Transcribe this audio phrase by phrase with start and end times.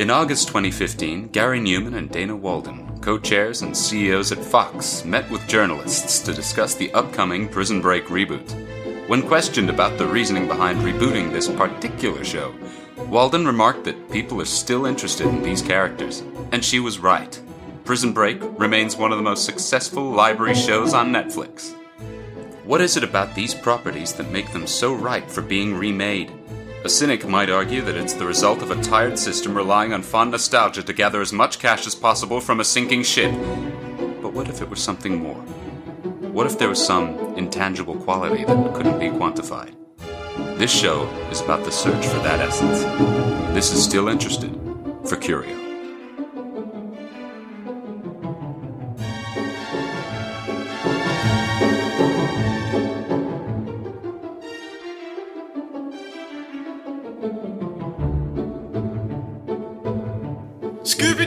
[0.00, 5.30] In August 2015, Gary Newman and Dana Walden, co chairs and CEOs at Fox, met
[5.30, 8.50] with journalists to discuss the upcoming Prison Break reboot.
[9.10, 12.54] When questioned about the reasoning behind rebooting this particular show,
[13.10, 17.38] Walden remarked that people are still interested in these characters, and she was right.
[17.84, 21.74] Prison Break remains one of the most successful library shows on Netflix.
[22.64, 26.32] What is it about these properties that make them so ripe for being remade?
[26.82, 30.30] A cynic might argue that it's the result of a tired system relying on fond
[30.30, 33.30] nostalgia to gather as much cash as possible from a sinking ship.
[34.22, 35.42] But what if it were something more?
[36.32, 39.74] What if there was some intangible quality that couldn't be quantified?
[40.56, 42.82] This show is about the search for that essence.
[43.52, 44.58] This is Still Interested
[45.06, 45.69] for Curio.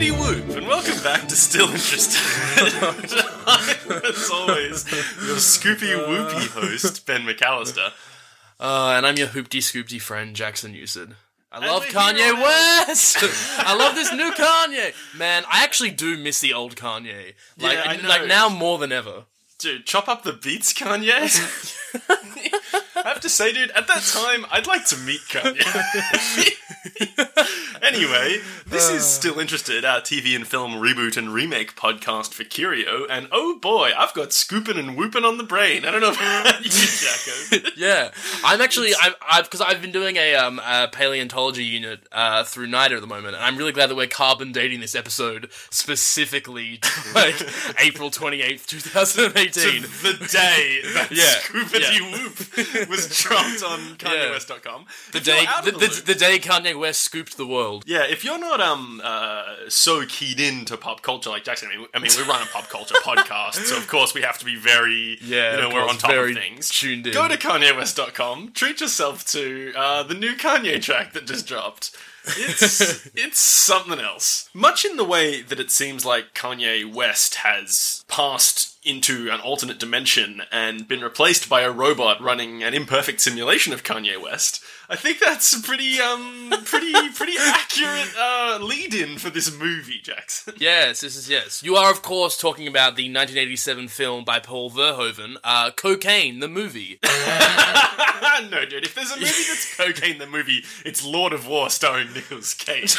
[0.04, 2.20] Scoobity whoop, and welcome back to Still Interested.
[4.04, 7.90] As always, your Scoopy Whoopy host, Ben McAllister.
[8.60, 11.14] Uh, and I'm your hoopty scoopty friend, Jackson Newson.
[11.50, 13.16] I And love Kanye West.
[13.58, 14.92] I love this new Kanye.
[15.16, 17.32] Man, I actually do miss the old Kanye.
[17.58, 18.08] Like, Yeah, I know.
[18.08, 19.24] like now more than ever.
[19.58, 21.80] Dude, chop up the beats, Kanye.
[22.96, 25.60] I have to say, dude, at that time, I'd like to meet Kanye.
[27.82, 33.06] anyway, this is Still Interested, our TV and film reboot and remake podcast for Curio,
[33.06, 35.84] and oh boy, I've got scooping and whooping on the brain.
[35.84, 37.70] I don't know about you, Jacko.
[37.76, 38.10] Yeah,
[38.44, 42.68] I'm actually I've I've because I've been doing a um a paleontology unit uh through
[42.68, 46.78] NIDA at the moment, and I'm really glad that we're carbon dating this episode specifically
[46.78, 47.34] to like
[47.80, 49.82] April 28th, 2018.
[49.82, 52.10] the day that Yeah, Yeah.
[52.12, 54.86] Whoop was dropped on KanyeWest.com.
[55.12, 57.84] The day the, the, the day Kanye West scooped the world.
[57.86, 61.86] Yeah, if you're not um uh, so keyed into pop culture like Jackson, I mean,
[61.94, 64.56] I mean, we run a pop culture podcast, so of course we have to be
[64.56, 66.70] very, Yeah, you know, we're on top of things.
[66.70, 67.12] tuned in.
[67.12, 71.96] Go to KanyeWest.com, treat yourself to uh, the new Kanye track that just dropped.
[72.26, 74.48] It's it's something else.
[74.54, 79.78] Much in the way that it seems like Kanye West has passed into an alternate
[79.78, 84.62] dimension and been replaced by a robot running an imperfect simulation of Kanye West.
[84.88, 90.54] I think that's a pretty um pretty pretty accurate uh, lead-in for this movie, Jackson.
[90.64, 91.62] Yes, this is yes.
[91.62, 96.48] You are of course talking about the 1987 film by Paul Verhoeven, uh, Cocaine, the
[96.48, 96.98] movie.
[98.50, 98.84] no, dude.
[98.84, 102.96] If there's a movie that's cocaine, the movie it's Lord of War starring Nicolas Cage.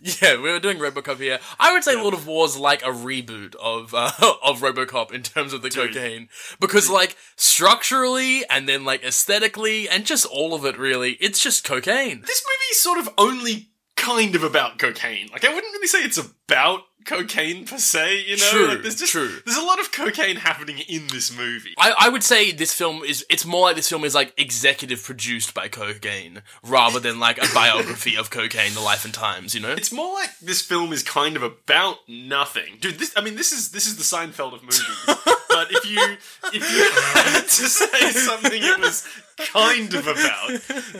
[0.22, 1.38] Yeah, we were doing RoboCop here.
[1.58, 4.10] I would say Lord of War's like a reboot of uh,
[4.44, 6.28] of RoboCop in terms of the cocaine,
[6.60, 11.64] because like structurally and then like aesthetically and just all of it really, it's just
[11.64, 12.20] cocaine.
[12.22, 15.28] this movie's sort of only kind of about cocaine.
[15.32, 18.50] Like I wouldn't really say it's about cocaine per se, you know?
[18.50, 19.30] True, like, there's just true.
[19.44, 21.74] there's a lot of cocaine happening in this movie.
[21.78, 25.02] I, I would say this film is it's more like this film is like executive
[25.02, 29.54] produced by cocaine rather than like a biography of cocaine, the life and times.
[29.54, 32.98] You know, It's more like this film is kind of about nothing, dude.
[32.98, 34.90] This, I mean, this is this is the Seinfeld of movies.
[35.48, 36.16] but if you
[36.52, 39.06] if you had to say something it was
[39.38, 40.48] kind of about,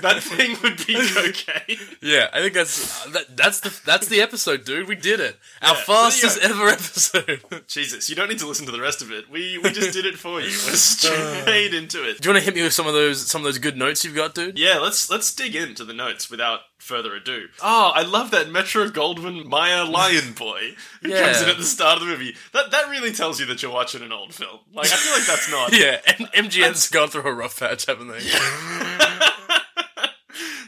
[0.03, 0.97] that thing would be
[1.29, 1.79] okay.
[2.03, 4.89] yeah, I think that's that, that's the that's the episode, dude.
[4.89, 5.37] We did it.
[5.63, 7.41] Our Yeah, fastest there ever episode.
[7.51, 9.31] Do Jesus, you don't need to listen to the rest of it.
[9.31, 10.47] We we just did it for you.
[10.49, 12.21] We're straight into it.
[12.21, 14.05] Do you want to hit me with some of those some of those good notes
[14.05, 14.59] you've got, dude?
[14.59, 17.49] Yeah, let's let's dig into the notes without further ado.
[17.63, 21.25] Oh, I love that Metro Goldwyn Mayer Lion Boy who Yeah.
[21.25, 22.37] comes in at the start of the movie.
[22.53, 24.61] That that really tells you that you're watching an old film.
[24.73, 25.73] Like I feel like that's not.
[25.77, 28.21] Yeah, and MGM's gone through a rough patch, haven't they?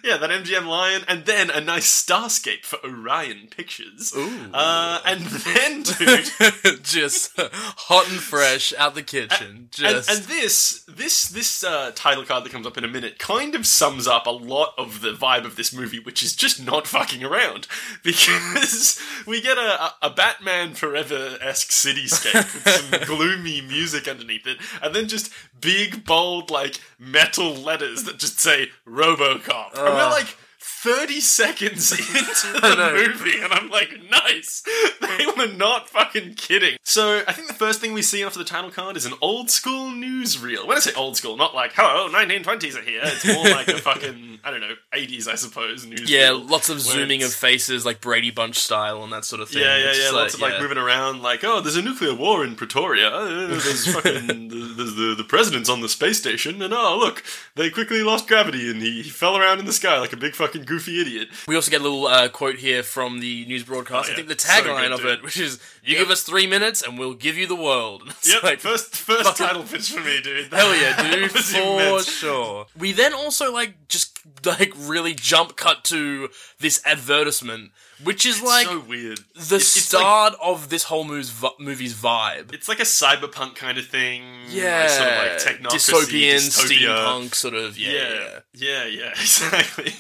[0.03, 4.13] Yeah, that MGM Lion, and then a nice starscape for Orion Pictures.
[4.17, 4.51] Ooh.
[4.53, 9.49] Uh, and then, dude, just hot and fresh out the kitchen.
[9.49, 13.19] and, Just and this this this uh, title card that comes up in a minute
[13.19, 16.65] kind of sums up a lot of the vibe of this movie, which is just
[16.65, 17.67] not fucking around
[18.03, 24.47] because we get a, a, a Batman Forever esque cityscape with some gloomy music underneath
[24.47, 30.11] it, and then just big bold like metal letters that just say RoboCop, and we're
[30.11, 30.37] like.
[30.83, 32.07] 30 seconds into
[32.61, 34.63] the movie, and I'm like, nice.
[35.01, 36.77] They were not fucking kidding.
[36.85, 39.51] So, I think the first thing we see after the title card is an old
[39.51, 40.67] school newsreel.
[40.67, 43.01] When I say old school, not like, hello, 1920s are here.
[43.03, 46.09] It's more like a fucking, I don't know, 80s, I suppose, newsreel.
[46.09, 49.63] yeah, lots of zooming of faces, like Brady Bunch style and that sort of thing.
[49.63, 49.93] Yeah, yeah, yeah.
[49.93, 50.61] just Lots of like yeah.
[50.61, 53.09] moving around, like, oh, there's a nuclear war in Pretoria.
[53.09, 57.25] Uh, there's fucking, there's the, the president's on the space station, and oh, look,
[57.57, 60.35] they quickly lost gravity and he, he fell around in the sky like a big
[60.35, 61.29] fucking goofy idiot.
[61.47, 64.09] We also get a little uh, quote here from the news broadcast.
[64.09, 65.99] Oh, I think the tagline good, of it, which is "You Yep.
[66.03, 69.37] give us three minutes and we'll give you the world." It's Yep, like, first first
[69.37, 70.53] title pitch for me, dude.
[70.53, 72.09] Hell yeah, dude, for immense.
[72.13, 72.67] sure.
[72.77, 76.29] We then also like just like really jump cut to
[76.61, 77.71] this advertisement,
[78.05, 79.19] which is like so weird.
[79.35, 82.53] the It's- it's like- start of this whole movie's, vi- movie's vibe.
[82.53, 84.23] It's like a cyberpunk kind of thing.
[84.49, 85.39] Yeah, like sort of like
[85.73, 86.79] technocracy, dystopian, dystopia.
[86.89, 87.79] steampunk sort of.
[87.79, 88.39] Yeah, yeah.
[88.55, 89.93] Yeah, yeah, yeah, exactly.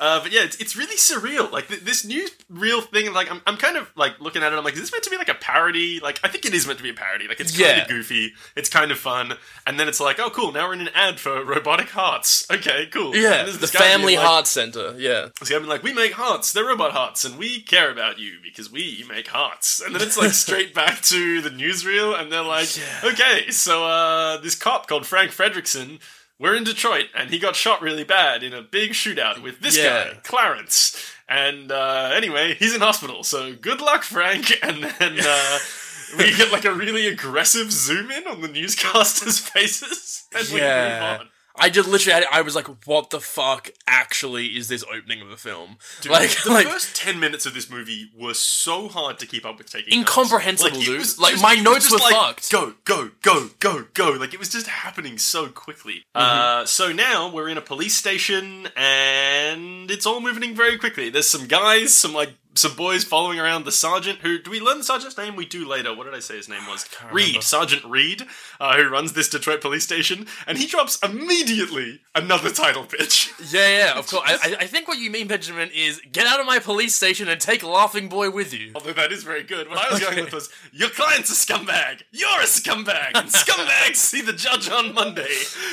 [0.00, 1.50] Uh, but yeah, it's, it's really surreal.
[1.50, 3.12] Like th- this new real thing.
[3.12, 4.56] Like I'm, I'm kind of like looking at it.
[4.56, 6.00] I'm like, is this meant to be like a parody?
[6.00, 7.28] Like I think it is meant to be a parody.
[7.28, 7.82] Like it's kind Yeah.
[7.82, 8.32] of goofy.
[8.56, 9.34] It's kind of fun.
[9.66, 12.46] And then it's like, oh cool, now we're in an ad for robotic hearts.
[12.50, 13.14] Okay, cool.
[13.16, 14.94] Yeah, And there's the this guy being Family like- Heart Center.
[14.98, 16.52] Yeah, this guy being like, we make hearts.
[16.52, 19.80] They're robot hearts, and we care about you because we make hearts.
[19.80, 22.68] And then it's like straight back to the newsreel, and they're like,
[23.02, 26.00] okay, so uh, this cop called Frank Fredrickson,
[26.38, 29.76] we're in Detroit, and he got shot really bad in a big shootout with this
[29.76, 29.84] Yeah.
[30.12, 30.96] guy, Clarence.
[31.28, 34.52] And uh, anyway, he's in hospital, so good luck, Frank.
[34.62, 35.58] And then uh,
[36.18, 40.88] we get like a really aggressive zoom in on the newscasters' faces, and we Yeah.
[41.10, 41.28] move on.
[41.56, 42.24] I did literally.
[42.30, 43.70] I, I was like, "What the fuck?
[43.86, 45.76] Actually, is this opening of the film?
[46.08, 49.58] like, the like first ten minutes of this movie were so hard to keep up
[49.58, 50.00] with taking.
[50.00, 50.10] notes.
[50.10, 50.98] Incomprehensible, dude.
[50.98, 52.50] was Like, just- my notes were like, fucked.
[52.50, 54.10] Go, go, go, go, go!
[54.12, 56.04] Like it was just happening so quickly.
[56.16, 56.60] Mm-hmm.
[56.62, 61.08] Uh, so now we're in a police station, and it's all moving very quickly.
[61.08, 64.20] There's some guys, some like some boys following around the sergeant.
[64.20, 65.36] Who do we learn the sergeant's name?
[65.36, 65.94] We do later.
[65.94, 66.88] What did I say his name was?
[67.12, 67.42] Reed, remember.
[67.42, 68.26] Sergeant Reed,
[68.60, 73.32] uh, who runs this Detroit police station, and he drops immediately another title pitch.
[73.50, 73.98] yeah, yeah.
[73.98, 74.22] Of course.
[74.26, 77.40] I, I- think what you mean, Benjamin, is get out of my police station and
[77.40, 78.72] take Laughing Boy with you.
[78.74, 79.68] Although that is very good.
[79.68, 82.02] What I was going with was, your client's a scumbag.
[82.10, 83.12] You're a scumbag.
[83.14, 85.28] And scumbags see the judge on Monday.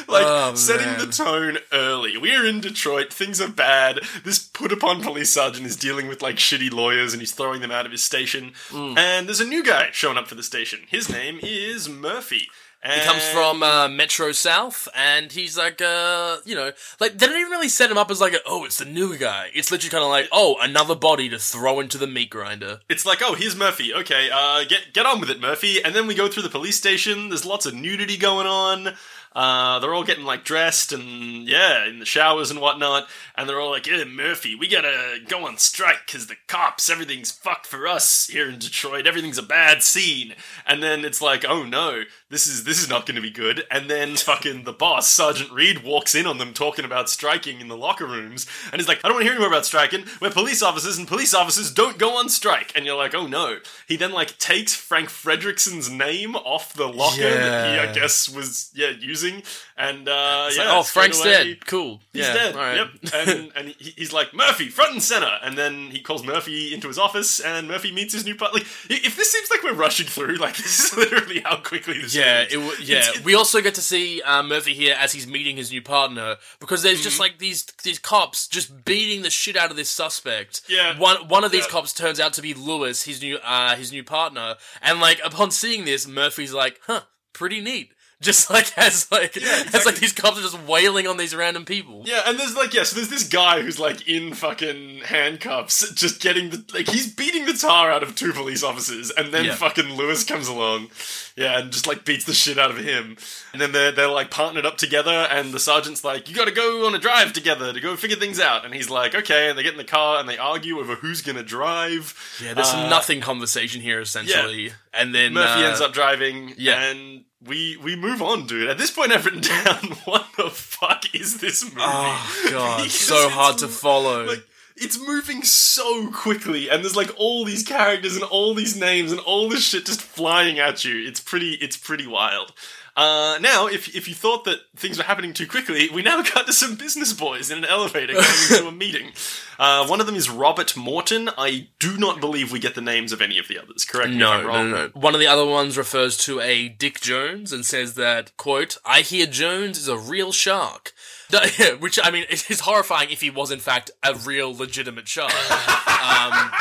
[0.08, 1.00] Like, Oh, setting man.
[1.00, 2.16] the tone early.
[2.18, 3.12] We're in Detroit.
[3.12, 4.00] Things are bad.
[4.24, 7.72] This put upon police sergeant is dealing with, like, shitty lawyers and he's throwing them
[7.72, 8.54] out of his station.
[8.70, 8.98] Mm.
[8.98, 10.82] And there's a new guy showing up for the station.
[10.88, 12.48] His name is Murphy.
[12.84, 17.28] And He comes from uh, Metro South, and he's like, uh, you know, like they
[17.28, 19.52] don't even really set him up as like, a, oh, it's the new guy.
[19.54, 22.80] It's literally kind of like, oh, another body to throw into the meat grinder.
[22.90, 23.94] It's like, oh, here's Murphy.
[23.94, 25.84] Okay, uh, get get on with it, Murphy.
[25.84, 27.30] And then we go through the police station.
[27.30, 28.96] There's lots of nudity going on.
[29.34, 33.08] Uh, they're all getting like dressed and yeah, in the showers and whatnot.
[33.36, 37.32] And they're all like, "Yeah, Murphy, we gotta go on strike because the cops, everything's
[37.32, 39.08] fucked for us here in Detroit.
[39.08, 40.36] Everything's a bad scene."
[40.66, 43.64] And then it's like, "Oh no, this is this is not going to be good."
[43.70, 47.68] And then fucking the boss, Sergeant Reed, walks in on them talking about striking in
[47.68, 50.06] the locker rooms, and he's like, "I don't want to hear any more about striking.
[50.20, 53.60] We're police officers, and police officers don't go on strike." And you're like, "Oh no."
[53.88, 58.72] He then like takes Frank Fredrickson's name off the locker that he, I guess, was
[58.74, 59.44] yeah using,
[59.82, 61.66] and uh, It's yeah, like, oh, Frank's away- dead.
[61.66, 62.00] Cool.
[62.14, 62.56] He's yeah, dead.
[62.56, 62.76] right.
[62.78, 62.90] Yep.
[63.14, 65.34] And and he, he's like Murphy, front and center.
[65.44, 68.60] And then he calls Murphy into his office, and Murphy meets his new partner.
[68.60, 72.14] Like, if this seems like we're rushing through, like this is literally how quickly this.
[72.16, 72.98] Yeah, it w- yeah.
[73.00, 75.82] It's- it- we also get to see uh, Murphy here as he's meeting his new
[75.82, 77.04] partner because there's Mm-hmm.
[77.04, 80.62] just like these these cops just beating the shit out of this suspect.
[80.70, 80.98] Yeah.
[81.00, 81.72] One one of these Yeah.
[81.72, 85.50] cops turns out to be Lewis, his new uh his new partner, and like upon
[85.52, 87.02] seeing this, Murphy's like, "Huh,
[87.34, 87.92] pretty neat."
[88.30, 89.92] Just like as like as exactly.
[89.92, 92.04] like these cops are just wailing on these random people.
[92.06, 96.22] Yeah, and there's like yeah, so there's this guy who's like in fucking handcuffs, just
[96.22, 99.56] getting the like he's beating the tar out of two police officers, and then Yeah.
[99.56, 100.90] fucking Lewis comes along,
[101.36, 103.18] yeah, and just like beats the shit out of him,
[103.54, 106.52] and then they're they're like partnered up together, and the sergeant's like, you got to
[106.54, 109.58] go on a drive together to go figure things out, and he's like, okay, and
[109.58, 112.16] they get in the car and they argue over who's gonna drive.
[112.40, 116.54] Yeah, there's some Uh, nothing conversation here essentially, and then Murphy uh, ends up driving,
[116.58, 116.84] yeah.
[116.84, 118.70] and we we move on, dude.
[118.70, 121.78] At this point, I've written down, what the fuck is this movie?
[121.80, 124.26] Oh god, so hard to follow.
[124.26, 124.46] like
[124.78, 129.20] it's moving so quickly and there's like all these characters and all these names and
[129.22, 132.54] all this shit just flying at you it's pretty it's pretty wild
[132.96, 136.46] uh, now, if, if you thought that things were happening too quickly, we now cut
[136.48, 139.12] to some business boys in an elevator going into a meeting.
[139.58, 141.30] Uh, one of them is Robert Morton.
[141.38, 143.86] I do not believe we get the names of any of the others.
[143.86, 144.90] Correct No, no, no.
[144.94, 149.02] One of the other ones refers to a Dick Jones and says that, quote, I
[149.02, 150.94] hear Jones is a real shark.
[151.80, 155.32] Which, I mean, is horrifying if he was, in fact, a real legitimate shark.
[155.32, 156.52] um,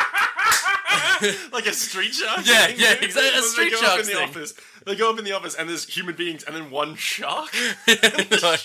[1.51, 2.45] like a street shark.
[2.45, 3.99] Yeah, yeah, exactly, a street shark.
[3.99, 4.29] in the thing.
[4.29, 4.53] office.
[4.85, 7.53] They go up in the office, and there's human beings, and then one shark.
[7.87, 8.61] like, shark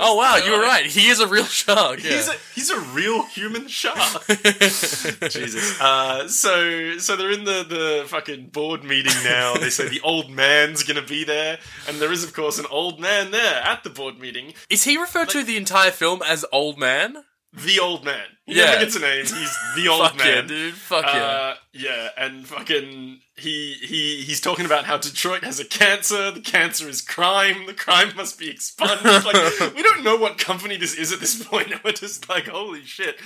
[0.00, 0.66] oh, wow, you were died.
[0.66, 0.86] right.
[0.86, 2.02] He is a real shark.
[2.02, 2.10] Yeah.
[2.10, 4.26] He's a he's a real human shark.
[4.26, 5.80] Jesus.
[5.80, 9.54] Uh, so so they're in the the fucking board meeting now.
[9.54, 11.58] They say the old man's gonna be there,
[11.88, 14.54] and there is of course an old man there at the board meeting.
[14.68, 17.24] is he referred to the entire film as Old Man?
[17.52, 18.26] The old man.
[18.44, 18.66] He Yeah.
[18.66, 19.20] never gets a name.
[19.24, 20.26] He's the old Fuck man.
[20.28, 20.74] yeah, dude.
[20.74, 21.12] Fuck yeah.
[21.24, 26.30] Uh, yeah, and fucking he he he's talking about how Detroit has a cancer.
[26.30, 27.66] The cancer is crime.
[27.66, 29.04] The crime must be expunged.
[29.04, 31.70] like we don't know what company this is at this point.
[31.72, 33.16] and We're just like, holy shit.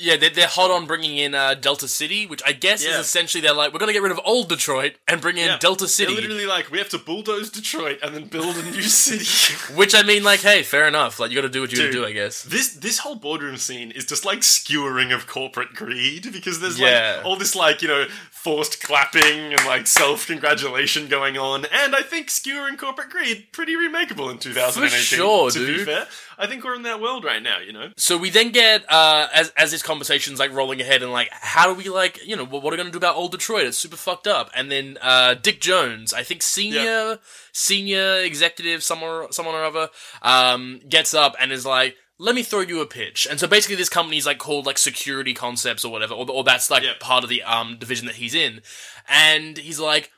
[0.00, 2.92] Yeah, they're, they're hot on bringing in uh, Delta City, which I guess Yeah.
[2.92, 5.46] is essentially they're like, we're going to get rid of old Detroit and bring in
[5.46, 5.58] Yeah.
[5.58, 6.12] Delta City.
[6.14, 9.24] They're literally like, we have to bulldoze Detroit and then build a new city.
[9.74, 11.18] Which I mean, like, hey, fair enough.
[11.18, 12.02] Like, you got to do what you got to Dude.
[12.02, 12.42] do, I guess.
[12.44, 17.14] This this whole boardroom scene is just like skewering of corporate greed because there's Yeah.
[17.16, 21.96] like all this like you know forced clapping and like self congratulation going on, and
[21.96, 24.88] I think skewering corporate greed pretty remakeable in 2018.
[24.90, 25.86] For sure, to be dude.
[25.86, 26.06] fair,
[26.40, 27.58] I think we're in that world right now.
[27.58, 31.10] You know, So we then get uh, as as this conversation's like rolling ahead and
[31.12, 33.32] like how do we like you know what, what are we gonna do about old
[33.32, 33.64] Detroit?
[33.66, 34.50] It's super fucked up.
[34.54, 37.14] And then uh, Dick Jones, I think senior Yeah.
[37.52, 39.88] senior executive, someone someone or other,
[40.22, 41.96] um, gets up and is like.
[42.20, 43.28] Let me throw you a pitch.
[43.30, 46.68] And so basically, this company's like called like Security Concepts or whatever, or, or that's
[46.68, 46.94] like Yeah.
[46.98, 48.60] part of the um division that he's in.
[49.08, 50.10] And he's like,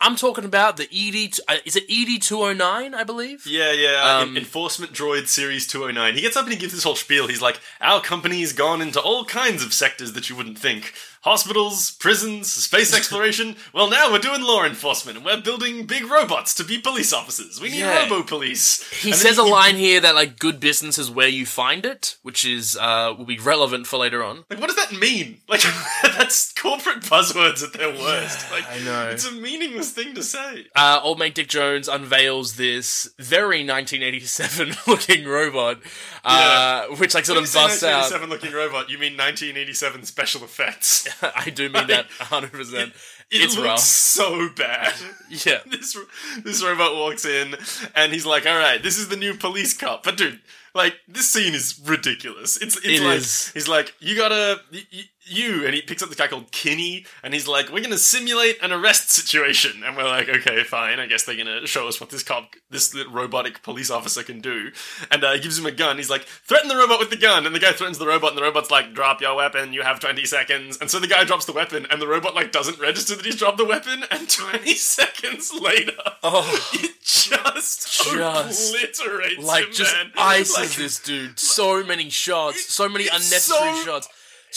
[0.00, 1.38] "I'm talking about the ED.
[1.48, 2.94] uh, Is it ED two hundred nine?
[2.94, 4.18] I believe." yeah, yeah.
[4.20, 6.14] Um, Enforcement Droid Series 209.
[6.14, 7.26] He gets up and he gives this whole spiel.
[7.28, 10.92] He's like, "Our company's gone into all kinds of sectors that you wouldn't think."
[11.26, 13.56] Hospitals, prisons, space exploration.
[13.74, 17.60] Well, now we're doing law enforcement and we're building big robots to be police officers.
[17.60, 18.04] We need Yeah.
[18.04, 18.88] robo police.
[19.02, 22.44] He says a line here that like good business is where you find it, which
[22.44, 24.44] is uh will be relevant for later on.
[24.48, 25.40] Like, what does that mean?
[25.48, 25.62] Like,
[26.04, 28.48] that's corporate buzzwords at their worst.
[28.52, 29.08] Like, I know.
[29.10, 30.66] It's a meaningless thing to say.
[30.76, 35.78] Uh, old mate Dick Jones unveils this very 1987 looking robot,
[36.24, 38.10] uh, which like sort When of say busts out.
[38.12, 41.08] 1987 looking robot, you mean 1987 special effects.
[41.36, 42.52] I do mean that 100.
[42.52, 42.92] percent
[43.30, 43.78] It It's looks rough.
[43.80, 44.94] so bad.
[45.28, 45.58] Yeah.
[45.70, 45.96] this
[46.44, 47.56] this robot walks in
[47.96, 50.40] and he's like, "All right, this is the new police cop." But dude,
[50.74, 52.56] like this scene is ridiculous.
[52.56, 53.48] It's it's It like is.
[53.52, 57.04] he's like, "You gotta y- y- you," and he picks up the guy called Kinney,
[57.22, 61.00] and he's like, "We're gonna simulate an arrest situation," and we're like, "Okay, fine.
[61.00, 64.40] I guess they're gonna show us what this cop, this little robotic police officer can
[64.40, 64.70] do."
[65.10, 65.96] And uh, he gives him a gun.
[65.96, 68.38] He's like, "Threaten the robot with the gun," and the guy threatens the robot, and
[68.38, 69.72] the robot's like, "Drop your weapon.
[69.72, 72.52] You have twenty seconds." And so the guy drops the weapon, and the robot like
[72.52, 75.92] doesn't register that he's dropped the weapon, and twenty seconds later.
[76.22, 80.12] Oh, It just, Just, obliterates like him, just man.
[80.16, 81.38] ices Like, this dude.
[81.38, 84.08] So many shots, so many unnecessary so- shots,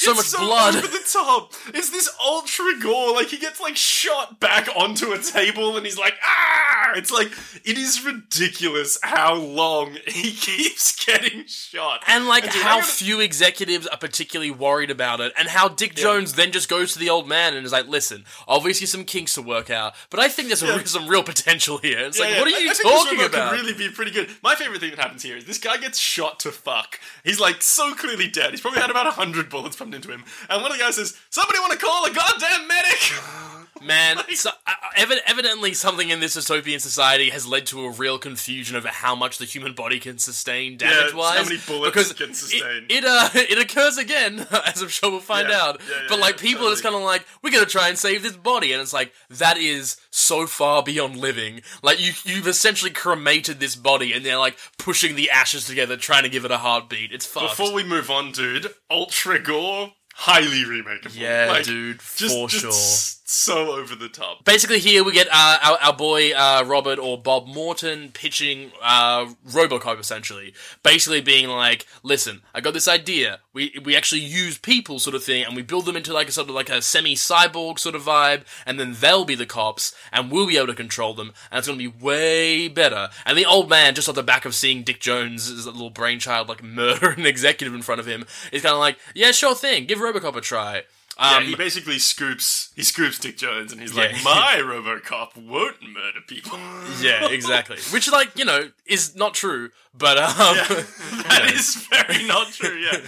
[0.04, 0.76] so much it's blood.
[0.76, 1.54] over the top.
[1.74, 3.14] It's this ultra gore.
[3.14, 6.94] Like he gets like shot back onto a table, and he's like, ah!
[6.96, 7.32] It's like
[7.66, 13.86] it is ridiculous how long he keeps getting shot, And like dude, how few executives
[13.88, 17.28] are particularly worried about it, and how Dick Jones then just goes to the old
[17.28, 20.64] man and is like, "Listen, obviously some kinks to work out, but I think there's
[20.64, 20.78] a Yeah.
[20.78, 22.40] re- some real potential here." It's Yeah, like, yeah.
[22.40, 23.52] what are you I think this talking about?
[23.52, 24.30] Could really be pretty good.
[24.42, 27.00] My favorite thing that happens here is this guy gets shot to fuck.
[27.24, 28.52] He's like so clearly dead.
[28.52, 30.24] He's probably had about hundred bullets into him.
[30.50, 33.14] And one of the guys says, "Somebody want to call a goddamn medic?"
[33.82, 38.18] Man, so, uh, evi- evidently something in this dystopian society has led to a real
[38.20, 41.38] confusion over how much the human body can sustain damage wise.
[41.38, 42.86] how many bullets because it can sustain.
[42.90, 45.62] It, it, uh, it occurs again, as I'm sure we'll find Yeah.
[45.62, 45.82] out.
[45.82, 47.98] Yeah, yeah, but like yeah, people are just kind of like, we're gonna try and
[47.98, 51.62] save this body, and it's like that is so far beyond living.
[51.82, 56.24] Like you, you've essentially cremated this body, and they're like pushing the ashes together, trying
[56.24, 57.12] to give it a heartbeat.
[57.12, 57.58] It's fucked.
[57.58, 61.16] Before we move on, dude, Ultra Gore, highly remakeable.
[61.16, 63.19] yeah, Like, dude, just, for just sure.
[63.30, 64.44] So over the top.
[64.44, 69.28] Basically, here we get uh, our, our boy uh, Robert or Bob Morton pitching uh,
[69.48, 70.54] Robocop, essentially.
[70.82, 73.40] Basically, being like, "Listen, I got this idea.
[73.54, 76.32] We we actually use people, sort of thing, and we build them into like a
[76.32, 79.94] sort of like a semi cyborg sort of vibe, and then they'll be the cops,
[80.12, 83.38] and we'll be able to control them, and it's going to be way better." And
[83.38, 87.12] the old man, just off the back of seeing Dick Jones' little brainchild like murder
[87.12, 89.86] an executive in front of him, is kind of like, "Yeah, sure thing.
[89.86, 90.84] Give Robocop a try."
[91.20, 92.70] Yeah, Um, he basically scoops.
[92.76, 94.04] He scoops Dick Jones, and he's Yeah.
[94.04, 96.58] like, "My RoboCop won't murder people."
[97.02, 97.78] Yeah, exactly.
[97.92, 102.78] Which, like, you know, is not true, but um, that is very not true.
[102.78, 103.00] Yeah.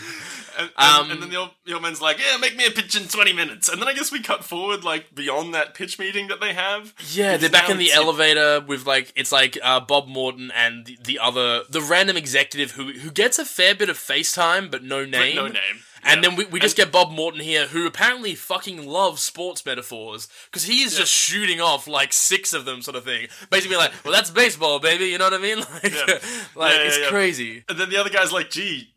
[0.59, 2.71] And, and, Um, and then the old, the old man's like, "Yeah, make me a
[2.71, 5.97] pitch in twenty minutes." And then I guess we cut forward like beyond that pitch
[5.97, 6.93] meeting that they have.
[7.11, 10.97] yeah, they're back in the elevator with like it's like uh, Bob Morton and the,
[11.01, 15.03] the other the random executive who who gets a fair bit of FaceTime but no
[15.05, 15.35] but name.
[15.37, 15.83] no name.
[16.03, 16.29] And Yeah.
[16.29, 20.63] then we, we just get Bob Morton here, who apparently fucking loves sports metaphors, because
[20.63, 23.27] he is just shooting off like six of them, sort of thing.
[23.49, 25.05] Basically, like, well, that's baseball, baby.
[25.05, 25.59] You know what I mean?
[25.73, 26.05] Like, Yeah.
[26.55, 27.09] like Yeah, yeah, it's yeah.
[27.09, 27.63] crazy.
[27.69, 28.93] And then the other guy's like, "Gee,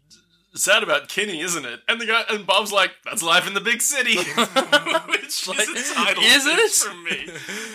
[0.55, 3.61] sad about Kinney, isn't it?" And the guy and Bob's like, "That's life in the
[3.61, 4.17] big city,"
[5.09, 6.71] which Like, is a title is pitch it?
[6.73, 7.27] from me.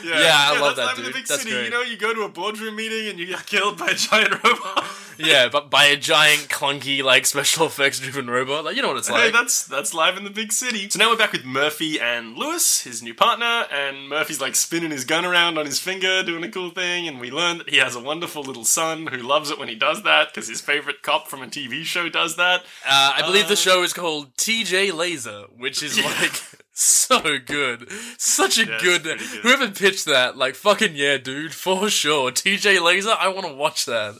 [0.05, 1.15] Yeah, I love that, life in the dude.
[1.15, 1.53] big That's city.
[1.55, 1.65] great.
[1.65, 4.31] You know, you go to a boardroom meeting and you get killed by a giant
[4.43, 4.85] robot.
[5.19, 8.65] Yeah, but by a giant, clunky, like special effects driven robot.
[8.65, 9.23] Like you know what it's like.
[9.23, 10.89] Hey, that's that's live in the big city.
[10.89, 14.91] So now we're back with Murphy and Lewis, his new partner, and Murphy's like spinning
[14.91, 17.77] his gun around on his finger, doing a cool thing, and we learn that he
[17.77, 21.01] has a wonderful little son who loves it when he does that because his favorite
[21.03, 22.61] cop from a TV show does that.
[22.87, 26.41] Uh, I believe the show is called TJ Laser, which is like
[26.73, 27.91] so good.
[28.17, 29.19] Such a Yeah, good, good.
[29.19, 32.31] Whoever pitched that, like fucking yeah, dude, for sure.
[32.31, 34.15] TJ Laser, I want to watch that.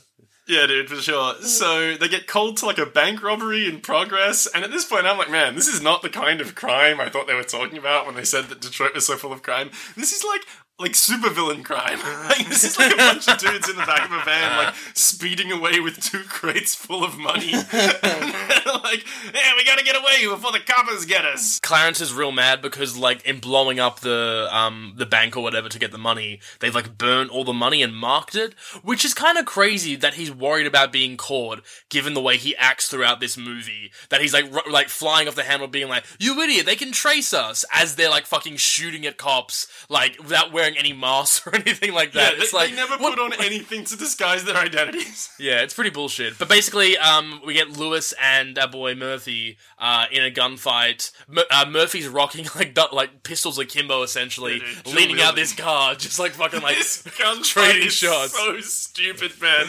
[0.50, 1.36] Yeah, dude, for sure.
[1.44, 5.06] So they get called to like a bank robbery in progress, and at this point,
[5.06, 7.78] I'm like, man, this is not the kind of crime I thought they were talking
[7.78, 9.70] about when they said that Detroit was so full of crime.
[9.96, 10.42] This is like
[10.80, 12.00] like supervillain crime.
[12.30, 14.76] like this is like a bunch of dudes in the back of a van, like
[14.94, 17.52] speeding away with two crates full of money.
[17.74, 21.60] like, yeah, we gotta get away before the coppers get us.
[21.60, 25.68] Clarence is real mad because like in blowing up the um the bank or whatever
[25.68, 29.14] to get the money, they've like burnt all the money and marked it, which is
[29.14, 33.20] kind of crazy that he's worried about being caught given the way he acts throughout
[33.20, 33.92] this movie.
[34.10, 36.94] That he's like r- like flying off the handle being like, "You idiot, they can
[36.94, 41.56] trace us." As they're like fucking shooting at cops like without wearing any masks or
[41.56, 42.40] anything like Yeah, that.
[42.40, 45.30] they, like they never what- put on anything to disguise their identities.
[45.40, 46.38] yeah, it's pretty bullshit.
[46.38, 51.12] But basically, um, we get Lewis and our boy Murphy uh, in a gunfight.
[51.28, 55.54] Mur- uh, Murphy's rocking like du- like pistols akimbo, essentially, Yeah, dude, leaning out this
[55.54, 57.04] car, just like fucking like this
[57.44, 58.34] trading shots.
[58.38, 59.66] so stupid, man.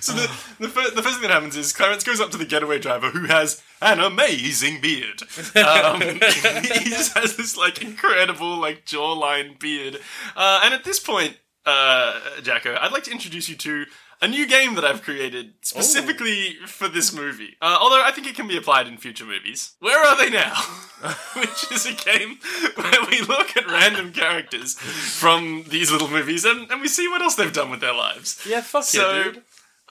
[0.00, 0.28] So the
[0.60, 3.10] the, fir- the first thing that happens is Clarence goes up to the getaway driver
[3.10, 5.22] who has an amazing beard.
[5.56, 9.98] Um, he just has this like incredible like jawline beard,
[10.36, 11.36] uh, and at this point,
[11.66, 13.84] uh, Jacko, I'd like to introduce you to.
[14.22, 17.56] A new game that I've created specifically for this movie.
[17.60, 19.72] Uh, although I think it can be applied in future movies.
[19.80, 20.54] Where are they now?
[21.36, 22.38] Which is a game
[22.76, 27.20] where we look at random characters from these little movies and, and we see what
[27.20, 28.40] else they've done with their lives.
[28.48, 29.32] yeah, fuck So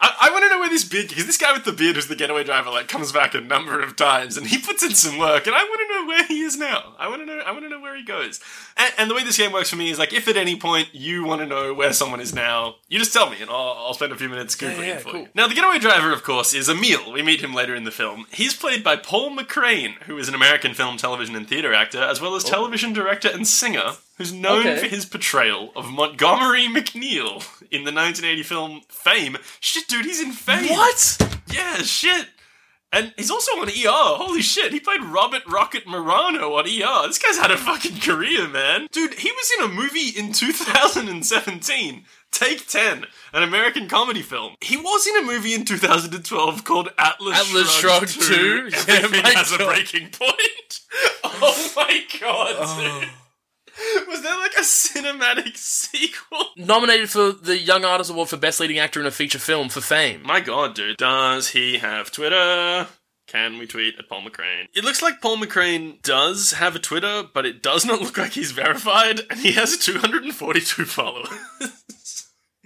[0.04, 2.08] I, I want to know where this beard because this guy with the beard who's
[2.08, 5.18] the getaway driver like comes back a number of times and he puts in some
[5.18, 6.94] work and I want to know where he is now.
[7.00, 8.42] I want to know I want to know where he goes.
[8.76, 10.89] And, and the way this game works for me is like if at any point
[10.92, 13.94] you want to know where someone is now, you just tell me and I'll, I'll
[13.94, 15.22] spend a few minutes googling yeah, it for cool.
[15.22, 15.28] you.
[15.36, 17.13] Now the getaway driver, of course, is Emil.
[17.13, 18.26] We meet him later in the film.
[18.30, 22.20] He's played by Paul McCrane, who is an American film, television, and theater actor, as
[22.20, 22.50] well as oh.
[22.50, 23.94] television director and singer.
[24.17, 24.78] Who's known Okay.
[24.80, 29.38] for his portrayal of Montgomery MacNeil in the 1980 film Fame.
[29.60, 30.69] Shit, dude, he's in Fame.
[30.69, 31.17] What?
[31.52, 32.28] Yeah, shit.
[32.91, 34.17] And he's also on ER.
[34.23, 37.08] Holy shit, he played Robert Rocket Romano on ER.
[37.08, 38.88] This guy's had a fucking career, man.
[38.91, 42.06] Dude, he was in a movie in 2017.
[42.32, 44.56] Take 10, an American comedy film.
[44.62, 48.69] He was in a movie in 2012 called Atlas, Atlas Shrugged Shrugged 2.
[48.71, 48.76] 2?
[48.91, 50.36] Everything my has a breaking point.
[51.26, 53.10] Oh my god, dude.
[54.08, 56.46] Was there like a cinematic sequel?
[56.58, 59.82] Nominated for the Young Artist Award for Best Leading Actor in a Feature Film for
[59.82, 60.22] Fame.
[60.24, 60.98] My god, dude.
[60.98, 62.88] Does he have Twitter?
[63.28, 64.68] Can we tweet at Paul McCrane?
[64.76, 68.34] It looks like Paul McCrane does have a Twitter, but it does not look like
[68.34, 71.30] he's verified, and he has 242 followers.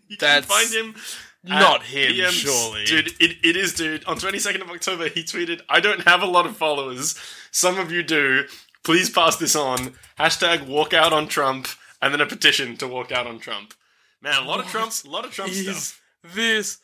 [0.07, 0.95] you That's can find him.
[1.43, 2.31] not him, PMs.
[2.31, 2.83] surely.
[2.85, 4.03] Dude, it, it is, dude.
[4.05, 7.15] On 22nd of October, he tweeted, I don't have a lot of followers.
[7.51, 8.43] Some of you do.
[8.87, 9.95] Please pass this on.
[10.17, 11.67] Hashtag walk out on Trump,
[12.01, 13.73] and then a petition to walk out on Trump.
[14.21, 16.01] Man, a lot of Trumps, a lot of Trump stuff.
[16.23, 16.77] this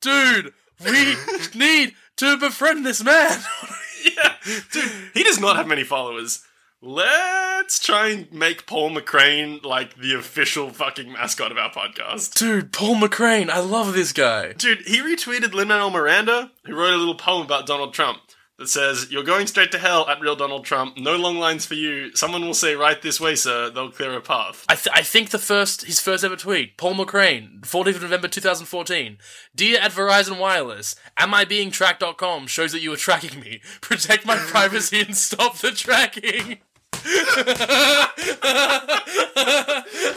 [0.00, 0.52] dude?
[0.84, 1.16] We
[1.56, 3.40] need to befriend this man.
[4.04, 4.34] yeah,
[4.70, 6.44] dude, he does not have many followers.
[6.80, 12.34] Let's try and make Paul McCrane like the official fucking mascot of our podcast.
[12.34, 14.52] Dude, Paul McCrane, I love this guy.
[14.52, 18.20] Dude, he retweeted Lin Manuel Miranda, who wrote a little poem about Donald Trump
[18.58, 20.96] that says, You're going straight to hell at real Donald Trump.
[20.98, 22.14] No long lines for you.
[22.14, 23.70] Someone will say, Right this way, sir.
[23.70, 24.64] They'll clear a path.
[24.68, 28.28] I, th- I think the first his first ever tweet, Paul McCrane, 14th of November
[28.28, 29.18] 2014.
[29.54, 33.60] Dear at Verizon Wireless, am I being tracked.com shows that you are tracking me.
[33.80, 36.58] Protect my privacy and stop the tracking.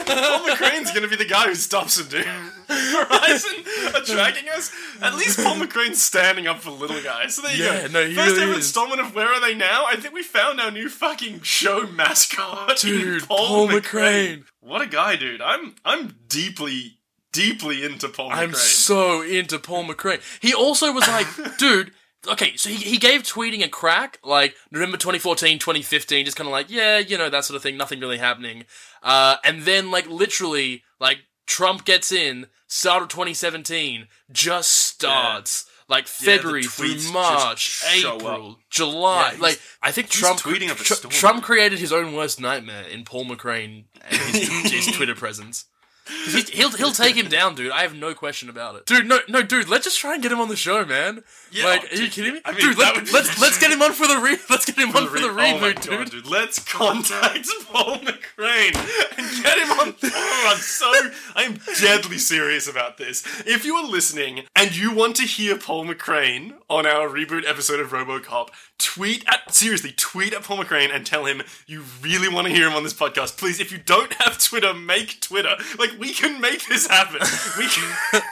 [0.06, 2.24] Paul McCrane's gonna be the guy who stops him, dude.
[2.68, 4.70] Verizon are tracking us.
[5.00, 7.34] At least Paul McCrane's standing up for little guys.
[7.34, 7.92] So there you Yeah, go.
[8.00, 8.58] no, he First really ever is.
[8.58, 9.84] installment of Where Are They Now?
[9.86, 12.76] I think we found our new fucking show mascot.
[12.78, 13.80] Dude, Paul, McCrane.
[13.82, 14.44] McCrane.
[14.60, 15.40] What a guy, dude.
[15.42, 16.98] I'm I'm deeply,
[17.32, 18.56] deeply into Paul I'm McCrane.
[18.56, 20.20] so into Paul McCrane.
[20.40, 21.26] He also was like,
[21.58, 21.92] dude,
[22.28, 26.52] okay, so he, he gave tweeting a crack, like November 2014, 2015, just kind of
[26.52, 28.64] like, yeah, you know, that sort of thing, nothing really happening.
[29.02, 35.66] Uh, and then, like, literally, like, Trump gets in, start of 2017, just starts.
[35.88, 38.58] Like Yeah, the February tweets through March, April.
[38.70, 39.32] July.
[39.34, 41.12] Yeah, like I think Trump tweeting up a storm.
[41.12, 45.66] Trump created his own worst nightmare in Paul McCrane and his, his Twitter presence.
[46.08, 47.70] He, he'll he'll take him down, dude.
[47.70, 49.06] I have no question about it, dude.
[49.06, 49.68] No, no, dude.
[49.68, 51.22] Let's just try and get him on the show, man.
[51.50, 52.78] Yeah, like, are you kidding me, I mean, dude?
[52.78, 55.18] Let, be- let's let's get him on for the re- let's get him on for
[55.20, 56.26] the Oh reboot, God, dude.
[56.26, 58.74] Let's contact Paul McCrane
[59.18, 59.94] and get him on.
[60.02, 60.90] Oh, I'm so
[61.36, 63.24] I am deadly serious about this.
[63.46, 67.80] If you are listening and you want to hear Paul McCrane on our reboot episode
[67.80, 72.46] of RoboCop, tweet at seriously tweet at Paul McCrane and tell him you really want
[72.48, 73.36] to hear him on this podcast.
[73.38, 75.54] Please, if you don't have Twitter, make Twitter.
[75.78, 77.20] Like we can make this happen.
[77.58, 78.22] We can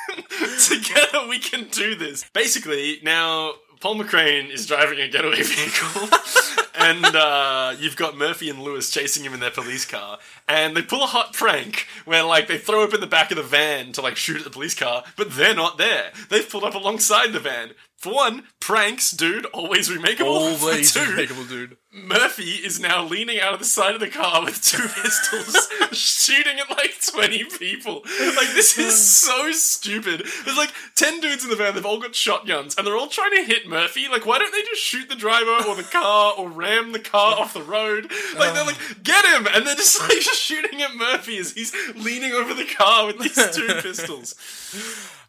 [0.58, 2.24] together we can do this.
[2.32, 6.08] Basically, now Paul McCrane is driving a getaway vehicle,
[6.78, 10.82] and uh, you've got Murphy and Lewis chasing him in their police car, and they
[10.82, 14.02] pull a hot prank where like they throw open the back of the van to
[14.02, 16.12] like shoot at the police car, but they're not there.
[16.28, 17.70] They've pulled up alongside the van.
[18.00, 20.24] For one, pranks, dude, always remakeable.
[20.24, 21.76] Always For two, makeable, dude.
[21.92, 26.58] Murphy is now leaning out of the side of the car with two pistols, shooting
[26.58, 27.96] at like 20 people.
[28.36, 29.30] Like, this is hmm.
[29.32, 30.26] so stupid.
[30.46, 33.32] There's like 10 dudes in the van, they've all got shotguns, and they're all trying
[33.36, 34.08] to hit Murphy.
[34.08, 37.38] Like, why don't they just shoot the driver or the car or ram the car
[37.38, 38.10] off the road?
[38.38, 38.96] Like, they're like, um.
[39.02, 39.46] get him!
[39.54, 43.54] And they're just like shooting at Murphy as he's leaning over the car with these
[43.54, 44.34] two pistols.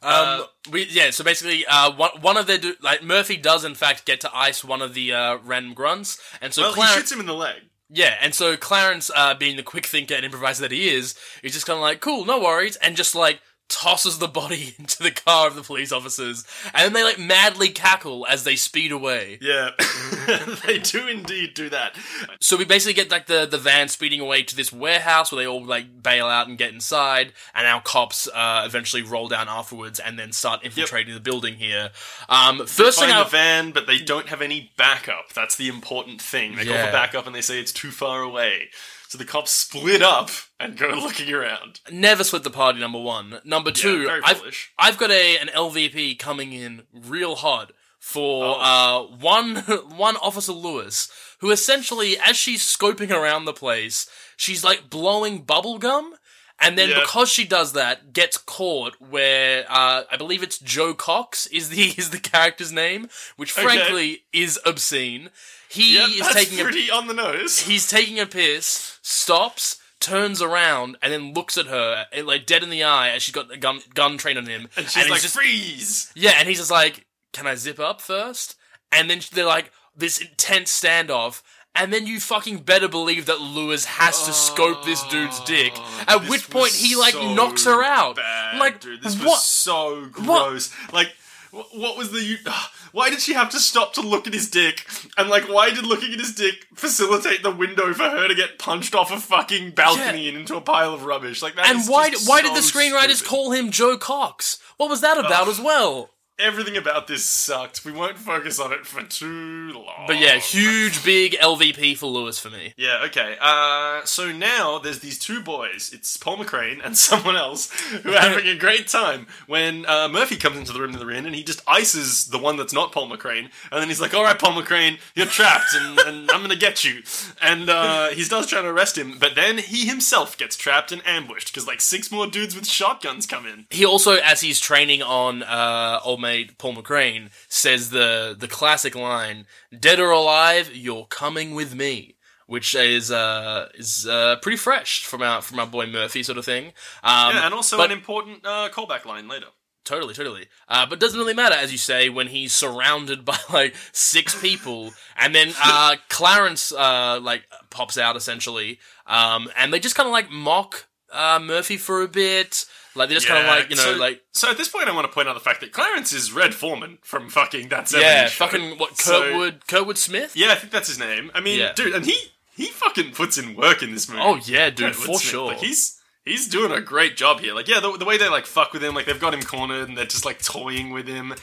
[0.03, 1.11] Um, we yeah.
[1.11, 4.35] So basically, uh, one one of their du- like Murphy does in fact get to
[4.35, 7.25] ice one of the uh, Ren grunts, and so Well, he Clarence, shoots him in
[7.27, 7.61] the leg.
[7.89, 11.53] yeah, and so Clarence, uh, being the quick thinker and improviser that he is, is
[11.53, 15.11] just kind of like, cool, no worries, and just like tosses the body into the
[15.11, 19.39] car of the police officers, and then they like madly cackle as they speed away.
[19.41, 19.71] Yeah,
[20.67, 21.95] they do indeed do that.
[22.39, 25.47] So we basically get like the, the van speeding away to this warehouse where they
[25.47, 29.99] all like bail out and get inside, and our cops uh, eventually roll down afterwards
[29.99, 31.89] and then start infiltrating the building here.
[32.29, 35.33] Um, first thing find I the van, but they don't have any backup.
[35.33, 36.55] That's the important thing.
[36.55, 38.69] They call for backup and they say it's too far away.
[39.11, 41.81] So the cops split up and go looking around.
[41.91, 42.79] never split the party.
[42.79, 44.05] Number one, number two.
[44.05, 44.71] very I've, foolish.
[44.79, 49.09] I've got a an LVP coming in real hot for Oh.
[49.11, 49.55] uh one
[49.97, 51.09] one officer Lewis,
[51.41, 56.13] who essentially, as she's scoping around the place, she's like blowing bubble gum.
[56.57, 57.01] And then Yep.
[57.01, 61.81] because she does that, gets caught where uh, I believe it's Joe Cox is the
[61.97, 63.63] is the character's name, which Okay.
[63.65, 65.31] frankly is obscene.
[65.71, 67.61] He Yep, is taking a pretty on the nose.
[67.61, 72.61] he's taking a piss, stops, turns around, and then looks at her eh, like dead
[72.63, 74.67] in the eye as she's got a gun gun trained on him.
[74.75, 76.11] and she's he's like, just- freeze!
[76.15, 78.55] yeah, and he's just like, "Can I zip up first?
[78.91, 81.41] And then they're like this intense standoff.
[81.73, 85.71] And then you fucking better believe that Lewis has to scope this dude's dick.
[86.01, 88.17] At Oh, This which point he like so knocks her out.
[88.17, 89.27] Bad, like dude, this what?
[89.27, 90.69] was so gross.
[90.91, 91.13] Like,
[91.51, 92.37] what was the?
[92.91, 94.85] Why did she have to stop to look at his dick?
[95.17, 98.59] And like, why did looking at his dick facilitate the window for her to get
[98.59, 101.41] punched off a fucking balcony and into a pile of rubbish?
[101.41, 101.69] Like that.
[101.69, 103.29] and why why did the screenwriters stupid.
[103.29, 104.59] call him Joe Cox?
[104.77, 106.09] What was that about as well?
[106.41, 107.85] Everything about this sucked.
[107.85, 110.07] We won't focus on it for too long.
[110.07, 112.73] But yeah, huge big LVP for Lewis for me.
[112.77, 113.37] Yeah, okay.
[113.39, 115.91] Uh, so now there's these two boys.
[115.93, 120.35] It's Paul McCrane and someone else who are having a great time when uh, Murphy
[120.35, 122.91] comes into the room that they're in and he just ices the one that's not
[122.91, 123.49] Paul McCrane.
[123.71, 126.57] And then he's like, all right, Paul McCrane, you're trapped and, and I'm going to
[126.57, 127.03] get you.
[127.41, 131.01] And uh, he does try to arrest him, but then he himself gets trapped and
[131.05, 133.65] ambushed because like six more dudes with shotguns come in.
[133.69, 138.95] He also, as he's training on uh, old mate Paul McCrane, says the the classic
[138.95, 139.45] line,
[139.77, 142.15] "Dead or alive, you're coming with me."
[142.47, 146.43] Which is uh, is uh, pretty fresh from our from our boy Murphy sort of
[146.45, 146.65] thing.
[147.03, 149.47] Um, Yeah, and also but- an important uh, callback line later.
[149.83, 150.45] Totally, totally.
[150.67, 154.91] Uh, but doesn't really matter, as you say, when he's surrounded by like six people,
[155.17, 160.13] and then uh, Clarence uh, like pops out essentially, um, and they just kind of
[160.13, 162.65] like mock uh, Murphy for a bit.
[162.95, 164.93] Like they just kind of like you know so, like So at this point, I
[164.93, 168.01] want to point out the fact that Clarence is Red Foreman from fucking that 70s
[168.01, 168.45] yeah, show.
[168.45, 170.35] fucking what So- Kurtwood Kurtwood Smith.
[170.35, 171.31] yeah, I think that's his name.
[171.33, 171.73] I mean, Yeah.
[171.73, 172.17] dude, and he
[172.55, 174.21] he fucking puts in work in this movie.
[174.23, 175.21] Oh yeah, dude, Kurtwood for Smith.
[175.21, 175.47] sure.
[175.47, 177.53] Like he's he's doing a great job here.
[177.53, 179.87] Like yeah, the, the way they like fuck with him, like they've got him cornered
[179.87, 181.33] and they're just like toying with him.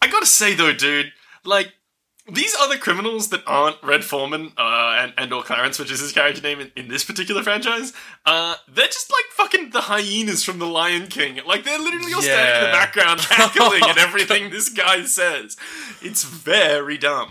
[0.00, 1.12] I gotta say though, dude,
[1.44, 1.72] like.
[2.32, 6.10] These other criminals that aren't Red Foreman uh, and, and or Clarence, which is his
[6.12, 7.92] character name in, in this particular franchise,
[8.24, 11.40] uh, they're just like fucking the hyenas from The Lion King.
[11.46, 15.58] Like they're literally all standing in the background cackling at everything this guy says.
[16.00, 17.30] It's very dumb.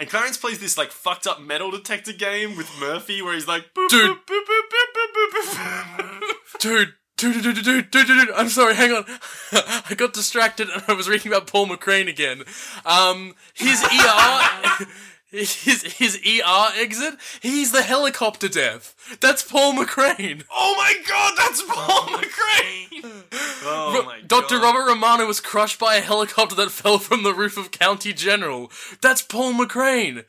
[0.00, 3.72] And Clarence plays this like fucked up metal detector game with Murphy, where he's like,
[3.74, 4.10] boop, Dude.
[4.10, 6.58] boop, boop, boop, boop, boop, boop, boop.
[6.58, 6.94] dude,
[7.24, 9.04] I'm sorry, hang on.
[9.52, 12.42] I got distracted and I was reading about Paul McCrane again.
[12.84, 14.86] Um, his ER,
[15.30, 18.94] his his ER exit, he's the helicopter death.
[19.20, 20.44] That's Paul McCrane.
[20.52, 23.24] Oh my god, that's Paul McCrane!
[23.64, 24.58] Oh my Dr.
[24.58, 24.64] God.
[24.64, 28.70] Robert Romano was crushed by a helicopter that fell from the roof of County General.
[29.00, 30.24] That's Paul McCrane.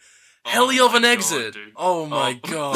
[0.45, 1.53] Heli of an God, exit.
[1.53, 1.71] dude.
[1.75, 2.75] oh my god.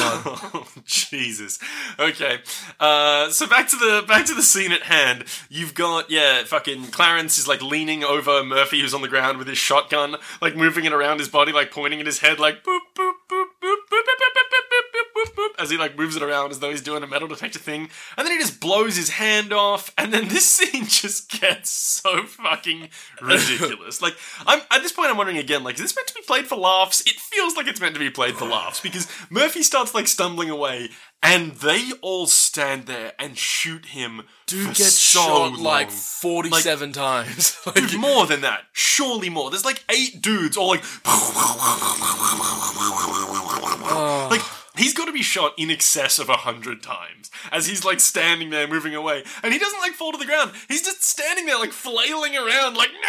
[0.54, 1.60] Oh, Jesus.
[2.00, 2.40] Okay.
[2.80, 5.26] Uh, so back to the back to the scene at hand.
[5.50, 9.48] You've got yeah, fucking Clarence is like leaning over Murphy, who's on the ground with
[9.48, 12.80] his shotgun, like moving it around his body, like pointing at his head, like boop
[12.96, 14.87] boop boop boop boop boop boop boop boop
[15.30, 17.60] boop boop as he like moves it around as though he's doing a metal detector
[17.60, 21.70] thing, and then he just blows his hand off, and then this scene just gets
[21.70, 22.90] so fucking
[23.22, 24.02] ridiculous.
[24.02, 26.48] like I'm at this point, I'm wondering again, like is this meant to be played
[26.48, 27.02] for laughs?
[27.02, 30.50] It feels like it's meant to be played for laughs because Murphy starts like stumbling
[30.50, 30.90] away,
[31.24, 34.24] and they all stand there and shoot him.
[34.46, 35.64] Dude for gets so shot long.
[35.64, 37.58] like 47 times.
[37.66, 38.62] Like, Dude, more than that.
[38.72, 39.50] Surely more.
[39.50, 40.84] There's like eight dudes all like.
[43.90, 44.28] Oh.
[44.32, 44.42] Like,
[44.78, 48.50] he's got to be shot in excess of a hundred times as he's like standing
[48.50, 49.24] there moving away.
[49.44, 50.52] And he doesn't like fall to the ground.
[50.68, 52.90] He's just standing there like flailing around like.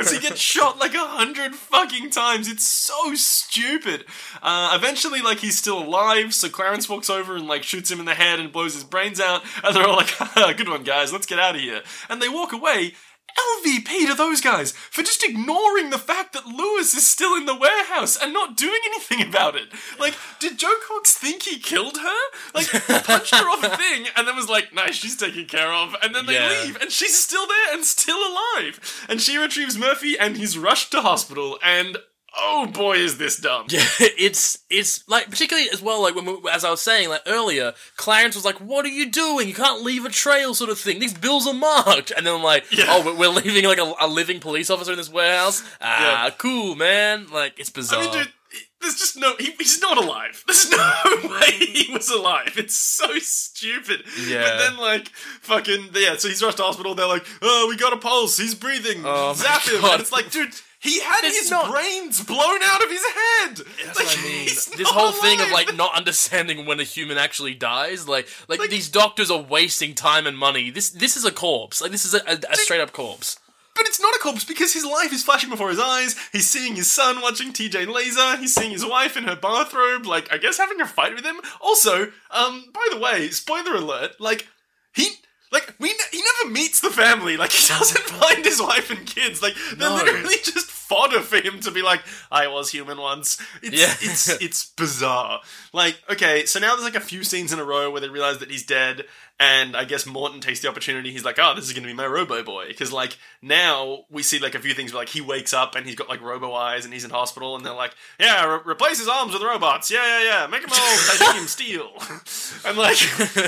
[0.00, 2.48] as he gets shot like a hundred fucking times.
[2.48, 4.04] It's so stupid.
[4.42, 8.06] Uh, eventually, like, he's still alive, so Clarence walks over and like shoots him in
[8.06, 9.42] the head and blows his brains out.
[9.62, 10.16] And they're all like,
[10.56, 11.82] good one, guys, let's get out of here.
[12.08, 12.94] And they walk away.
[13.38, 17.56] LVP to those guys for just ignoring the fact that Lewis is still in the
[17.56, 19.68] warehouse and not doing anything about it.
[19.98, 22.20] Like, did Joe Cox think he killed her?
[22.54, 22.68] Like,
[23.04, 25.94] punched her off a thing and then was like, nice, she's taken care of.
[26.02, 26.48] And then they Yeah.
[26.64, 29.06] leave and she's still there and still alive.
[29.08, 31.98] And she retrieves Murphy and he's rushed to hospital and
[32.36, 33.66] oh boy, is this dumb.
[33.68, 37.22] Yeah, it's it's like particularly as well like when we, as I was saying like
[37.26, 39.48] earlier, Clarence was like, "What are you doing?
[39.48, 40.98] You can't leave a trail, sort of thing.
[40.98, 42.86] These bills are marked." And then I'm like, Yeah.
[42.88, 45.62] "Oh, we're leaving like a, a living police officer in this warehouse.
[45.80, 46.30] Ah, Yeah.
[46.38, 47.26] cool, man.
[47.30, 48.32] Like it's bizarre." I mean, dude,
[48.80, 49.34] there's just no.
[49.38, 50.42] He, he's not alive.
[50.46, 50.92] There's no
[51.24, 52.54] way he was alive.
[52.56, 54.02] It's so stupid.
[54.26, 54.42] Yeah.
[54.42, 55.08] But then, like,
[55.40, 56.94] fucking, yeah, so he's rushed to hospital.
[56.94, 58.36] They're like, oh, we got a pulse.
[58.38, 59.02] He's breathing.
[59.04, 59.80] Oh my Zap him.
[59.80, 59.92] God.
[59.92, 60.52] And it's like, dude.
[60.80, 63.56] He had It's his not- brains blown out of his head.
[63.86, 64.32] That's like, what I mean.
[64.42, 68.26] he's This not whole thing of like not understanding when a human actually dies, like,
[68.48, 70.70] like Like- these doctors are wasting time and money.
[70.70, 71.80] This this is a corpse.
[71.80, 73.38] Like this is a, a, a straight up corpse.
[73.74, 76.14] But it's not a corpse because his life is flashing before his eyes.
[76.30, 78.36] He's seeing his son watching TJ Laser.
[78.36, 81.36] He's seeing his wife in her bathrobe, like I guess having a fight with him.
[81.60, 84.48] Also, um, by the way, spoiler alert, like
[84.94, 85.08] he.
[85.50, 87.36] Like we, he never meets the family.
[87.36, 89.42] Like he doesn't find his wife and kids.
[89.42, 89.96] Like they're No.
[89.96, 93.92] literally just fodder for him to be like, "I was human once." It's, Yeah.
[94.00, 95.40] it's it's bizarre.
[95.74, 98.38] Like okay, so now there's like a few scenes in a row where they realize
[98.38, 99.04] that he's dead,
[99.42, 101.10] and I guess Morton takes the opportunity.
[101.10, 104.22] He's like, "Oh, this is going to be my Robo Boy," because like now we
[104.22, 106.54] see like a few things where like he wakes up and he's got like Robo
[106.54, 109.90] eyes and he's in hospital, and they're like, "Yeah, re- replace his arms with robots.
[109.90, 110.46] Yeah, yeah, yeah.
[110.46, 111.90] Make them all titanium steel."
[112.64, 112.98] and like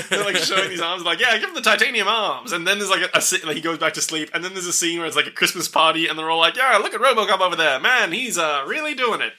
[0.09, 2.91] they're like showing these arms, like, "Yeah, give him the titanium arms." And then there's
[2.91, 5.07] like a, a like he goes back to sleep, and then there's a scene where
[5.07, 7.79] it's like a Christmas party, and they're all like, "Yeah, look at RoboCop over there,
[7.79, 8.11] man.
[8.11, 9.31] He's uh really doing it."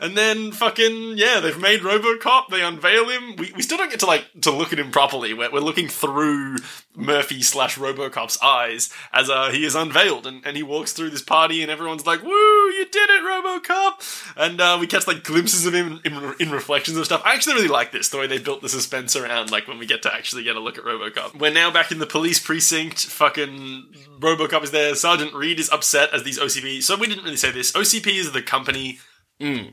[0.00, 2.48] And then fucking yeah, they've made RoboCop.
[2.50, 3.34] They unveil him.
[3.36, 5.34] We, we still don't get to like to look at him properly.
[5.34, 6.56] We're, we're looking through
[6.96, 11.22] Murphy slash RoboCop's eyes as uh he is unveiled, and, and he walks through this
[11.22, 15.66] party, and everyone's like, "Woo, you did it, RoboCop!" And uh, we catch like glimpses
[15.66, 17.22] of him in, in reflections of stuff.
[17.24, 19.86] I actually really like this the way they built the suspense around like when we
[19.86, 21.38] get to actually get a look at RoboCop.
[21.38, 23.00] We're now back in the police precinct.
[23.06, 23.84] Fucking
[24.20, 24.94] RoboCop is there.
[24.94, 26.82] Sergeant Reed is upset as these OCP.
[26.82, 27.72] So we didn't really say this.
[27.72, 28.98] OCP is the company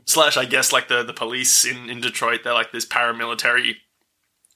[0.04, 2.40] slash I guess like the the police in in Detroit.
[2.42, 3.76] They're like this paramilitary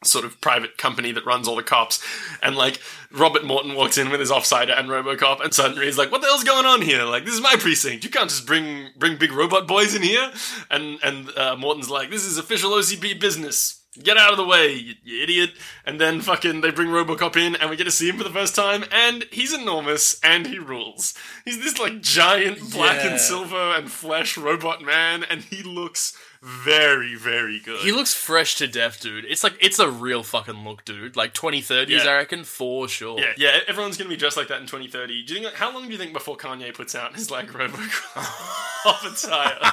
[0.04, 2.02] sort of private company that runs all the cops.
[2.42, 2.80] And like
[3.10, 6.26] Robert Morton walks in with his offsider and RoboCop, and suddenly he's like, "What the
[6.26, 7.04] hell's going on here?
[7.04, 8.04] Like this is my precinct.
[8.04, 10.30] You can't just bring bring big robot boys in here."
[10.70, 14.74] And and uh, Morton's like, "This is official OCP business." Get out of the way,
[14.74, 15.52] you, you idiot!
[15.86, 18.28] And then fucking they bring RoboCop in, and we get to see him for the
[18.30, 21.14] first time, and he's enormous, and he rules.
[21.46, 23.12] He's this like giant black Yeah.
[23.12, 27.80] and silver and flesh robot man, and he looks very, very good.
[27.80, 29.24] He looks fresh to death, dude.
[29.24, 31.16] It's like it's a real fucking look, dude.
[31.16, 32.02] Like 2030s, Yeah.
[32.10, 33.18] I reckon for sure.
[33.18, 35.24] Yeah, yeah, everyone's gonna be dressed like that in 2030.
[35.24, 35.54] Do you think?
[35.54, 39.72] How long do you think before Kanye puts out his like RoboCop attire?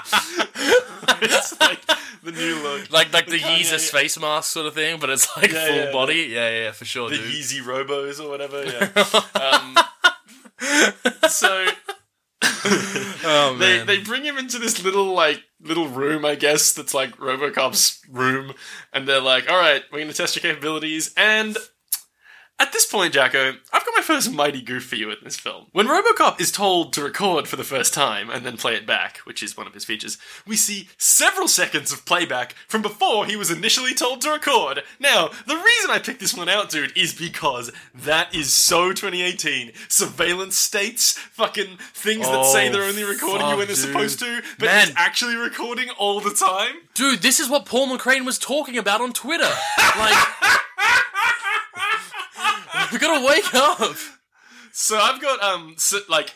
[1.21, 1.79] it's like
[2.23, 5.27] the new look, Like like the, Kanye- Yeezus face mask sort of thing, but it's
[5.37, 6.27] like Yeah, full yeah, body.
[6.29, 7.25] Yeah, yeah, for sure, the dude.
[7.33, 8.63] Yeezy Robos or whatever.
[8.65, 8.89] Yeah.
[9.35, 9.77] Um,
[11.29, 11.67] so
[13.25, 17.15] oh they they bring him into this little like little room, I guess that's like
[17.17, 18.53] RoboCop's room,
[18.91, 21.57] and they're like, "All right, we're gonna test your capabilities." And
[22.59, 25.65] At this point, Jacko, I've got my first mighty goof for you in this film.
[25.71, 29.17] When Robocop is told to record for the first time and then play it back,
[29.25, 33.35] which is one of his features, we see several seconds of playback from before he
[33.35, 34.83] was initially told to record.
[34.99, 39.71] Now, the reason I picked this one out, dude, is because that is so 2018.
[39.89, 44.19] Surveillance states, fucking things that say Oh, they're only recording you when they're fuck, supposed
[44.19, 44.87] to, but Man.
[44.87, 46.75] he's actually recording all the time.
[46.93, 49.49] Dude, this is what Paul McCrane was talking about on Twitter.
[49.95, 50.17] Like,
[52.93, 53.95] we gotta wake up.
[54.71, 56.33] So I've got um so, like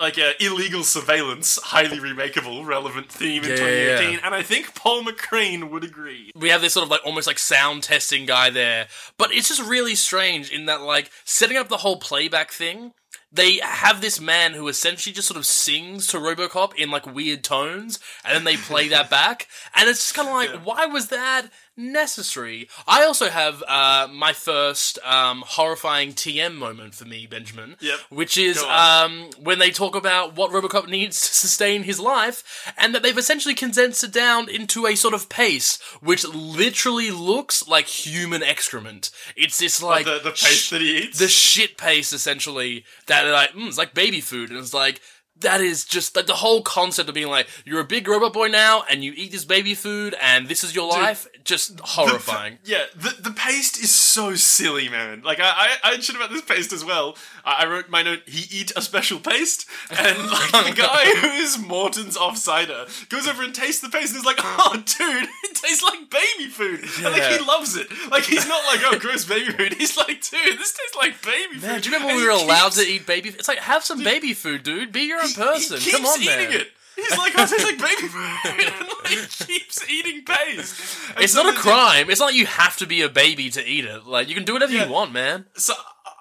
[0.00, 4.20] like a illegal surveillance, highly remakeable, relevant theme in Yeah, 2018, yeah.
[4.24, 6.30] and I think Paul McCrane would agree.
[6.36, 9.62] We have this sort of like almost like sound testing guy there, but it's just
[9.62, 12.92] really strange in that like setting up the whole playback thing.
[13.30, 17.44] They have this man who essentially just sort of sings to RoboCop in like weird
[17.44, 21.08] tones, and then they play that back, and it's just kind of like, why was
[21.08, 22.68] that necessary?
[22.86, 27.76] I also have uh, my first um, horrifying TM moment for me, Benjamin.
[27.80, 27.98] Yep.
[28.10, 32.94] Which is um, when they talk about what RoboCop needs to sustain his life, and
[32.94, 37.86] that they've essentially condensed it down into a sort of paste, which literally looks like
[37.86, 39.10] human excrement.
[39.36, 41.18] It's this like the the paste that he eats.
[41.18, 45.00] the shit paste essentially that like mm, it's like baby food, and it's like.
[45.40, 48.48] That is just like the whole concept of being like you're a big robot boy
[48.48, 51.26] now, and you eat this baby food, and this is your life.
[51.44, 52.58] Just horrifying.
[52.64, 55.22] yeah, the the paste is so silly, man.
[55.22, 57.16] Like I I, I shit about this paste as well.
[57.44, 58.22] I, I wrote my note.
[58.26, 63.42] He eat a special paste, and like the guy who is Morton's offsider goes over
[63.42, 67.04] and tastes the paste and is like, "Oh, dude, it tastes like baby food." And
[67.14, 67.86] like he loves it.
[68.10, 71.60] Like he's not like, "Oh, gross baby food." He's like, "Dude, this tastes like baby
[71.60, 73.30] Man, food." do you remember when we were he allowed to eat baby?
[73.30, 73.38] food?
[73.38, 74.92] It's like have some baby food, dude.
[74.92, 75.80] Be your own person.
[75.80, 76.52] He Come on, eating man.
[76.60, 76.68] it.
[76.96, 78.68] He's like, oh, it like baby food.
[78.80, 80.98] and like, he keeps eating paste.
[81.14, 82.10] And It's so not a crime.
[82.10, 84.04] It's not like you have to be a baby to eat it.
[84.06, 84.86] Like you can do whatever Yeah.
[84.86, 85.44] you want, man.
[85.54, 85.74] So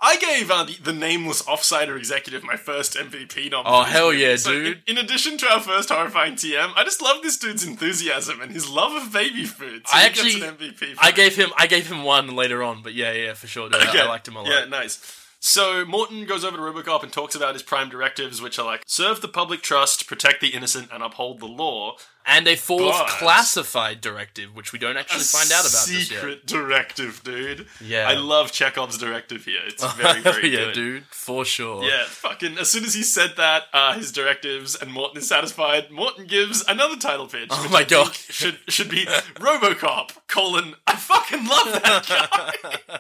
[0.03, 3.63] I gave uh, the, the nameless offsider executive my first MVP nomination.
[3.65, 4.83] Oh, hell yeah, So in- dude.
[4.85, 8.69] In, addition to our first horrifying TM, I just love this dude's enthusiasm and his
[8.69, 9.87] love of baby food.
[9.87, 10.93] So I he actually- gets an MVP.
[10.93, 11.49] For I gave him.
[11.57, 13.67] I gave him one later on, but yeah, yeah, for sure.
[13.67, 13.81] Dude.
[13.81, 14.51] I- I liked him a lot.
[14.51, 15.23] Yeah, nice.
[15.39, 18.83] So Morton goes over to Robocop and talks about his prime directives, which are like
[18.87, 21.95] serve the public trust, protect the innocent, and uphold the law.
[22.29, 25.69] And a fourth But- classified directive, which we don't actually find out about.
[25.85, 27.67] Secret directive, dude.
[27.79, 28.05] Yeah.
[28.09, 29.61] I love Chekhov's directive here.
[29.65, 30.73] It's very, very yeah, good.
[30.73, 31.85] dude, for sure.
[31.85, 32.57] Yeah, fucking.
[32.57, 35.89] As soon as he said that, uh, his directives, and Morton is satisfied.
[35.89, 37.47] Morton gives another title pitch.
[37.49, 38.13] Oh my I God.
[38.13, 40.75] Should should be RoboCop colon.
[40.85, 42.99] I fucking love that guy.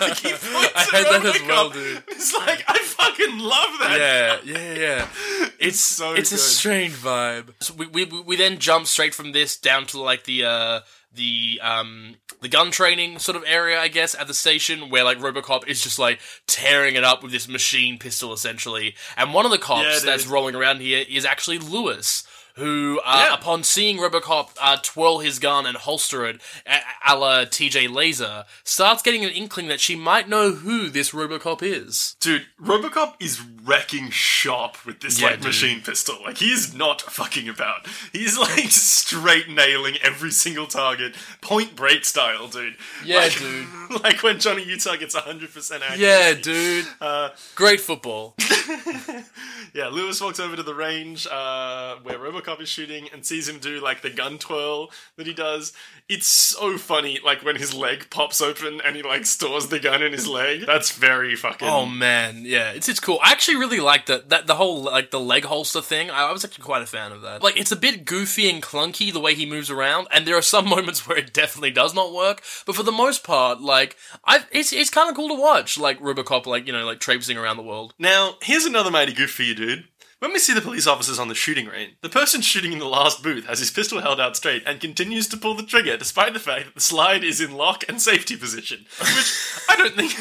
[0.00, 2.02] Like he I heard that as well, dude.
[2.08, 4.40] It's like I fucking love that.
[4.44, 5.08] Yeah, yeah, yeah.
[5.58, 7.54] It's so it's a strange vibe.
[7.60, 10.80] So we, we we then jump straight from this down to like the uh
[11.14, 15.18] the um the gun training sort of area, I guess, at the station where like
[15.18, 18.94] RoboCop is just like tearing it up with this machine pistol essentially.
[19.16, 22.24] And one of the cops Yeah, that's rolling around here is actually Lewis.
[22.56, 23.34] Who, uh, Yeah.
[23.34, 28.44] upon seeing RoboCop uh, twirl his gun and holster it, a, a la TJ Lazer,
[28.64, 32.16] starts getting an inkling that she might know who this RoboCop is.
[32.20, 35.44] Dude, RoboCop is wrecking shop with this Yeah, like dude.
[35.46, 36.16] machine pistol.
[36.24, 37.86] Like he is not fucking about.
[38.12, 42.76] He's like straight nailing every single target, point break style, dude.
[43.04, 43.66] Yeah, Like- dude.
[44.02, 46.02] like when Johnny Utah gets hundred percent accuracy.
[46.04, 46.86] Yeah, dude.
[47.02, 48.34] Uh, Great football.
[49.74, 53.58] yeah, Lewis walks over to the range uh, where Robocop is shooting and sees him
[53.58, 55.72] do like the gun twirl that he does.
[56.08, 60.02] It's so funny, like when his leg pops open and he like stores the gun
[60.02, 60.64] in his leg.
[60.66, 61.68] That's very fucking.
[61.68, 63.18] Oh man, yeah, it's it's cool.
[63.22, 66.10] I actually really like that that the whole like the leg holster thing.
[66.10, 67.42] I, I was actually quite a fan of that.
[67.42, 70.42] Like it's a bit goofy and clunky the way he moves around, and there are
[70.42, 72.42] some moments where it definitely does not work.
[72.64, 75.78] But for the most part, like I, it's it's kind of cool to watch.
[75.78, 77.94] Like RoboCop, like you know, like traipsing around the world.
[77.98, 79.84] Now, here's another mighty goof for you, dude.
[80.18, 82.86] When we see the police officers on the shooting range, the person shooting in the
[82.86, 86.32] last booth has his pistol held out straight and continues to pull the trigger despite
[86.32, 88.86] the fact that the slide is in lock and safety position.
[88.98, 89.34] Which
[89.68, 90.14] I don't think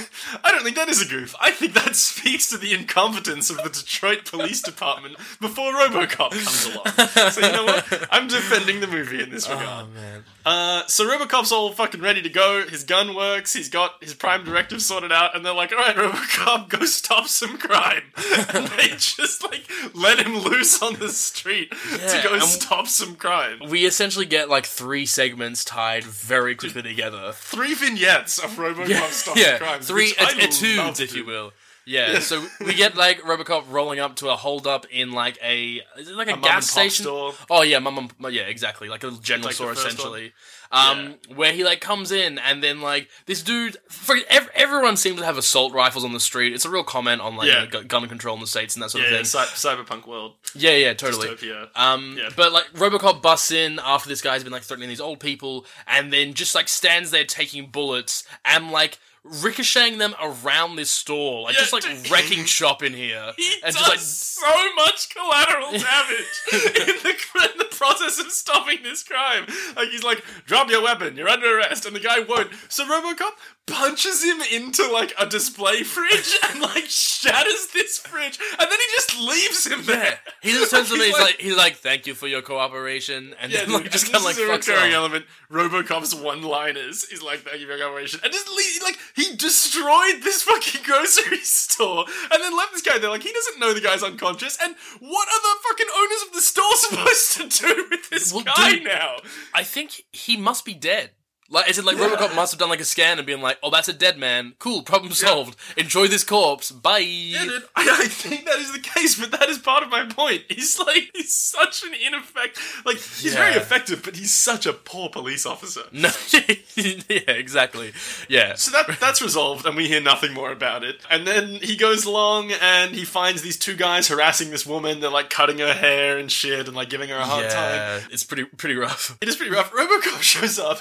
[0.44, 1.34] I don't think that is a goof.
[1.40, 6.66] I think that speaks to the incompetence of the Detroit Police Department before RoboCop comes
[6.66, 7.32] along.
[7.32, 8.08] So you know what?
[8.12, 9.94] I'm defending the movie in this oh, regard.
[9.94, 10.26] man.
[10.46, 12.66] Uh, so RoboCop's all fucking ready to go.
[12.68, 13.54] His gun works.
[13.54, 17.28] He's got his prime directive sorted out, and they're like, "All right, RoboCop, go stop
[17.28, 18.04] some crime."
[18.54, 19.64] and they just like
[19.96, 23.60] let him loose on the street Yeah, to go stop some crime.
[23.68, 27.32] We essentially get like three segments tied very quickly together.
[27.34, 29.82] Three vignettes of RoboCop Yeah, stopping yeah, crime.
[29.82, 31.54] three which I et- etudes, if you will.
[31.88, 36.10] Yeah, so we get like RoboCop rolling up to a holdup in like a is
[36.10, 37.04] it like a, mum gas station?
[37.04, 37.34] store.
[37.50, 40.34] Oh yeah, mum and yeah, exactly, like a general Like store essentially.
[40.72, 45.20] Um, where he like comes in and then like this dude, for, ev- everyone seems
[45.20, 46.54] to have assault rifles on the street.
[46.54, 47.62] It's a real comment on like Yeah.
[47.64, 49.26] you know, gu- gun control in the states and that sort Yeah, of yeah, thing.
[49.26, 51.28] cy- cyberpunk world, Yeah, yeah, totally.
[51.30, 51.70] dystopia.
[51.76, 52.30] Um, Yeah.
[52.36, 56.12] but like RoboCop busts in after this guy's been like threatening these old people, and
[56.12, 58.98] then just like stands there taking bullets and like
[59.42, 62.10] ricocheting them around this store, like Yeah, just like dude.
[62.12, 67.50] wrecking shop in here, He and does just like so much collateral damage in, the,
[67.52, 69.46] in the process of stopping this crime.
[69.76, 72.52] Like he's like, "Drop your weapon, you're under arrest," and the guy won't.
[72.70, 73.32] So RoboCop
[73.68, 78.86] punches him into like a display fridge and like shatters this fridge, and then he
[78.96, 80.20] just leaves him there.
[80.42, 81.06] he just turns to me.
[81.08, 84.18] He's like, he's like, "Thank you for your cooperation," and Yeah, then dude, just kind
[84.18, 84.98] of like a recurring off.
[84.98, 85.26] element.
[85.52, 90.22] RoboCop's one-liners is like, "Thank you for your cooperation," and just le- like he destroyed
[90.24, 93.10] this fucking grocery store, and then left this guy there.
[93.10, 96.42] Like he doesn't know the guy's unconscious, and what are the fucking owners of the
[96.42, 99.18] store supposed to do with this Well, guy dude- now?
[99.54, 101.12] I think he must be dead.
[101.50, 103.70] Like, is it like RoboCop must have done like a scan and been like, "Oh,
[103.70, 104.54] that's a dead man.
[104.60, 105.56] Cool, problem solved.
[105.78, 106.72] Enjoy this corpse.
[106.72, 109.90] Bye." Yeah, dude, I, I think that is the case, but that is part of
[109.90, 110.44] my point.
[110.50, 115.10] He's like, he's such an ineffective, like, he's very effective, but he's such a poor
[115.10, 115.82] police officer.
[115.92, 116.10] No,
[116.76, 117.94] yeah, exactly.
[118.28, 120.98] Yeah, So that that's resolved, and we hear nothing more about it.
[121.10, 125.00] And then he goes along and he finds these two guys harassing this woman.
[125.00, 128.02] They're like cutting her hair and shit, and like giving her a hard time.
[128.12, 129.18] it's pretty pretty rough.
[129.22, 129.72] It is pretty rough.
[129.72, 130.80] RoboCop shows up,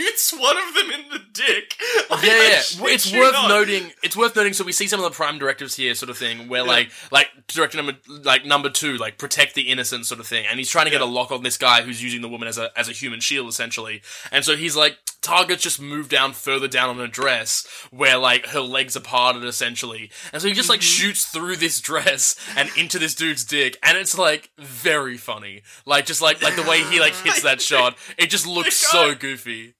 [0.00, 1.74] shoots one of them in the dick.
[2.10, 2.60] Like, Yeah, yeah.
[2.92, 3.48] It's worth not.
[3.48, 3.92] noting.
[4.02, 4.52] It's worth noting.
[4.52, 7.28] So we see some of the prime directives here, sort of thing, where like like
[7.46, 10.86] director number like number two, like protect the innocent, sort of thing, and he's trying
[10.86, 12.92] to get a lock on this guy who's using the woman as a as a
[12.92, 14.02] human shield, essentially.
[14.32, 18.46] And so he's like, targets just move down further down on her dress, where like
[18.46, 20.10] her legs are parted, essentially.
[20.32, 20.84] And so he just like Mm-hmm.
[21.06, 25.62] shoots through this dress and into this dude's dick, and it's like very funny.
[25.84, 29.14] Like just like like the way he like hits that shot, it just looks so
[29.14, 29.74] goofy.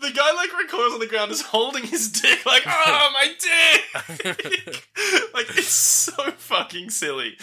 [0.00, 4.88] The guy like recoils on the ground, is holding his dick, like, oh my dick!
[5.34, 7.36] like it's so fucking silly,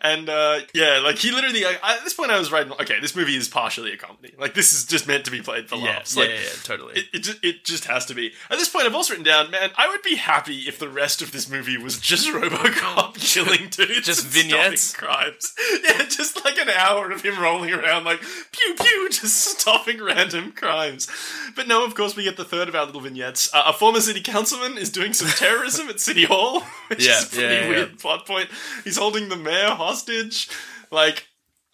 [0.00, 1.64] and uh, yeah, like he literally.
[1.64, 4.34] I, at this point, I was writing, okay, this movie is partially a comedy.
[4.38, 6.16] Like this is just meant to be played for Yeah, laughs.
[6.16, 6.94] yeah, Like, yeah, yeah, totally.
[6.94, 8.32] It, it, just, it just has to be.
[8.50, 11.22] At this point, I've also written down, man, I would be happy if the rest
[11.22, 14.82] of this movie was just RoboCop killing dudes, Just and vignettes?
[14.82, 15.54] stopping crimes.
[15.84, 18.20] Yeah, just like an hour of him rolling around like
[18.52, 21.08] pew pew, just stopping random crimes.
[21.54, 23.52] But no, of course, we get the third of our little vignettes.
[23.54, 27.24] Uh, a former city councilman is doing some terrorism at City Hall, which Yeah, is
[27.24, 27.96] a pretty yeah, yeah, weird yeah.
[28.00, 28.48] plot point.
[28.84, 30.48] He's holding the mayor hostage.
[30.90, 31.28] Like,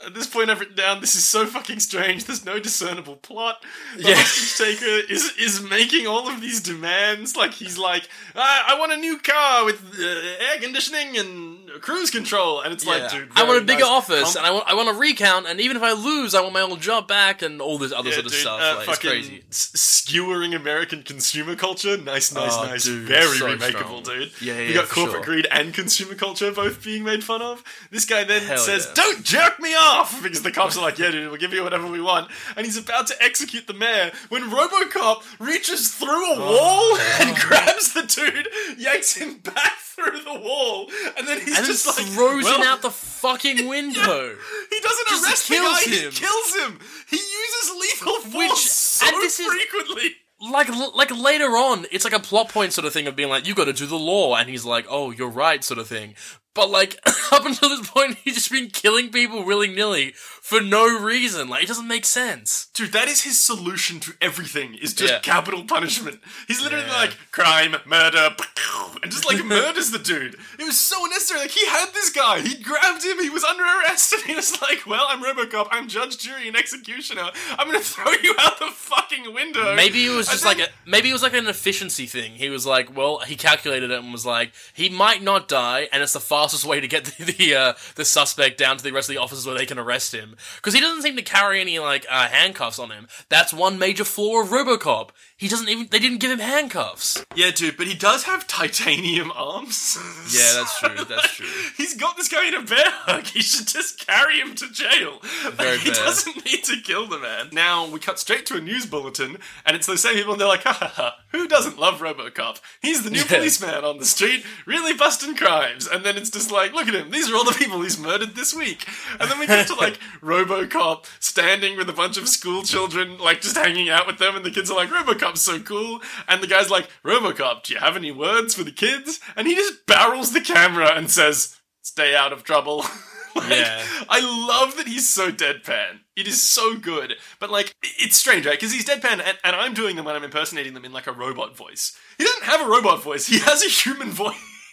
[0.04, 2.24] at this point, I've written down this is so fucking strange.
[2.24, 3.62] There's no discernible plot.
[3.98, 4.14] The Yeah.
[4.14, 7.36] hostage taker is is making all of these demands.
[7.36, 12.10] Like he's like, I, I want a new car with uh, air conditioning and cruise
[12.10, 12.92] control, and it's Yeah.
[12.92, 13.88] like, dude, I want a bigger nice.
[13.90, 16.40] office, Com- and I want I want a recount, and even if I lose, I
[16.40, 18.60] want my old job back, and all this other yeah, sort of dude, stuff.
[18.60, 19.44] uh, like, it's fucking crazy.
[19.50, 21.96] s- skewering American consumer culture.
[21.96, 22.84] Nice, nice, Oh, nice.
[22.84, 24.18] dude, Very so remakeable, strong.
[24.18, 24.32] dude.
[24.40, 25.34] Yeah, yeah, You got for corporate sure.
[25.34, 27.62] greed and consumer culture both being made fun of.
[27.90, 28.94] This guy then Hell says, yeah.
[28.94, 31.86] "Don't jerk me off," because the cops are like, "Yeah, dude, we'll give you whatever
[31.86, 36.40] we want," and he's about to execute the mayor when RoboCop reaches through a Oh,
[36.40, 36.96] wall
[37.28, 38.48] and grabs the dude,
[38.78, 42.60] yanks him back through the wall, and then he's And just just like throws well,
[42.60, 44.36] him out the fucking window.
[44.70, 45.82] he doesn't Just arrest the guy.
[45.82, 46.10] him.
[46.12, 46.78] He kills him.
[47.08, 50.16] He uses lethal force Which- so and this is- frequently.
[50.50, 53.46] like like later on, it's like a plot point sort of thing of being like,
[53.46, 56.14] you got to do the law, and he's like, oh, you're right, sort of thing.
[56.54, 56.98] But like
[57.32, 60.14] up until this point, he's just been killing people willy nilly
[60.50, 61.48] for no reason.
[61.48, 62.66] Like it doesn't make sense.
[62.74, 64.74] Dude, that is his solution to everything.
[64.74, 65.20] Is just Yeah.
[65.20, 66.18] capital punishment.
[66.48, 66.96] He's literally Yeah.
[67.02, 68.34] like crime, murder,
[69.02, 70.34] and just like murders the dude.
[70.58, 71.38] It was so unnecessary.
[71.40, 72.40] Like he had this guy.
[72.40, 73.20] He grabbed him.
[73.20, 75.68] He was under arrest, and he was like, "Well, I'm RoboCop.
[75.70, 77.30] I'm judge, jury, and executioner.
[77.56, 81.10] I'm gonna throw you out the fucking window." Maybe it was just like a maybe
[81.10, 82.32] it was like an efficiency thing.
[82.32, 86.02] He was like, well, he calculated it and was like, he might not die, and
[86.02, 89.08] it's the fastest way to get the the, uh, the suspect down to the rest
[89.08, 91.78] of the officers where they can arrest him because he doesn't seem to carry any
[91.78, 93.08] like uh, handcuffs on him.
[93.28, 95.10] That's one major flaw of RoboCop.
[95.40, 97.24] He doesn't even they didn't give him handcuffs.
[97.34, 99.96] Yeah, dude, but he does have titanium arms.
[100.30, 101.04] Yeah, that's true.
[101.04, 101.46] That's true.
[101.78, 103.24] He's got this guy in a bear hug.
[103.24, 105.18] He should just carry him to jail.
[105.52, 107.48] Very he doesn't need to kill the man.
[107.52, 110.46] Now we cut straight to a news bulletin, and it's those same people, and they're
[110.46, 112.60] like, ha ha ha, who doesn't love RoboCop?
[112.82, 113.24] He's the new Yeah.
[113.38, 115.86] policeman on the street, really busting crimes.
[115.86, 118.34] And then it's just like, look at him, these are all the people he's murdered
[118.34, 118.86] this week.
[119.18, 123.40] And then we get to like RoboCop standing with a bunch of school children, like
[123.40, 126.00] just hanging out with them, and the kids are like, RoboCop, RoboCop's so cool.
[126.28, 129.20] And the guy's like, RoboCop, do you have any words for the kids?
[129.36, 132.84] And he just barrels the camera and says, "Stay out of trouble."
[133.32, 133.84] Like, Yeah.
[134.08, 136.00] I love that he's so deadpan.
[136.16, 137.14] It is so good.
[137.38, 138.56] But, like, it's strange, right?
[138.58, 141.12] Because he's deadpan, and, and I'm doing them when I'm impersonating them in, like, a
[141.12, 141.96] robot voice.
[142.18, 144.08] He doesn't have a robot voice, he has a human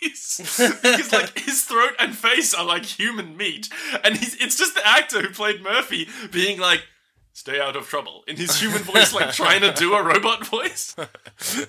[0.02, 0.40] voice.
[0.82, 3.70] because, like, his throat and face are like human meat.
[4.04, 6.82] And he's, it's just the actor who played Murphy being like,
[7.38, 10.96] stay out of trouble in his human voice, like, trying to do a robot voice.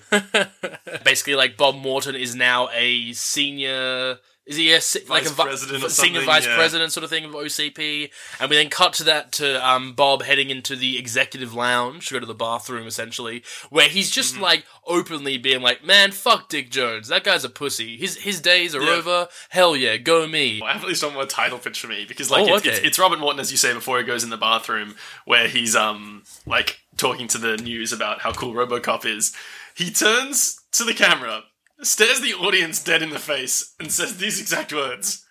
[1.05, 4.17] Basically, like Bob Morton is now a senior.
[4.49, 6.55] Is he a se- like a vi- president or senior vice yeah.
[6.55, 8.09] president sort of thing of OCP?
[8.39, 12.15] And we then cut to that to um, Bob heading into the executive lounge to
[12.15, 14.43] go to the bathroom, essentially, where he's just Mm-hmm.
[14.43, 17.09] like openly being like, "Man, fuck Dick Jones.
[17.09, 17.95] That guy's a pussy.
[17.97, 18.89] His his days are Yeah.
[18.91, 19.27] over.
[19.49, 22.31] Hell yeah, go me." I have at least one more title pitch for me because
[22.31, 22.87] like Oh, it's, it's, okay.
[22.87, 24.95] it's Robert Morton as you say before he goes in the bathroom
[25.25, 29.31] where he's um like talking to the news about how cool RoboCop is.
[29.75, 31.43] He turns to the camera,
[31.81, 35.25] stares the audience dead in the face, and says these exact words: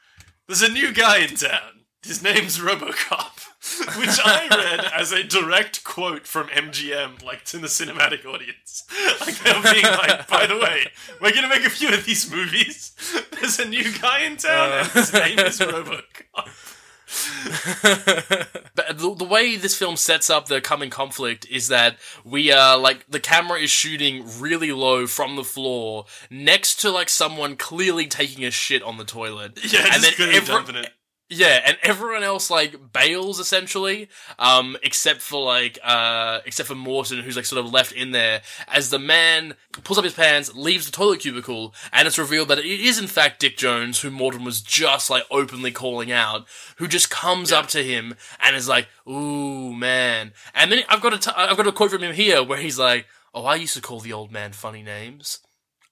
[0.46, 1.84] "There's a new guy in town.
[2.03, 3.44] His name's RoboCop."
[3.99, 8.84] Which I read as a direct quote from MGM, like to the cinematic audience.
[9.20, 10.86] Like they were being like, by the way,
[11.20, 12.92] we're gonna make a few of these movies.
[13.32, 16.77] There's a new guy in town, and his name is RoboCop.
[18.78, 22.78] But the, the way this film sets up the coming conflict is that we are
[22.78, 28.06] like the camera is shooting really low from the floor next to like someone clearly
[28.06, 29.59] taking a shit on the toilet.
[29.72, 30.84] Yeah, and just then every-.
[31.30, 34.08] Yeah, and everyone else like bails essentially,
[34.38, 38.40] um, except for like uh, except for Morton, who's like sort of left in there
[38.66, 39.54] as the man
[39.84, 43.06] pulls up his pants, leaves the toilet cubicle, and it's revealed that it is in
[43.06, 47.66] fact Dick Jones, who Morton was just like openly calling out, who just comes up
[47.68, 51.66] to him and is like, "Ooh, man," and then I've got a t- I've got
[51.66, 54.32] a quote from him here where he's like, "Oh, I used to call the old
[54.32, 55.40] man funny names,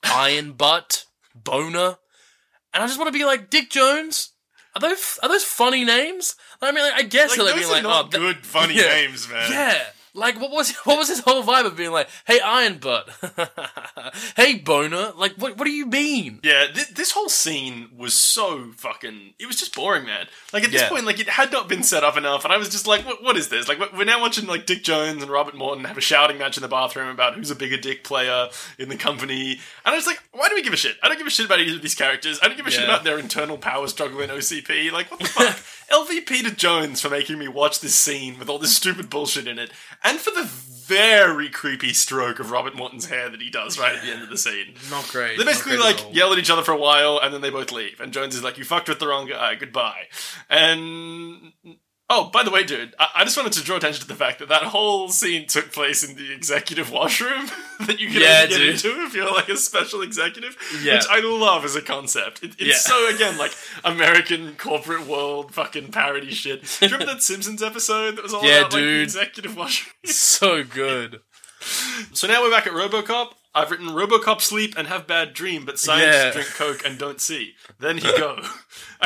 [0.03, 1.99] Iron Butt, Boner,"
[2.73, 4.31] and I just want to be like, Dick Jones.
[4.77, 6.37] Are those are those funny names?
[6.61, 8.21] I mean, like, I guess Like, they're like those being are like, not oh, th-
[8.37, 8.83] good, funny yeah.
[8.89, 9.51] names, man.
[9.51, 9.83] yeah.
[10.17, 13.09] Like, what was what was his whole vibe of being like, hey, Iron Butt,
[14.37, 15.13] hey, Boner?
[15.17, 16.41] Like, what what do you mean?
[16.43, 19.35] Yeah, th- this whole scene was so fucking.
[19.39, 20.27] It was just boring, man.
[20.53, 20.89] Like at this Yeah.
[20.89, 23.23] point, like it had not been set up enough, and I was just like, "What?
[23.23, 26.01] What is this?" Like we're now watching like Dick Jones and Robert Morton have a
[26.01, 28.49] shouting match in the bathroom about who's a bigger dick player
[28.79, 29.53] in the company,
[29.85, 30.97] and I was like, "Why do we give a shit?
[31.03, 32.39] I don't give a shit about either of these characters.
[32.43, 32.87] I don't give a shit Yeah.
[32.93, 34.91] about their internal power struggle in OCP.
[34.93, 35.59] Like what the fuck."
[35.93, 39.59] LVP to Jones for making me watch this scene with all this stupid bullshit in
[39.59, 39.71] it,
[40.03, 44.03] and for the very creepy stroke of Robert Morton's hair that he does right at
[44.03, 44.75] the end of the scene.
[44.91, 45.37] Not great.
[45.39, 46.13] They basically great like all.
[46.13, 48.01] yell at each other for a while, and then they both leave.
[48.01, 49.55] And Jones is like, "You fucked with the wrong guy.
[49.55, 50.05] Goodbye."
[50.49, 51.53] And
[52.09, 54.39] oh, by the way, dude, I, I just wanted to draw attention to the fact
[54.39, 57.47] that that whole scene took place in the executive washroom
[57.87, 58.69] that you can Yeah, only get dude.
[58.75, 60.95] into if you're like a special executive, Yeah.
[60.97, 62.43] which I love as a concept.
[62.43, 62.75] It, it's Yeah.
[62.77, 63.53] so again like
[63.85, 66.63] American corporate world fucking parody shit.
[66.63, 69.03] Do you remember that Simpsons episode that was all Yeah, about like the dude.
[69.03, 69.93] executive washroom?
[70.05, 71.21] so good.
[72.13, 73.33] So now we're back at RoboCop.
[73.55, 76.31] I've written RoboCop sleep and have bad dream, but science Yeah.
[76.31, 77.55] drink coke and don't see.
[77.81, 78.39] Then he go.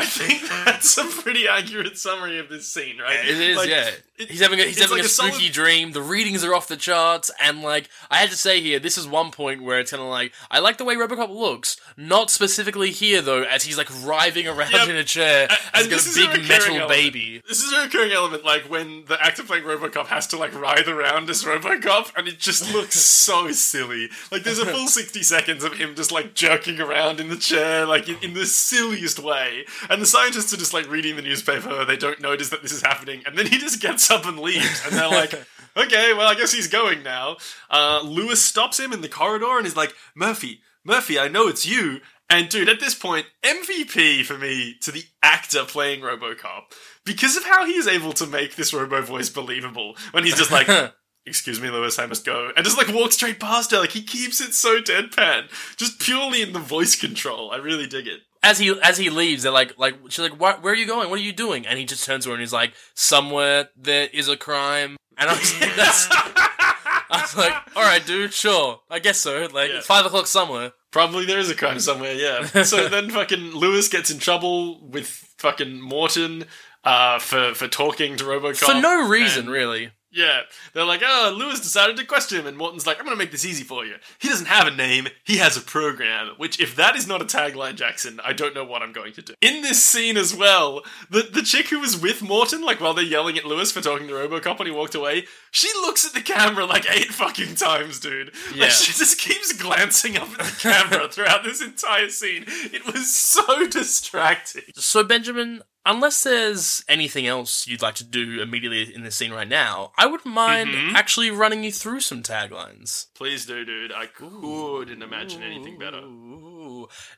[0.01, 3.19] I think that's a pretty accurate summary of this scene, right?
[3.23, 3.89] It is, Like, yeah.
[4.17, 5.91] it- he's having a, he's having like a spooky solid- dream.
[5.93, 9.07] The readings are off the charts, and like I had to say here, this is
[9.07, 11.77] one point where it's kind of like I like the way RoboCop looks.
[11.97, 14.89] Not specifically here though, as he's like writhing around Yep.
[14.89, 16.89] in a chair, and he's got a a big metal element.
[16.89, 17.41] baby.
[17.47, 20.87] This is a recurring element, like when the actor playing RoboCop has to like writhe
[20.87, 24.09] around as RoboCop, and it just looks so silly.
[24.31, 27.85] Like there's a full sixty seconds of him just like jerking around in the chair,
[27.87, 29.65] like in, in the silliest way.
[29.91, 32.81] And the scientists are just like reading the newspaper; they don't notice that this is
[32.81, 35.33] happening, and then he just gets up and leaves, and they're like.
[35.77, 37.37] Okay, well, I guess he's going now.
[37.69, 41.65] Uh, Lewis stops him in the corridor and is like, Murphy, Murphy, I know it's
[41.65, 42.01] you.
[42.31, 46.63] And dude, at this point, MVP for me to the actor playing Robocop
[47.05, 50.51] because of how he is able to make this Robo voice believable when he's just
[50.51, 50.69] like,
[51.25, 53.79] "Excuse me, Lewis, I must go," and just like walk straight past her.
[53.79, 57.51] Like he keeps it so deadpan, just purely in the voice control.
[57.51, 58.21] I really dig it.
[58.43, 61.09] As he as he leaves, they're like like she's like, "Where where are you going?
[61.09, 64.07] What are you doing?" And he just turns to her and he's like, "Somewhere there
[64.11, 68.79] is a crime." And I was like, "That's." I was like, "All right, dude, sure,
[68.89, 69.47] I guess so.
[69.53, 69.77] Like Yeah.
[69.77, 72.45] it's five o'clock somewhere." Probably there is a crime somewhere, yeah.
[72.63, 76.45] so then fucking Lewis gets in trouble with fucking Morton
[76.83, 79.91] uh, for for talking to Robocop For no reason, really.
[80.11, 80.41] Yeah,
[80.73, 83.45] they're like, oh, Lewis decided to question him, and Morton's like, I'm gonna make this
[83.45, 83.95] easy for you.
[84.19, 86.33] He doesn't have a name, he has a program.
[86.37, 89.21] Which, if that is not a tagline, Jackson, I don't know what I'm going to
[89.21, 89.33] do.
[89.41, 93.03] In this scene as well, the the chick who was with Morton, like while they're
[93.03, 96.21] yelling at Lewis for talking to RoboCop and he walked away, she looks at the
[96.21, 98.33] camera like eight fucking times, dude.
[98.53, 98.63] Yeah.
[98.63, 102.45] Like she just keeps glancing up at the camera throughout this entire scene.
[102.47, 104.63] It was so distracting.
[104.75, 109.47] So, Benjamin, unless there's anything else you'd like to do immediately in this scene right
[109.47, 110.93] now, I wouldn't mind Mhm.
[110.93, 113.07] actually running you through some taglines.
[113.15, 113.91] Please do, dude.
[113.91, 116.01] I couldn't imagine anything better.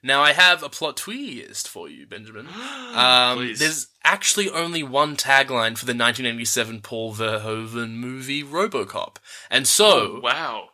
[0.01, 2.47] Now, I have a plot twist for you, Benjamin.
[2.93, 9.15] Um, there's actually only one tagline for the 1987 Paul Verhoeven movie Robocop.
[9.49, 10.69] And so, Oh, wow.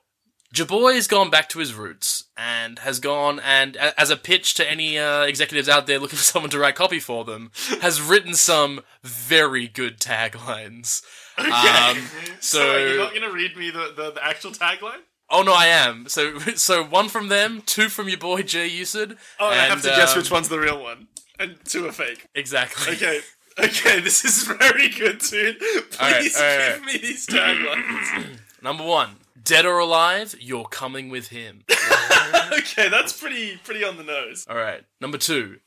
[0.54, 4.70] Jaboy has gone back to his roots and has gone and, as a pitch to
[4.70, 8.34] any uh, executives out there looking for someone to write copy for them, has written
[8.34, 11.04] some very good taglines.
[11.40, 11.52] Okay.
[11.52, 11.98] Um,
[12.42, 15.00] so, so- you're not gonna read me the, the, the actual tagline?
[15.30, 16.10] Oh no, I am.
[16.10, 19.16] So, so one from them, two from your boy Jay Usid.
[19.40, 21.08] Oh, I have and, to guess um, which one's the real one,
[21.40, 22.28] and two are fake.
[22.36, 22.94] Exactly.
[22.94, 23.22] Okay.
[23.58, 25.60] Okay, this is very good, dude.
[25.60, 28.38] Please All right, all give me these taglines.
[28.62, 29.16] Number one,
[29.50, 31.64] dead or alive, you're coming with him.
[32.54, 34.46] okay, that's pretty pretty on the nose.
[34.48, 34.84] All right.
[35.02, 35.58] Number two.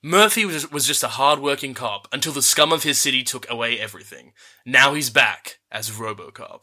[0.00, 3.80] Murphy was, was just a hard-working cop until the scum of his city took away
[3.80, 4.32] everything.
[4.64, 6.62] Now he's back as RoboCop.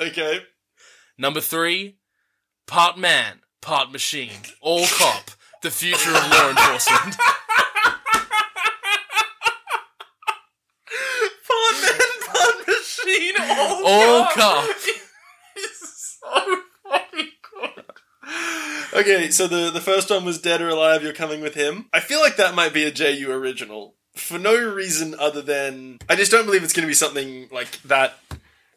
[0.00, 0.40] Okay.
[1.16, 1.98] Number three.
[2.66, 5.30] Part man, part machine, all cop.
[5.62, 7.16] The future of law enforcement.
[11.46, 14.34] Pawn Man, Pawn Machine, all, All cop.
[14.34, 14.68] cop.
[18.96, 21.84] Okay, so the, the first one was Dead or Alive, You're Coming With Him.
[21.92, 23.94] I feel like that might be a JU original.
[24.14, 25.98] For no reason other than.
[26.08, 28.18] I just don't believe it's going to be something like that.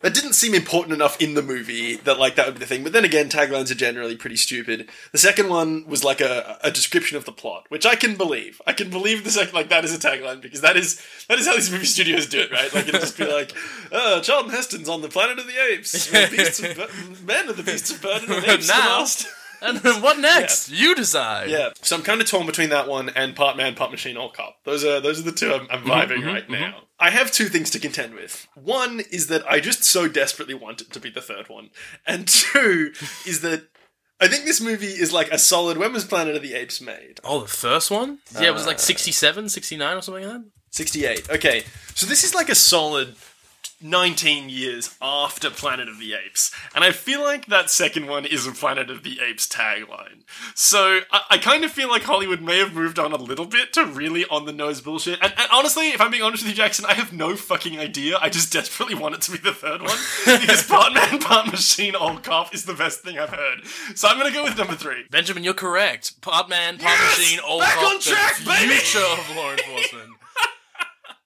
[0.02, 2.84] That didn't seem important enough in the movie that like that would be the thing.
[2.84, 4.90] But then again, taglines are generally pretty stupid.
[5.12, 8.62] The second one was like a, a description of the plot, which I can believe.
[8.66, 11.48] I can believe the second like that is a tagline because that is that is
[11.48, 12.74] how these movie studios do it, right?
[12.74, 13.54] Like it'll just be like,
[13.92, 16.10] uh, Charlton Heston's on the planet of the apes.
[16.30, 19.28] Beasts of men of the beasts of burden and apes to the last.
[19.62, 20.70] And then what next?
[20.70, 21.50] You decide.
[21.50, 24.30] Yeah, so I'm kind of torn between that one and Part Man, Part Machine, All
[24.30, 24.64] Cop.
[24.64, 26.54] Those are those are the two I'm, I'm mm-hmm, vibing mm-hmm, right mm-hmm.
[26.54, 26.82] now.
[27.00, 28.48] I have two things to contend with.
[28.56, 31.70] One is that I just so desperately want it to be the third one,
[32.06, 32.94] and two
[33.26, 33.68] is that
[34.22, 35.78] I think this movie is like a solid.
[35.78, 37.20] When was Planet of the Apes made?
[37.24, 38.20] Oh, the first one?
[38.34, 40.46] Yeah, it was like uh, 67, 69 or something like that.
[40.72, 41.30] 68.
[41.30, 41.64] Okay,
[41.96, 43.16] so this is like a solid
[43.82, 46.52] 19 years after Planet of the Apes.
[46.76, 50.24] And I feel like that second one is a Planet of the Apes tagline.
[50.54, 53.72] So I, I kind of feel like Hollywood may have moved on a little bit
[53.74, 55.20] to really on the nose bullshit.
[55.22, 58.18] And, and honestly, if I'm being honest with you, Jackson, I have no fucking idea.
[58.22, 59.98] I just desperately want it to be the third one.
[60.26, 63.66] because Part Man, Part Machine, All Cop is the best thing I've heard.
[63.96, 65.06] So I'm going to go with number three.
[65.10, 66.20] Benjamin, you're correct.
[66.22, 67.18] Part man, part Yes!
[67.20, 68.74] machine, all Back cop, on track, the baby!
[68.76, 70.10] future of law enforcement.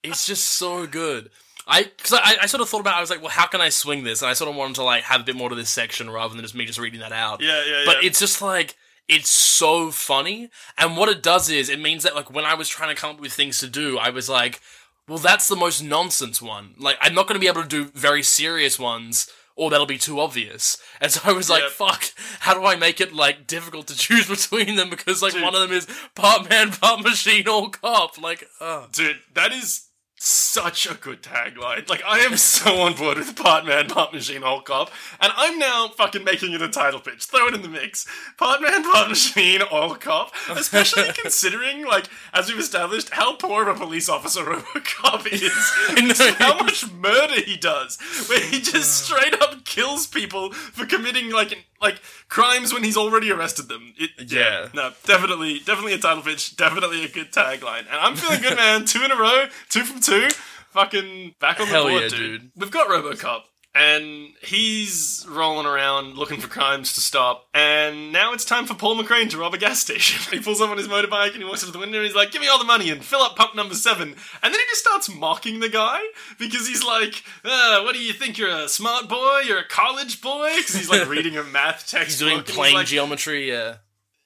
[0.04, 1.30] it's just so good.
[1.68, 2.95] I because I, I sort of thought about.
[2.95, 4.22] it, I was like, well, how can I swing this?
[4.22, 6.34] And I sort of wanted to like have a bit more to this section rather
[6.34, 7.41] than just me just reading that out.
[7.41, 8.07] Yeah, yeah, But yeah.
[8.07, 8.76] it's just like
[9.07, 12.70] it's so funny, and what it does is it means that like when I was
[12.70, 14.61] trying to come up with things to do, I was like,
[15.07, 16.76] well, that's the most nonsense one.
[16.78, 19.30] Like I'm not going to be able to do very serious ones.
[19.55, 20.80] Or that'll be too obvious.
[20.99, 22.05] And so I was like, fuck,
[22.39, 24.89] how do I make it like difficult to choose between them?
[24.89, 25.43] Because like Dude.
[25.43, 25.86] one of them is
[26.16, 28.20] part man, part machine, all cop.
[28.20, 28.88] Like, uh.
[28.91, 29.89] Dude, that is
[30.24, 31.89] such a good tagline.
[31.89, 35.59] Like, I am so on board with Part Man, Part Machine, All Cop, and I'm
[35.59, 37.26] now fucking making it a title pitch.
[37.26, 38.07] Throw it in the mix.
[38.38, 40.32] Part Man, Part Machine, All Cop.
[40.49, 46.19] Especially considering, like, as we've established, how poor of a police officer RoboCop is.
[46.19, 46.34] know.
[46.38, 47.97] how much murder he does,
[48.30, 51.99] where he just straight up kills people for committing like like
[52.34, 53.93] crimes when he's already arrested them.
[53.95, 54.69] It, Yeah.
[54.73, 56.55] no, definitely, definitely a title pitch.
[56.55, 57.81] Definitely a good tagline.
[57.81, 58.86] And I'm feeling good, man.
[58.86, 60.29] two in a row, two from two.
[60.71, 62.41] Fucking back on Hell the board, yeah, dude.
[62.41, 62.51] dude.
[62.57, 63.41] We've got RoboCop.
[63.76, 67.47] And he's rolling around looking for crimes to stop.
[67.55, 70.21] And now it's time for Paul McCrane to rob a gas station.
[70.32, 72.15] he pulls up on his motorbike and he walks up to the window and he's
[72.15, 74.09] like, Give me all the money and fill up pump number seven.
[74.09, 75.99] And then he just starts mocking the guy
[76.38, 78.38] because he's like, uh, What do you think?
[78.38, 79.41] You're a smart boy?
[79.47, 80.51] You're a college boy?
[80.57, 82.03] Because he's like reading a math textbook.
[82.07, 83.78] He's doing plane like, geometry, yeah.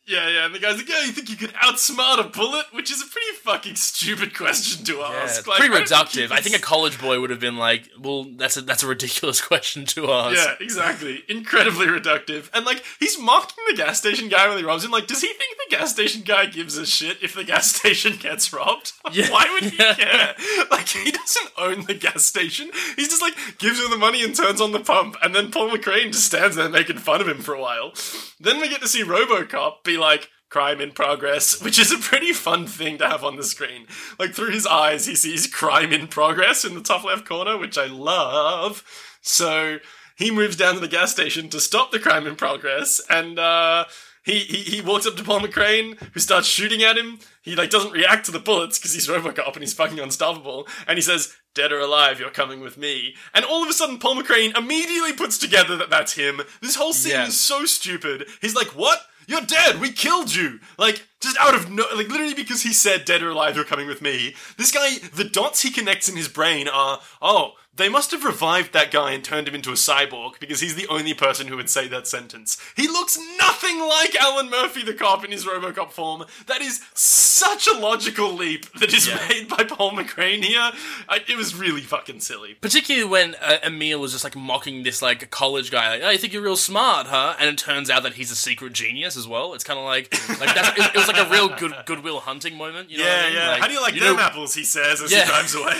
[0.08, 2.90] Yeah, yeah, and the guy's like, "Yeah, you think you could outsmart a bullet?" Which
[2.92, 5.40] is a pretty fucking stupid question to ask.
[5.40, 6.32] it's Like, pretty reductive.
[6.32, 9.42] I think a college boy would have been like, "Well, that's a that's a ridiculous
[9.52, 11.24] question to ask." Yeah, exactly.
[11.28, 12.50] Incredibly reductive.
[12.54, 14.92] And like he's mocking the gas station guy when he robs him.
[14.92, 18.16] Like, does he think the gas station guy gives a shit if the gas station
[18.18, 18.94] gets robbed?
[19.12, 19.30] Yeah.
[19.32, 19.94] Why would he Yeah.
[19.96, 20.36] care?
[20.72, 22.70] Like he doesn't own the gas station.
[22.96, 25.70] He's just like gives him the money and turns on the pump, and then Paul
[25.70, 27.94] McCrane just stands there making fun of him for a while.
[28.40, 30.30] Then we get to see RoboCop be like.
[30.50, 33.86] Crime in progress, which is a pretty fun thing to have on the screen.
[34.18, 37.78] Like through his eyes, he sees crime in progress in the top left corner, which
[37.78, 38.82] I love.
[39.22, 39.80] So
[40.18, 43.86] he moves down to the gas station to stop the crime in progress, and uh,
[44.24, 47.20] he, he he walks up to Paul McCrane, who starts shooting at him.
[47.44, 50.68] He like doesn't react to the bullets because he's RoboCop and he's fucking unstoppable.
[50.88, 54.00] And he says, "Dead or alive, you're coming with me." And all of a sudden,
[54.00, 56.42] Paul McCrane immediately puts together that that's him.
[56.62, 58.28] This whole scene is so stupid.
[58.42, 59.80] He's like, "What?" You're dead.
[59.80, 60.60] We killed you.
[60.78, 63.88] Like just out of no, like literally because he said dead or alive, you're coming
[63.88, 64.36] with me.
[64.58, 68.74] This guy, the dots he connects in his brain are, oh, they must have revived
[68.74, 71.70] that guy and turned him into a cyborg because he's the only person who would
[71.70, 72.58] say that sentence.
[72.76, 76.26] He looks nothing like Alan Murphy, the cop, in his Robocop form.
[76.48, 79.26] That is such a logical leap that is Yeah.
[79.30, 80.72] made by Paul McCrane here.
[81.08, 82.56] I, it was really fucking silly.
[82.56, 86.18] Particularly when uh, Emil was just like mocking this like college guy, like, "Oh, you
[86.18, 89.28] think you're real smart, huh?" And it turns out that he's a secret genius as
[89.28, 89.54] well.
[89.54, 92.56] It's kind of like like that's, it, it was like a real good goodwill hunting
[92.58, 92.90] moment.
[92.90, 93.34] You know Yeah, I mean?
[93.36, 93.50] yeah.
[93.50, 94.54] Like, How do you like you them know- apples?
[94.56, 95.24] He says as Yeah.
[95.26, 95.80] he drives away.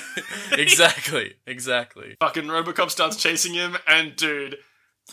[0.62, 1.87] exactly, exactly.
[2.20, 4.58] Fucking Robocop starts chasing him, and dude,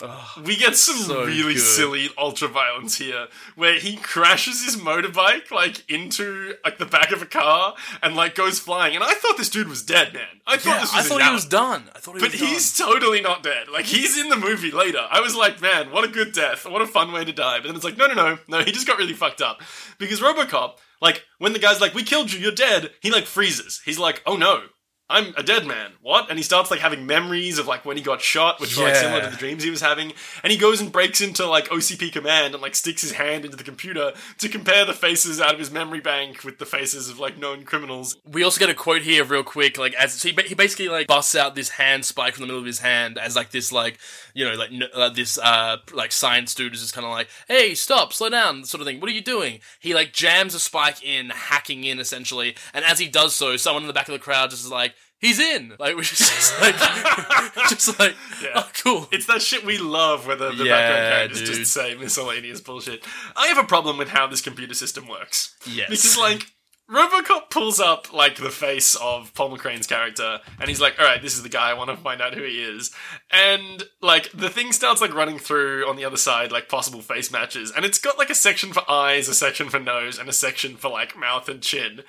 [0.02, 1.62] oh, we get some so really good.
[1.62, 7.22] silly ultra violence here, where he crashes his motorbike like into like the back of
[7.22, 8.94] a car and like goes flying.
[8.94, 10.26] And I thought this dude was dead, man.
[10.46, 11.90] I thought Yeah, this I was thought his he was done.
[11.94, 12.40] I thought he was dead.
[12.40, 12.92] But he's done.
[12.92, 13.68] totally not dead.
[13.68, 15.06] Like he's in the movie later.
[15.10, 16.66] I was like, man, what a good death.
[16.68, 17.58] What a fun way to die.
[17.58, 18.60] But then it's like, no, no, no, no.
[18.64, 19.60] He just got really fucked up
[19.98, 22.90] because RoboCop, like, when the guy's like, we killed you, you're dead.
[23.00, 23.80] He like freezes.
[23.84, 24.62] He's like, oh no.
[25.10, 25.92] I'm a dead man.
[26.00, 26.30] What?
[26.30, 28.96] And he starts like having memories of like when he got shot, which were like
[28.96, 30.14] similar to the dreams he was having.
[30.42, 33.56] And he goes and breaks into like OCP command and like sticks his hand into
[33.56, 37.18] the computer to compare the faces out of his memory bank with the faces of
[37.18, 38.16] like known criminals.
[38.24, 40.88] We also get a quote here real quick, like as so he, ba- he basically
[40.88, 43.70] like busts out this hand spike from the middle of his hand as like this
[43.70, 43.98] like
[44.34, 47.28] you know like n- uh, this uh like science dude is just kind of like
[47.48, 49.00] hey stop slow down sort of thing.
[49.00, 49.60] What are you doing?
[49.80, 53.82] He like jams a spike in, hacking in essentially, and as he does so, someone
[53.84, 54.94] in the back of the crowd just is like.
[55.20, 56.74] He's in, like which is just like,
[57.70, 58.50] just like, Yeah.
[58.56, 59.08] oh, cool.
[59.10, 61.56] It's that shit we love where the, the Yeah, background characters dude.
[61.60, 63.02] just say miscellaneous bullshit.
[63.34, 65.54] I have a problem with how this computer system works.
[65.66, 65.88] Yes.
[65.88, 66.52] Because, like,
[66.90, 71.34] Robocop pulls up, like, the face of Paul McCrane's character, and he's like, alright, this
[71.34, 72.90] is the guy, I want to find out who he is.
[73.30, 77.32] And, like, the thing starts, like, running through on the other side, like, possible face
[77.32, 80.32] matches, and it's got, like, a section for eyes, a section for nose, and a
[80.32, 82.02] section for, like, mouth and chin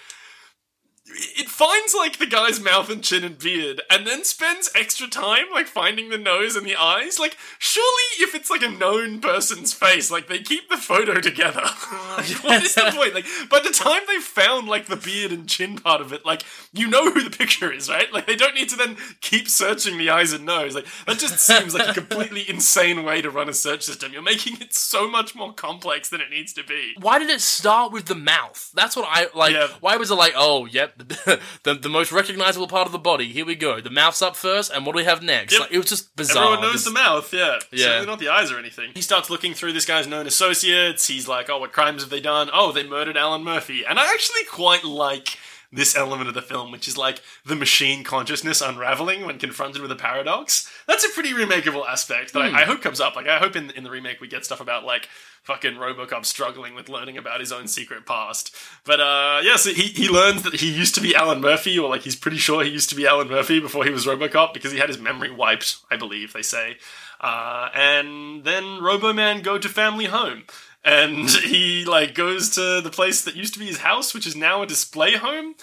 [1.07, 5.45] it finds like the guy's mouth and chin and beard and then spends extra time
[5.53, 9.71] like finding the nose and the eyes like surely if it's like a known person's
[9.71, 11.61] face like they keep the photo together
[12.17, 15.47] Like, what is the point like by the time they found like the beard and
[15.47, 16.43] chin part of it like
[16.73, 19.97] you know who the picture is right like they don't need to then keep searching
[19.97, 23.47] the eyes and nose like that just seems like a completely insane way to run
[23.47, 26.95] a search system you're making it so much more complex than it needs to be
[26.99, 28.71] why did it start with the mouth?
[28.73, 29.53] That's what I like.
[29.53, 29.67] Yeah.
[29.79, 30.94] Why was it like, oh, yep,
[31.63, 33.27] the, the most recognizable part of the body?
[33.31, 33.81] Here we go.
[33.81, 35.53] The mouth's up first, and what do we have next?
[35.53, 35.61] Yep.
[35.61, 36.53] Like, it was just bizarre.
[36.53, 37.59] Everyone knows the mouth, yeah.
[37.71, 37.85] Yeah.
[37.85, 38.91] Certainly not the eyes or anything.
[38.93, 41.07] He starts looking through this guy's known associates.
[41.07, 42.49] He's like, oh, what crimes have they done?
[42.53, 43.83] Oh, they murdered Alan Murphy.
[43.85, 45.37] And I actually quite like
[45.75, 49.91] this element of the film, which is like the machine consciousness unraveling when confronted with
[49.91, 50.71] a paradox.
[50.87, 53.15] That's a pretty remakeable aspect that I, I hope comes up.
[53.15, 55.09] Like, I hope in, in the remake we get stuff about like
[55.43, 58.55] fucking Robocop struggling with learning about his own secret past.
[58.83, 61.89] But uh yeah, so he, he learns that he used to be Alan Murphy, or
[61.89, 64.71] like he's pretty sure he used to be Alan Murphy before he was Robocop because
[64.71, 66.77] he had his memory wiped, I believe they say.
[67.21, 70.43] Uh, and then Roboman go to family home.
[70.85, 74.35] And he like goes to the place that used to be his house, which is
[74.35, 75.55] now a display home.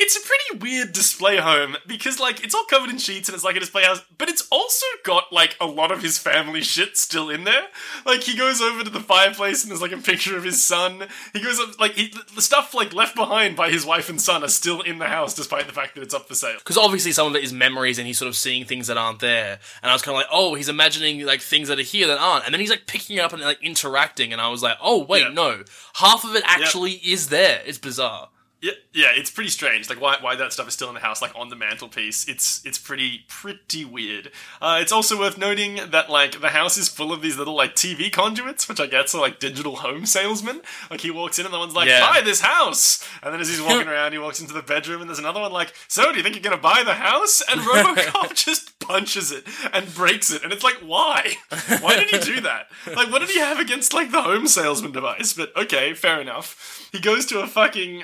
[0.00, 3.42] It's a pretty weird display home because like it's all covered in sheets and it's
[3.44, 6.96] like a display house, but it's also got like a lot of his family shit
[6.96, 7.64] still in there.
[8.06, 11.08] Like he goes over to the fireplace and there's like a picture of his son.
[11.32, 14.44] He goes up like he, the stuff like left behind by his wife and son
[14.44, 16.58] are still in the house despite the fact that it's up for sale.
[16.58, 19.18] because obviously some of it is memories and he's sort of seeing things that aren't
[19.20, 22.06] there and i was kind of like oh he's imagining like things that are here
[22.06, 24.62] that aren't and then he's like picking it up and like interacting and i was
[24.62, 25.28] like oh wait Yeah.
[25.30, 28.28] no half of it actually is there it's bizarre
[28.60, 29.88] Yeah, yeah, it's pretty strange.
[29.88, 32.26] Like why why that stuff is still in the house, like on the mantelpiece.
[32.26, 34.32] It's it's pretty pretty weird.
[34.60, 37.76] Uh, it's also worth noting that like the house is full of these little like
[37.76, 40.60] TV conduits, which I guess are like digital home salesmen.
[40.90, 42.00] Like he walks in and the one's like, Yeah.
[42.00, 45.08] "Buy this house," and then as he's walking around, he walks into the bedroom and
[45.08, 48.34] there's another one like, "So do you think you're gonna buy the house?" And RoboCop
[48.44, 51.34] just punches it and breaks it, and it's like, why?
[51.80, 52.68] Why did he do that?
[52.86, 55.32] Like, what did he have against like the home salesman device?
[55.34, 56.88] But okay, fair enough.
[56.90, 58.00] He goes to a fucking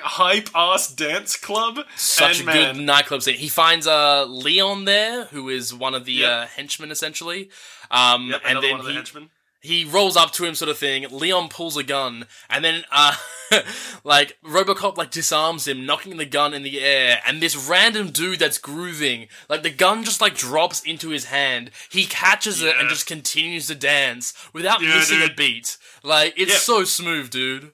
[0.53, 1.79] ass dance club.
[1.95, 3.37] Such and a man, good nightclub scene.
[3.37, 6.31] He finds uh Leon there, who is one of the Yep.
[6.31, 7.49] uh, henchmen essentially.
[7.91, 9.29] Um, Yep, and then one of the he, henchmen.
[9.61, 11.05] he rolls up to him, sort of thing.
[11.11, 13.15] Leon pulls a gun, and then uh,
[14.03, 17.19] like RoboCop like disarms him, knocking the gun in the air.
[17.25, 21.71] And this random dude that's grooving, like the gun just like drops into his hand.
[21.89, 25.77] He catches it and just continues to dance without Yeah, missing a beat.
[26.03, 26.57] Like it's Yeah.
[26.59, 27.71] so smooth, dude.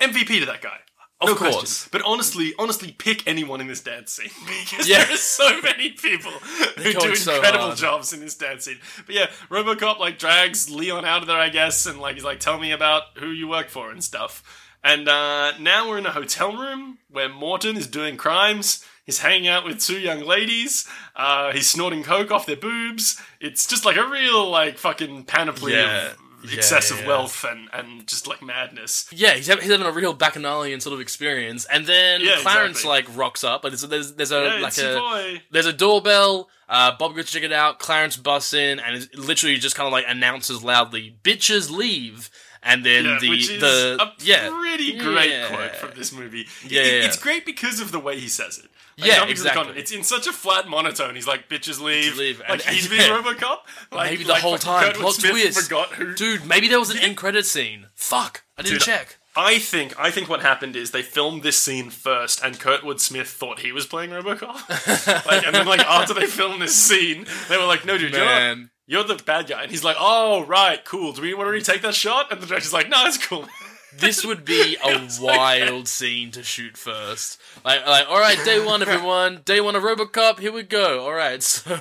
[0.00, 0.78] MVP to that guy.
[1.20, 1.54] Of no course.
[1.54, 1.88] question.
[1.90, 5.02] But honestly, honestly, pick anyone in this dance scene because Yeah.
[5.04, 7.76] there are so many people who do so incredible hard.
[7.78, 8.78] jobs in this dance scene.
[9.04, 12.38] But yeah, RoboCop like drags Leon out of there, I guess, and like he's like,
[12.38, 14.42] "Tell me about who you work for and stuff."
[14.84, 18.84] And uh, now we're in a hotel room where Morton is doing crimes.
[19.04, 20.86] He's hanging out with two young ladies.
[21.16, 23.20] Uh, he's snorting coke off their boobs.
[23.40, 26.10] It's just like a real like fucking panoply Yeah.
[26.12, 29.08] of Yeah, excessive yeah, wealth and and just like madness.
[29.12, 32.80] Yeah, he's, having, he's having a real bacchanalian sort of experience, and then Yeah, Clarence
[32.84, 32.90] exactly.
[32.90, 33.62] like rocks up.
[33.62, 35.42] but there's there's, there's a like a boy.
[35.50, 36.48] there's a doorbell.
[36.68, 37.78] Uh, Bob goes to check it out.
[37.78, 42.30] Clarence busts in and is literally just kind of like announces loudly, "Bitches leave!"
[42.68, 45.48] And then Yeah, the which is the a yeah pretty great Yeah.
[45.48, 46.46] quote from this movie.
[46.66, 48.70] Yeah, It- yeah, it's great because of the way he says it.
[48.96, 49.78] Yeah, of the exactly.
[49.78, 51.14] It's in such a flat monotone.
[51.14, 52.40] He's like, "Bitches leave." leave.
[52.40, 53.20] Like And- he's being yeah.
[53.22, 53.58] RoboCop.
[53.92, 55.60] Like, maybe the like whole time plot Smith twist.
[55.62, 56.14] Forgot who.
[56.14, 57.86] Dude, maybe there was an end credit scene.
[57.94, 59.18] Fuck, I didn't Dude, check.
[59.36, 63.28] I think I think what happened is they filmed this scene first, and Kurtwood Smith
[63.28, 65.26] thought he was playing RoboCop.
[65.26, 68.18] like, and then like after they filmed this scene, they were like, "No, dude, you're
[68.20, 71.12] not, Man, you're the bad guy." And he's like, "Oh, right, cool.
[71.12, 73.46] Do we want to retake that shot?" And the director's like, "No, it's cool."
[73.96, 77.40] this would be a wild scene to shoot first.
[77.64, 79.40] Like, like, all right, day one, everyone.
[79.44, 80.38] Day one of RoboCop.
[80.38, 81.04] Here we go.
[81.04, 81.80] All right, so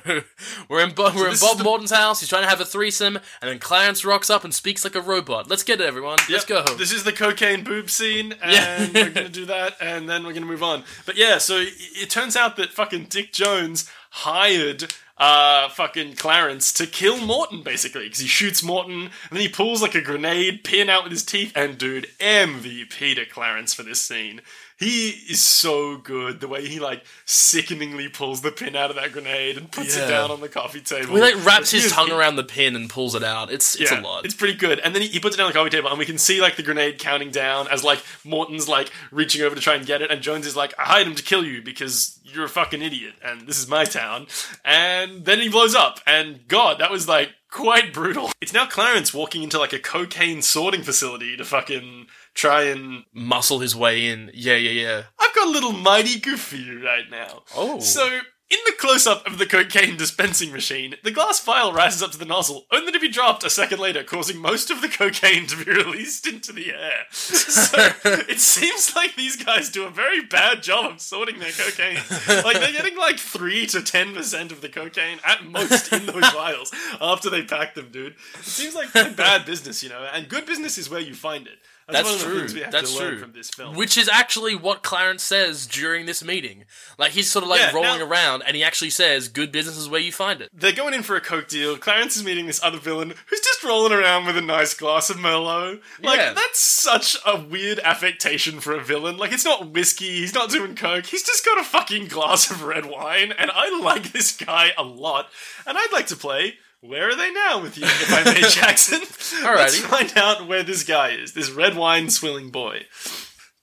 [0.69, 2.19] we're in Bo- we're in Bob the- Morton's house.
[2.21, 5.01] He's trying to have a threesome, and then Clarence rocks up and speaks like a
[5.01, 5.49] robot.
[5.49, 6.17] Let's get it, everyone.
[6.29, 6.63] Let's go.
[6.67, 9.03] Yep, This is the cocaine boob scene, and Yeah.
[9.03, 10.83] we're gonna do that, and then we're gonna move on.
[11.05, 16.85] But yeah, so it turns out that fucking Dick Jones hired uh fucking Clarence to
[16.85, 20.89] kill Morton basically because he shoots Morton and then he pulls like a grenade pin
[20.89, 24.41] out with his teeth and dude MVP to Clarence for this scene.
[24.79, 29.11] He is so good the way he like sickeningly pulls the pin out of that
[29.11, 30.05] grenade and puts Yeah.
[30.05, 31.15] it down on the coffee table.
[31.15, 33.51] He like wraps his tongue around the pin and pulls it out.
[33.51, 34.25] It's it's a lot.
[34.25, 34.79] It's pretty good.
[34.79, 36.41] And then he, he puts it down on the coffee table, and we can see
[36.41, 40.01] like the grenade counting down as like Morton's like reaching over to try and get
[40.01, 42.81] it, and Jones is like, "I hired him to kill you because you're a fucking
[42.81, 44.27] idiot, and this is my town."
[44.63, 48.31] And then he blows up, and God, that was like quite brutal.
[48.41, 52.07] It's now Clarence walking into like a cocaine sorting facility to fucking
[52.37, 53.03] try and.
[53.13, 54.31] Muscle his way in.
[54.33, 55.03] Yeah, yeah, yeah.
[55.19, 57.43] I've got a little mighty goof for you right now.
[57.55, 57.79] Oh.
[57.79, 58.21] So.
[58.49, 62.23] In the close-up of the cocaine dispensing machine, the glass vial rises up to the
[62.23, 65.69] nozzle, only to be dropped a second later, causing most of the cocaine to be
[65.83, 67.07] released into the air.
[67.11, 71.97] So it seems like these guys do a very bad job of sorting their cocaine.
[72.45, 76.29] Like they're getting like three to ten percent of the cocaine at most in those
[76.31, 78.15] vials after they pack them, dude.
[78.39, 81.57] It seems like bad business, you know, and good business is where you find it.
[81.89, 82.53] That's, That's one of the true.
[82.55, 83.17] we have That's true.
[83.17, 83.75] from this film.
[83.75, 86.65] Which is actually what Clarence says during this meeting.
[86.97, 89.77] Like he's sort of like Yeah, rolling now- around, and he actually says, "Good business
[89.77, 91.77] is where you find it." They're going in for a coke deal.
[91.77, 95.15] Clarence is meeting this other villain who's just rolling around with a nice glass of
[95.17, 95.79] Merlot.
[96.01, 96.33] Like, Yeah.
[96.33, 99.15] that's such a weird affectation for a villain.
[99.17, 102.63] Like, it's not whiskey, he's not doing coke, he's just got a fucking glass of
[102.63, 105.29] red wine, and I like this guy a lot.
[105.65, 109.01] And I'd like to play Where Are They Now with you, if I may, Jackson.
[109.43, 112.85] Let's find out where this guy is, this red wine swilling boy.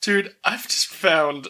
[0.03, 1.49] Dude, I've just found,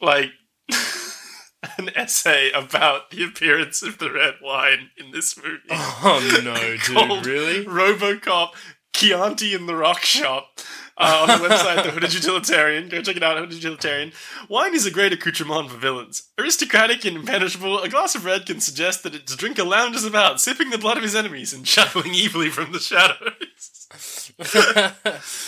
[0.00, 0.30] like,
[1.78, 5.58] an essay about the appearance of the red wine in this movie.
[5.70, 7.64] Oh no, dude, really?
[7.64, 8.50] RoboCop
[8.94, 10.58] Chianti in the Rock Shop.
[11.00, 12.90] Uh, on the website, The Hooded Utilitarian.
[12.90, 14.12] Go check it out, Hooded Utilitarian.
[14.50, 16.24] Wine is a great accoutrement for villains.
[16.38, 20.68] Aristocratic and impenetrable, a glass of red can suggest that its drinker lounges about, sipping
[20.68, 23.88] the blood of his enemies and chuckling evilly from the shadows.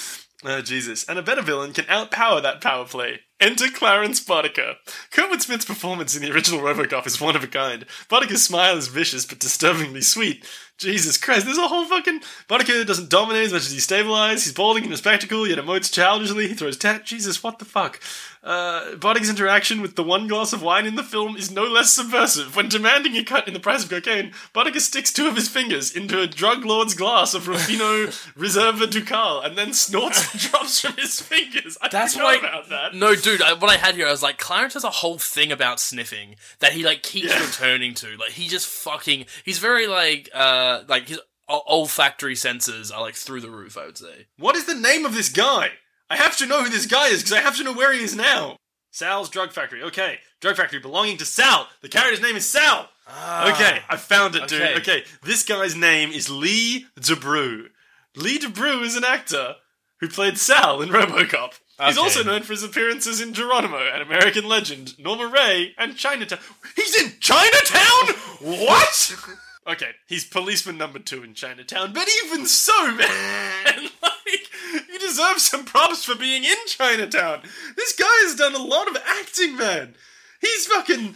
[0.44, 1.08] Oh, Jesus.
[1.08, 3.20] And a better villain can outpower that power play.
[3.40, 4.74] Enter Clarence Boddicker.
[5.12, 7.86] Kurtwood Smith's performance in the original Robocop is one of a kind.
[8.08, 10.44] Boddicker's smile is vicious but disturbingly sweet.
[10.82, 12.20] Jesus Christ, there's a whole fucking.
[12.48, 14.44] Boddicker doesn't dominate as much as he stabilizes.
[14.44, 16.48] He's balding in a spectacle, yet emotes childishly.
[16.48, 17.04] He throws tat.
[17.04, 18.00] Jesus, what the fuck?
[18.44, 18.96] Uh,
[19.28, 22.56] interaction with the one glass of wine in the film is no less subversive.
[22.56, 25.94] When demanding a cut in the price of cocaine, Boddicker sticks two of his fingers
[25.94, 28.06] into a drug lord's glass of Ruffino
[28.36, 31.78] Riserva Ducale and then snorts the drops from his fingers.
[31.80, 32.94] I That's why- about that.
[32.94, 35.52] No, dude, I, what I had here, I was like, Clarence has a whole thing
[35.52, 37.40] about sniffing that he like keeps Yeah.
[37.44, 38.16] returning to.
[38.16, 43.40] Like he just fucking, he's very like, uh, like his olfactory senses are like through
[43.40, 43.76] the roof.
[43.76, 44.26] I would say.
[44.38, 45.70] What is the name of this guy?
[46.10, 48.02] I have to know who this guy is because I have to know where he
[48.02, 48.56] is now.
[48.90, 49.82] Sal's Drug Factory.
[49.82, 50.18] Okay.
[50.40, 51.68] Drug Factory belonging to Sal.
[51.80, 52.88] The character's name is Sal.
[53.08, 53.52] Ah.
[53.52, 54.62] okay, I found it, dude.
[54.62, 54.76] okay.
[54.76, 57.68] Okay, this guy's name is Lee de Broux.
[58.14, 59.56] Lee de Broux is an actor
[60.00, 61.58] who played Sal in Robocop.
[61.84, 66.38] He's also known for his appearances in Geronimo, An American Legend, Norma Rae, and Chinatown.
[66.76, 68.14] He's in Chinatown?
[68.40, 69.16] What?
[69.66, 74.48] Okay, he's policeman number two in Chinatown, but even so, man, like,
[74.90, 77.42] you deserve some props for being in Chinatown.
[77.76, 79.94] This guy has done a lot of acting, man.
[80.40, 81.14] He's fucking.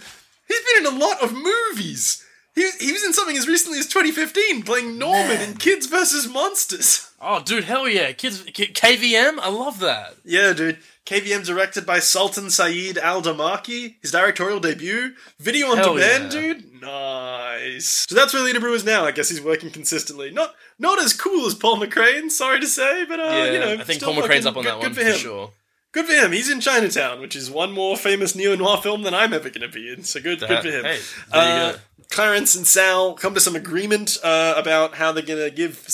[0.49, 2.25] He's been in a lot of movies.
[2.55, 6.29] He was, he was in something as recently as 2015, playing Norman in Kids vs.
[6.33, 7.11] Monsters.
[7.21, 10.15] Oh, dude, hell yeah, kids, K- KVM, I love that.
[10.25, 10.79] Yeah, dude.
[11.07, 13.95] KVM directed by Sultan Saeed Al Darmaki.
[14.03, 15.15] His directorial debut.
[15.39, 16.41] Video on Hell demand, yeah.
[16.41, 16.83] dude.
[16.83, 18.07] Nice.
[18.09, 19.05] So that's where Lee de Broux is now.
[19.05, 20.31] I guess he's working consistently.
[20.31, 23.73] Not not as cool as Paul McCrane, sorry to say, but uh, Yeah, you know,
[23.75, 25.17] I think Paul McCrane's up on good, that one for for, him.
[25.17, 25.51] sure.
[25.93, 26.33] Good for him.
[26.33, 29.63] He's in Chinatown, which is one more famous neo noir film than I'm ever going
[29.63, 30.03] to be in.
[30.03, 30.85] So good, good for him.
[30.85, 30.99] Hey,
[31.33, 31.79] there you Uh, go.
[32.11, 35.87] Clarence and Sal come to some agreement uh, about how they're going to give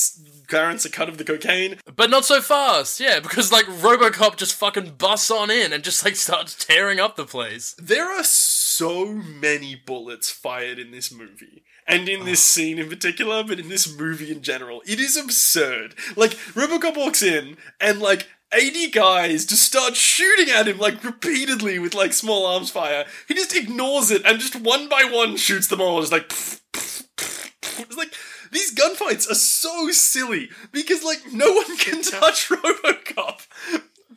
[0.53, 1.79] Clarence a cut of the cocaine.
[1.97, 6.05] But not so fast, yeah, because like Robocop just fucking busts on in and just
[6.05, 7.75] like starts tearing up the place.
[7.79, 11.65] There are so many bullets fired in this movie.
[11.87, 14.83] And in this scene in particular, but in this movie in general.
[14.85, 15.95] It is absurd.
[16.17, 21.79] Like, Robocop walks in, and like, 80 guys just start shooting at him, like, repeatedly
[21.79, 23.07] with, like, small arms fire.
[23.27, 26.01] He just ignores it and just one by one shoots them all.
[26.01, 26.31] Just like,
[26.75, 28.13] it's like,
[28.53, 33.47] these gunfights are so silly because, like, no one can touch Robocop.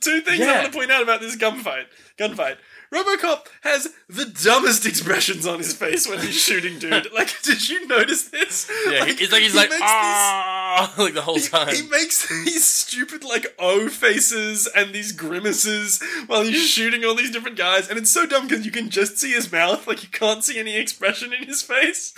[0.02, 1.86] Two things I want to point out about this gunfight.
[2.18, 2.58] Gunfight.
[2.94, 7.08] Robocop has the dumbest expressions on his face when he's shooting, dude.
[7.16, 8.70] Like, did you notice this?
[8.88, 11.74] Yeah, it's like he's he like ah, like the whole time.
[11.74, 17.32] He makes these stupid like O faces and these grimaces while he's shooting all these
[17.32, 20.10] different guys, and it's so dumb because you can just see his mouth, like you
[20.10, 22.14] can't see any expression in his face.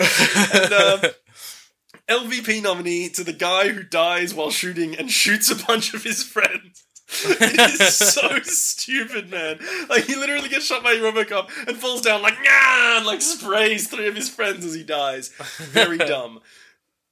[0.53, 1.11] and, um,
[2.09, 6.23] LVP nominee to the guy who dies while shooting and shoots a bunch of his
[6.23, 6.83] friends.
[7.23, 9.59] it is so stupid, man.
[9.89, 13.87] Like he literally gets shot by Robocop and falls down like yeah, and like sprays
[13.87, 15.29] three of his friends as he dies.
[15.57, 16.41] Very dumb.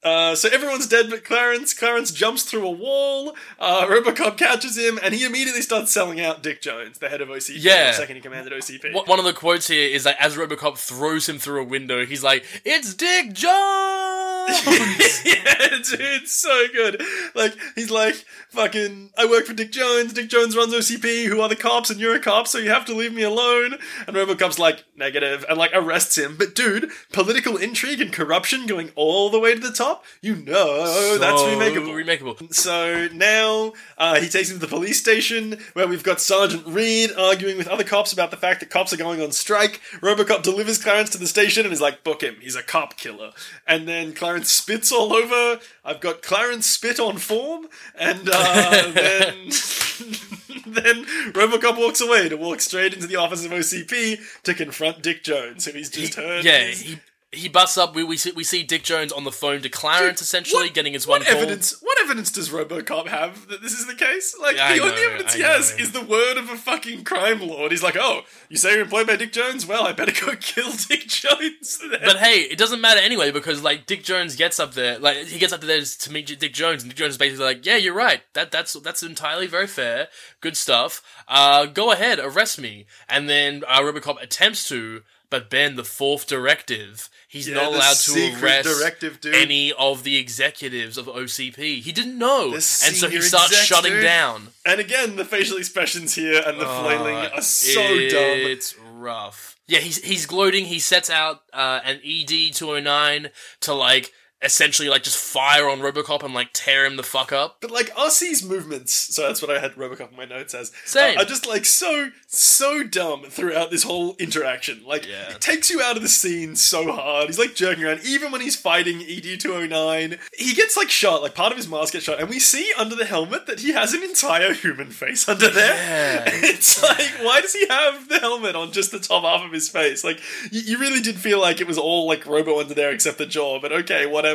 [0.02, 1.74] Uh, so everyone's dead but Clarence.
[1.74, 3.34] Clarence jumps through a wall.
[3.58, 7.28] Uh, Robocop catches him, and he immediately starts selling out Dick Jones, the head of
[7.28, 7.90] OCP, Yeah.
[7.90, 8.92] or second in command at OCP.
[8.94, 12.06] One- One of the quotes here is that as Robocop throws him through a window,
[12.06, 14.25] he's like, "It's Dick Jones."
[15.24, 17.02] yeah, dude, it's so good.
[17.34, 18.14] Like, he's like,
[18.50, 20.12] fucking, I work for Dick Jones.
[20.12, 21.26] Dick Jones runs OCP.
[21.26, 21.90] Who are the cops?
[21.90, 23.78] And you're a cop, so you have to leave me alone.
[24.06, 26.36] And Robocop's like, negative, and like arrests him.
[26.36, 30.04] But dude, political intrigue and corruption going all the way to the top?
[30.20, 31.94] You know, that's So remakeable.
[31.94, 32.52] Remakeable.
[32.52, 37.10] So now uh, he takes him to the police station where we've got Sergeant Reed
[37.16, 39.80] arguing with other cops about the fact that cops are going on strike.
[40.00, 42.36] Robocop delivers Clarence to the station and is like, book him.
[42.40, 43.32] He's a cop killer.
[43.66, 45.60] And then Clarence spits all over.
[45.84, 47.68] I've got Clarence spit on form.
[47.98, 49.36] And uh, then,
[50.66, 55.22] then Robocop walks away to walk straight into the office of OCP to confront Dick
[55.22, 56.44] Jones, who he's just heard.
[56.44, 56.98] Yeah, he
[57.32, 57.94] he busts up.
[57.94, 60.92] We we see, we see Dick Jones on the phone to Clarence, essentially What- getting
[60.92, 61.36] his what one call.
[61.36, 61.74] evidence?
[61.82, 64.34] What evidence does RoboCop have that this is the case?
[64.40, 67.40] Like Yeah, the only evidence I he has is the word of a fucking crime
[67.40, 67.72] lord.
[67.72, 69.66] He's like, "Oh, you say you're employed by Dick Jones?
[69.66, 73.62] Well, I better go kill Dick Jones." then." But hey, it doesn't matter anyway because
[73.62, 76.82] like Dick Jones gets up there, like he gets up there to meet Dick Jones,
[76.84, 78.22] and Dick Jones is basically like, "Yeah, you're right.
[78.34, 80.08] That that's that's entirely very fair.
[80.40, 81.02] Good stuff.
[81.28, 86.26] Uh, go ahead, arrest me." And then uh, RoboCop attempts to, but Ben, the fourth
[86.26, 91.80] directive, he's Yeah, not allowed to arrest any of the executives of OCP.
[91.82, 94.02] He didn't know, and so he starts execs, shutting dude.
[94.04, 94.48] down.
[94.64, 98.38] And again, the facial expressions here and the flailing Uh, are so dumb.
[98.50, 99.56] It's rough.
[99.68, 100.66] Yeah, he's he's gloating.
[100.66, 104.12] He sets out uh, an ED two hundred nine to like
[104.42, 107.56] essentially like just fire on RoboCop and like tear him the fuck up.
[107.60, 110.72] But like RC's movements, so that's what I had Robocop in my notes as.
[110.84, 111.18] Same.
[111.18, 114.82] uh, are just like so so dumb throughout this whole interaction.
[114.86, 115.30] Like, Yeah.
[115.30, 117.28] it takes you out of the scene so hard.
[117.28, 118.00] He's like jerking around.
[118.04, 122.04] Even when he's fighting ED209, he gets like shot, like part of his mask gets
[122.04, 125.48] shot, and we see under the helmet that he has an entire human face under
[125.48, 125.74] there.
[125.74, 126.24] Yeah.
[126.56, 129.68] It's like, why does he have the helmet on just the top half of his
[129.68, 130.04] face?
[130.04, 130.20] Like,
[130.50, 133.26] you, you really did feel like it was all like Robo under there except the
[133.26, 134.25] jaw, but okay, whatever.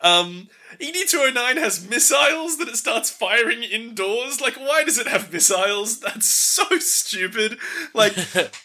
[0.00, 0.48] Um,
[0.80, 4.40] ED209 has missiles that it starts firing indoors.
[4.40, 6.00] Like, why does it have missiles?
[6.00, 7.58] That's so stupid.
[7.92, 8.14] Like,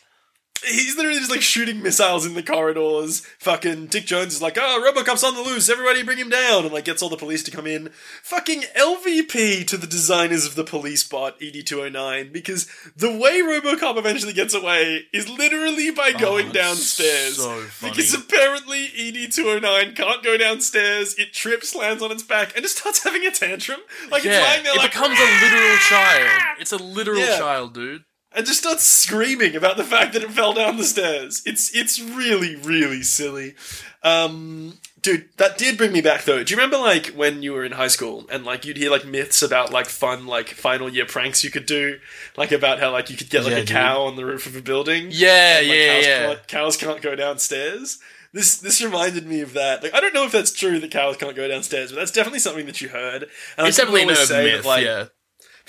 [0.65, 3.21] he's literally just like shooting missiles in the corridors.
[3.39, 6.73] Fucking Dick Jones is like, oh, Robocop's on the loose, everybody bring him down, and
[6.73, 7.89] like gets all the police to come in.
[8.23, 14.33] Fucking LVP to the designers of the police bot, ED209, because the way Robocop eventually
[14.33, 17.37] gets away is literally by oh, going Oh, downstairs.
[17.37, 17.91] so funny.
[17.93, 23.03] Because apparently ED209 can't go downstairs, it trips, lands on its back, and just starts
[23.03, 23.79] having a tantrum.
[24.11, 25.87] Like it's Yeah, lying there it like becomes a literal ah!
[25.89, 26.57] child.
[26.61, 27.37] It's a literal Yeah.
[27.37, 28.03] child, dude.
[28.35, 31.41] And just starts screaming about the fact that it fell down the stairs.
[31.45, 33.55] It's it's really really silly.
[34.01, 36.43] Um, dude, that did bring me back though.
[36.43, 39.05] Do you remember like when you were in high school and like you'd hear like
[39.05, 41.99] myths about like fun like final year pranks you could do,
[42.37, 43.69] like about how like you could get like Yeah, a dude.
[43.69, 45.07] cow on the roof of a building.
[45.11, 46.25] Yeah, and, like, yeah, cows yeah.
[46.27, 47.99] Can't, cows can't go downstairs.
[48.31, 49.81] This this reminded me of that.
[49.83, 52.39] Like I don't know if that's true that cows can't go downstairs, but that's definitely
[52.39, 53.23] something that you heard.
[53.57, 55.05] And It's people definitely an always urban that, myth, like, yeah.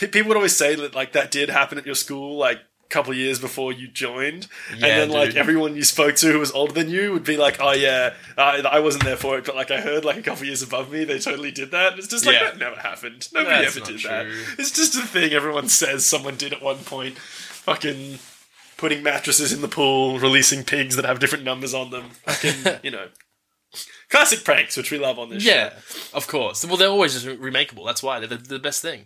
[0.01, 3.13] People would always say that like that did happen at your school like a couple
[3.13, 4.49] of years before you joined.
[4.71, 7.37] And Yeah, then like everyone you spoke to who was older than you would be
[7.37, 10.23] like oh yeah I, I wasn't there for it but like i heard like a
[10.23, 11.99] couple years above me they totally did that.
[11.99, 12.45] It's just like Yeah.
[12.51, 13.29] that never happened.
[13.33, 14.27] Nobody That's ever did that.
[14.59, 17.17] it's just a thing everyone says someone did at one point.
[17.19, 18.19] Fucking
[18.77, 22.11] putting mattresses in the pool releasing pigs that have different numbers on them.
[22.25, 23.09] Fucking you know.
[24.09, 25.51] Classic pranks which we love on this show.
[25.51, 25.73] Yeah,
[26.13, 26.65] of course.
[26.67, 27.85] Well, they're always just remakeable.
[27.87, 28.19] That's why.
[28.19, 29.05] They're the, the best thing.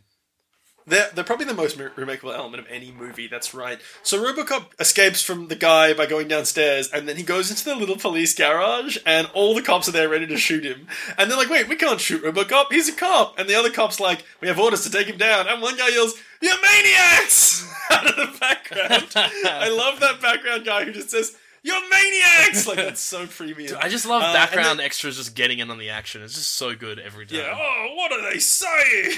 [0.87, 3.81] They're, they're probably the most re- remakeable element of any movie, that's right.
[4.03, 7.75] So Robocop escapes from the guy by going downstairs, and then he goes into the
[7.75, 10.87] little police garage, and all the cops are there ready to shoot him.
[11.17, 13.39] And they're like, wait, we can't shoot Robocop, he's a cop!
[13.39, 15.89] And the other cop's like, we have orders to take him down, and one guy
[15.89, 17.67] yells, You're maniacs!
[17.91, 19.07] out of the background.
[19.47, 22.67] I love that background guy who just says, You're maniacs!
[22.67, 23.77] Like, that's so premium.
[23.81, 26.23] I just love Uh, background then- extras just getting in on the action.
[26.23, 27.39] It's just so good every time.
[27.39, 29.13] Yeah, oh, what are they saying?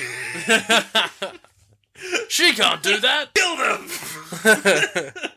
[2.29, 3.35] She can't do that.
[3.35, 5.13] kill them.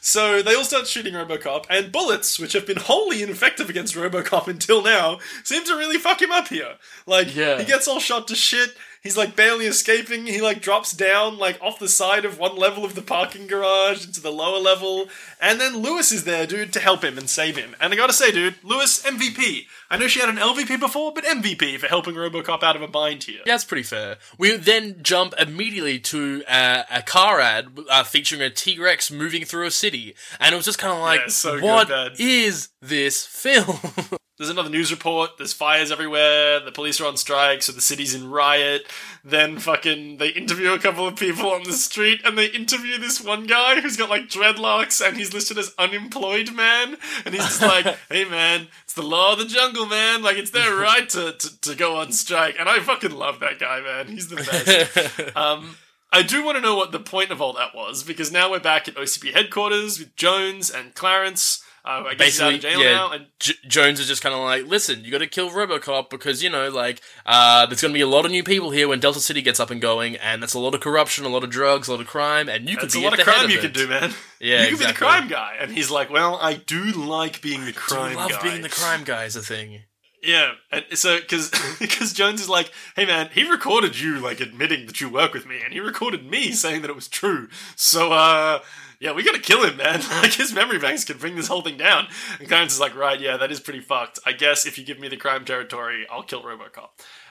[0.00, 4.46] so they all start shooting RoboCop, and bullets, which have been wholly ineffective against RoboCop
[4.48, 6.74] until now, seem to really fuck him up here.
[7.06, 7.58] Like, Yeah.
[7.58, 8.76] he gets all shot to shit.
[9.02, 10.26] He's like barely escaping.
[10.26, 14.04] He like drops down like off the side of one level of the parking garage
[14.04, 15.06] into the lower level,
[15.40, 17.76] and then Lewis is there, dude, to help him and save him.
[17.80, 19.66] And I gotta say, dude, Lewis MVP.
[19.90, 22.88] I know she had an LVP before, but MVP for helping RoboCop out of a
[22.88, 23.36] bind here.
[23.46, 24.16] Yeah, that's pretty fair.
[24.38, 29.44] We then jump immediately to uh, a car ad uh, featuring a T Rex moving
[29.44, 32.12] through a city, and it was just kind of like, Yeah, so what man.
[32.18, 33.78] is this film?
[34.38, 35.38] There's another news report.
[35.38, 36.60] There's fires everywhere.
[36.60, 38.82] The police are on strike, so the city's in riot.
[39.24, 43.18] Then fucking they interview a couple of people on the street, and they interview this
[43.22, 47.62] one guy who's got like dreadlocks, and he's listed as unemployed man, and he's just
[47.62, 50.22] like, "Hey man, it's the law of the jungle, man.
[50.22, 53.58] Like it's their right to to, to go on strike." And I fucking love that
[53.58, 54.06] guy, man.
[54.08, 55.36] He's the best.
[55.36, 55.76] Um,
[56.12, 58.60] I do want to know what the point of all that was because now we're
[58.60, 61.62] back at OCP headquarters with Jones and Clarence.
[61.86, 64.20] Uh, I guess he's out Basically, of jail yeah, now, and J- Jones is just
[64.20, 67.80] kind of like, listen, you got to kill RoboCop because you know, like, uh, there's
[67.80, 69.80] going to be a lot of new people here when Delta City gets up and
[69.80, 72.48] going, and that's a lot of corruption, a lot of drugs, a lot of crime,
[72.48, 74.12] and you could be a lot of crime of you could do, man.
[74.40, 77.64] Yeah, you could be the crime guy, and he's like, "Well, I do like being
[77.64, 78.18] the crime.
[78.18, 79.82] I love guy." being the crime guy is a thing.
[80.22, 84.86] Yeah, and so because because Jones is like, "Hey, man, he recorded you like admitting
[84.86, 87.48] that you work with me, and he recorded me saying that it was true.
[87.76, 88.58] So, uh,
[89.00, 90.00] yeah, we gotta kill him, man.
[90.22, 92.06] like his memory banks could bring this whole thing down."
[92.38, 94.18] And Clarence is like, "Right, yeah, that is pretty fucked.
[94.24, 96.88] I guess if you give me the crime territory, I'll kill RoboCop."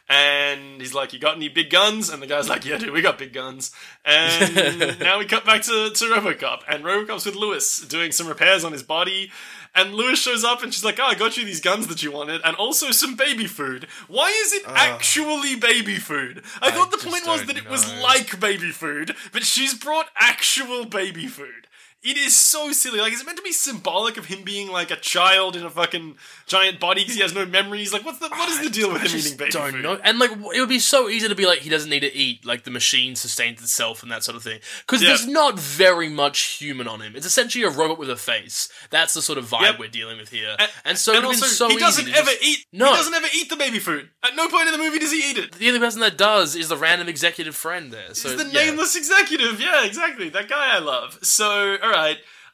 [0.08, 3.02] And he's like, "You got any big guns?" And the guy's like, "Yeah, dude, we
[3.02, 3.72] got big guns."
[4.04, 8.64] And now we cut back to, to RoboCop, and RoboCop's with Lewis doing some repairs
[8.64, 9.32] on his body.
[9.76, 12.12] And Lewis shows up, and she's like, "Oh, I got you these guns that you
[12.12, 13.88] wanted, and also some baby food.
[14.08, 16.44] Why is it actually baby food?
[16.62, 20.86] I, thought the point was that it was like baby food, but she's brought actual
[20.86, 21.68] baby food."
[22.06, 23.00] It is so silly.
[23.00, 25.70] Like, is it meant to be symbolic of him being like a child in a
[25.72, 27.92] fucking giant body because he has no memories?
[27.92, 29.84] Like, what's the what is the deal with I him eating baby don't food?
[29.84, 30.00] know.
[30.04, 32.46] And like, it would be so easy to be like, he doesn't need to eat.
[32.46, 34.60] Like the machine sustains itself and that sort of thing.
[34.86, 35.10] Because Yeah.
[35.10, 37.16] there's not very much human on him.
[37.16, 38.70] It's essentially a robot with a face.
[38.92, 39.80] That's the sort of vibe Yep.
[39.80, 40.56] we're dealing with here.
[40.60, 42.66] And- And, so and also, so he easy doesn't ever just- eat.
[42.72, 42.92] No.
[42.92, 44.10] he doesn't ever eat the baby food.
[44.22, 45.54] At no point in the movie does he eat it.
[45.54, 48.14] The only person that does is the random executive friend there.
[48.14, 48.66] So He's the yeah.
[48.66, 49.60] nameless executive.
[49.60, 50.30] Yeah, exactly.
[50.30, 51.18] That guy I love.
[51.24, 51.95] So, all right.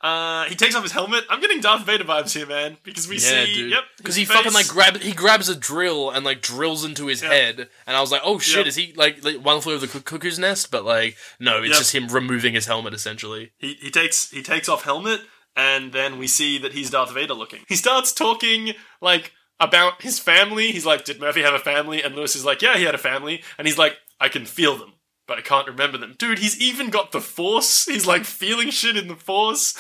[0.04, 1.24] Uh, he takes off his helmet.
[1.30, 3.54] I'm getting Darth Vader vibes here, man, because we Yeah, see.
[3.54, 3.72] dude.
[3.72, 3.84] Yep.
[3.98, 7.22] Because he fucking like face- grab he grabs a drill and like drills into his
[7.22, 8.66] head, and I was like, oh shit, Yep.
[8.68, 10.72] is he like, like one flew over the cu- cuckoo's nest?
[10.72, 11.78] But like, no, it's Yep.
[11.78, 13.52] just him removing his helmet essentially.
[13.60, 15.22] He, he takes he takes off helmet,
[15.56, 17.60] and then we see that he's Darth Vader looking.
[17.68, 20.72] He starts talking like about his family.
[20.72, 22.98] He's like, "Did Murphy have a family?" And Lewis is like, "Yeah, he had a
[22.98, 24.94] family." And he's like, "I can feel them."
[25.32, 26.16] But I can't remember them.
[26.18, 27.86] Dude, he's even got the Force.
[27.92, 29.78] He's like feeling shit in the Force.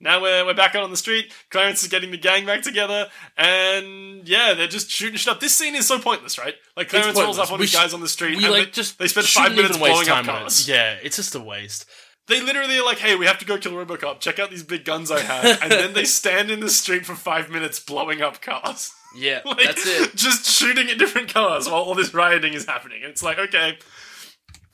[0.00, 1.30] Now we're, we're back out on the street.
[1.50, 3.10] Clarence is getting the gang back together.
[3.36, 5.40] And yeah, they're just shooting shit up.
[5.40, 6.54] This scene is so pointless, right?
[6.74, 8.38] Like Clarence rolls up on We these sh- guys on the street.
[8.38, 10.66] We and like they, just they spend five minutes blowing up cars.
[10.66, 11.84] Yeah, it's just a waste.
[12.26, 14.20] They literally are like, hey, we have to go kill Robocop.
[14.20, 15.60] Check out these big guns I have.
[15.60, 18.90] And then they stand in the street for five minutes blowing up cars.
[19.14, 20.16] Yeah, like, that's it.
[20.16, 23.00] Just shooting at different cars while all this rioting is happening.
[23.02, 23.78] It's like, okay,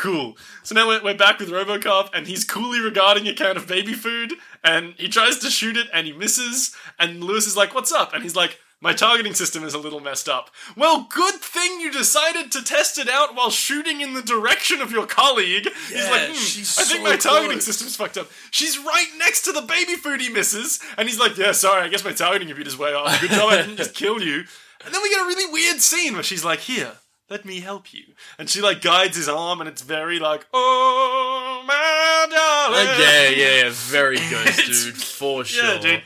[0.01, 0.37] cool.
[0.63, 3.93] So now we're, we're back with Robocop, and he's coolly regarding a can of baby
[3.93, 4.33] food,
[4.65, 6.75] and he tries to shoot it, and he misses.
[6.99, 8.15] And Lewis is like, what's up?
[8.15, 10.51] And he's like, my targeting system is a little messed up.
[10.75, 14.91] Well, good thing you decided to test it out while shooting in the direction of
[14.91, 15.69] your colleague.
[15.89, 18.31] he's like, hmm, I think so my targeting system's fucked up.
[18.51, 21.89] She's right next to the baby food he misses, and he's like, yeah, sorry, I
[21.89, 23.21] guess my targeting is way off.
[23.21, 24.45] Good job I didn't just kill you.
[24.83, 26.93] And then we get a really weird scene where she's like, here,
[27.31, 28.03] let me help you.
[28.39, 32.87] And she like guides his arm, and it's very like, oh, my darling.
[32.89, 35.65] Uh, yeah, yeah, yeah, very good, dude, for sure.
[35.75, 36.03] Yeah, dude.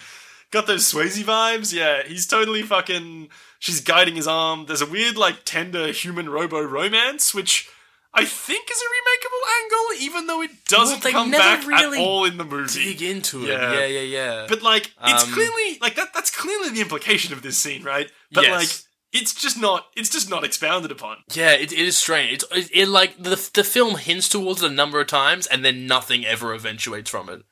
[0.51, 1.73] Got those Swayze vibes.
[1.73, 3.29] Yeah, he's totally fucking.
[3.59, 4.67] She's guiding his arm.
[4.67, 7.67] There's a weird, like, tender human robo romance, which
[8.13, 12.07] I think is a remakeable angle, even though it doesn't they come back really at
[12.07, 12.85] all in the movie.
[12.85, 13.49] Dig into it.
[13.49, 13.73] Yeah.
[13.73, 14.47] Yeah, yeah, yeah.
[14.49, 16.13] But like, it's Um, clearly like that.
[16.15, 18.09] That's clearly the implication of this scene, right?
[18.31, 18.53] But Yes.
[18.53, 18.69] like,
[19.15, 19.87] it's just not.
[19.97, 21.19] It's just not expounded upon.
[21.33, 22.33] yeah, it, it is strange.
[22.35, 25.65] It's it, it like the the film hints towards it a number of times, and
[25.65, 27.43] then nothing ever eventuates from it.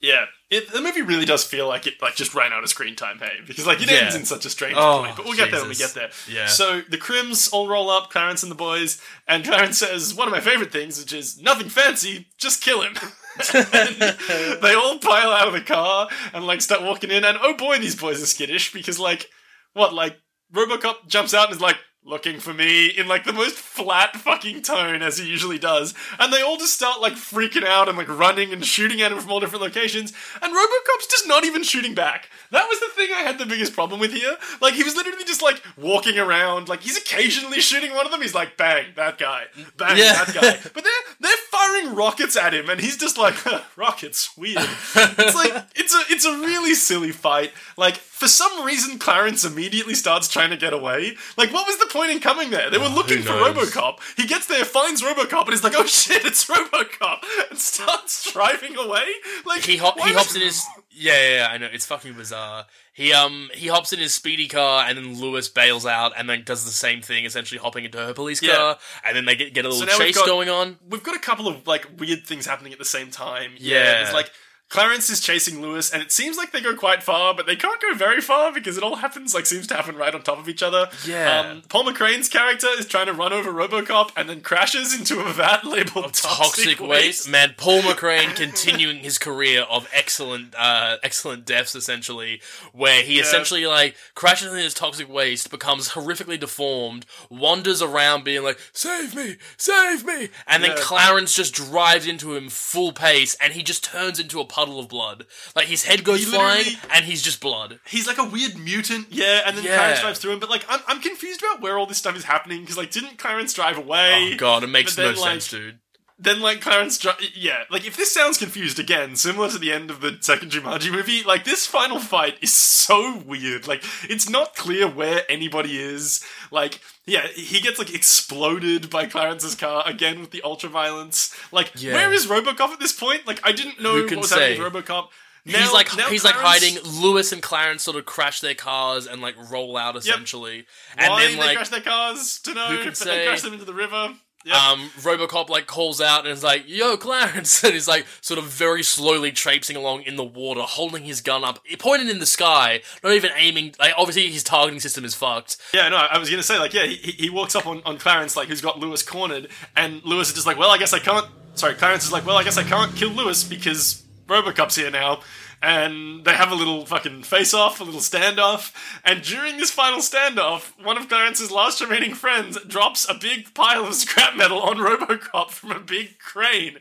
[0.00, 2.94] Yeah, it, the movie really does feel like it like just ran out of screen
[2.94, 3.38] time, hey?
[3.46, 3.98] Because like it Yeah.
[4.00, 5.16] ends in such a strange Oh, point.
[5.16, 6.10] But we'll get there when we get there.
[6.30, 6.46] Yeah.
[6.46, 10.32] So the Crims all roll up, Clarence and the boys, and Clarence says one of
[10.32, 12.94] my favorite things, which is nothing fancy, just kill him.
[13.52, 17.78] They all pile out of the car and like start walking in, and oh boy,
[17.78, 19.28] these boys are skittish because like
[19.72, 20.18] what like
[20.54, 21.76] RoboCop jumps out and is like.
[22.06, 26.30] Looking for me in like the most flat fucking tone as he usually does, and
[26.30, 29.30] they all just start like freaking out and like running and shooting at him from
[29.32, 30.12] all different locations.
[30.42, 32.28] And RoboCop's just not even shooting back.
[32.50, 34.36] That was the thing I had the biggest problem with here.
[34.60, 38.20] Like he was literally just like walking around, like he's occasionally shooting one of them.
[38.20, 39.44] He's like, bang, that guy,
[39.78, 40.22] bang, Yeah.
[40.26, 40.70] that guy.
[40.74, 43.34] But they're they're firing rockets at him, and he's just like,
[43.78, 44.58] rockets, weird.
[44.94, 47.50] It's like it's a it's a really silly fight.
[47.78, 51.16] Like for some reason, Clarence immediately starts trying to get away.
[51.36, 52.70] Like what was the point in coming there?
[52.70, 53.32] They were looking for?
[53.32, 53.98] RoboCop.
[54.16, 58.76] He gets there, finds RoboCop, and he's like, oh shit, it's RoboCop, and starts driving
[58.76, 59.04] away.
[59.44, 60.64] Like He hop, he was- hops in his
[60.96, 62.66] yeah, yeah, yeah, I know it's fucking bizarre.
[62.92, 66.44] He um he hops in his speedy car and then Lewis bails out and then
[66.44, 68.54] does the same thing, essentially hopping into her police Yeah.
[68.54, 70.78] car and then they get get a little now we've chase got- going on.
[70.88, 73.54] we've got a couple of like weird things happening at the same time.
[73.58, 74.02] Yeah.
[74.02, 74.30] it's like
[74.70, 77.80] Clarence is chasing Lewis, and it seems like they go quite far, but they can't
[77.80, 80.48] go very far because it all happens like seems to happen right on top of
[80.48, 80.88] each other.
[81.06, 81.40] Yeah.
[81.40, 85.32] Um, Paul McCrane's character is trying to run over RoboCop and then crashes into a
[85.32, 86.90] vat labeled toxic, Toxic waste.
[86.90, 87.54] waste, man.
[87.56, 92.40] Paul McCrane continuing his career of excellent, uh, excellent deaths, essentially,
[92.72, 98.42] where he essentially like crashes into his toxic waste, becomes horrifically deformed, wanders around being
[98.42, 103.52] like, "Save me, save me," and then Clarence just drives into him full pace, and
[103.52, 105.26] he just turns into a puddle of blood.
[105.56, 107.80] Like his head goes He flying, literally- and he's just blood.
[107.86, 109.76] He's like a weird mutant, yeah, and then Yeah.
[109.76, 110.38] Clarence drives through him.
[110.40, 113.18] But like, I'm, I'm confused about where all this stuff is happening because like, didn't
[113.18, 114.32] Clarence drive away?
[114.34, 115.78] Oh god, it makes but no then, like, sense, dude.
[116.18, 119.90] Then like Clarence, dri- yeah, like if this sounds confused again, similar to the end
[119.90, 123.66] of the second Jumanji movie, like this final fight is so weird.
[123.66, 126.24] Like it's not clear where anybody is.
[126.50, 131.34] Like yeah, he gets like exploded by Clarence's car again with the ultra violence.
[131.52, 131.94] Like Yeah.
[131.94, 133.26] where is RoboCop at this point?
[133.26, 134.56] Like I didn't know what was say?
[134.56, 135.08] happening with RoboCop.
[135.44, 136.78] he's Now- like now he's like hiding.
[136.84, 140.64] Lewis and Clarence sort of crash their cars and like roll out essentially,
[140.96, 143.26] and Why then they like crash their cars to know who can they say?
[143.26, 144.14] crash them into the river.
[144.44, 144.56] Yep.
[144.56, 148.44] Um, RoboCop like calls out and is like, "Yo, Clarence," and he's like sort of
[148.44, 152.82] very slowly traipsing along in the water, holding his gun up, pointed in the sky,
[153.02, 153.74] not even aiming.
[153.78, 155.56] Like obviously his targeting system is fucked.
[155.72, 158.36] Yeah, no, I was gonna say like, yeah, he, he walks up on, on Clarence
[158.36, 161.26] like who's got Lewis cornered, and Lewis is just like, well, I guess I can't.
[161.54, 165.20] Sorry, Clarence is like, well, I guess I can't kill Lewis because RoboCop's here now,
[165.64, 168.72] and they have a little fucking face off, a little standoff,
[169.04, 173.86] and during this final standoff, one of Clarence's last remaining friends drops a big pile
[173.86, 176.76] of scrap metal on RoboCop from a big crane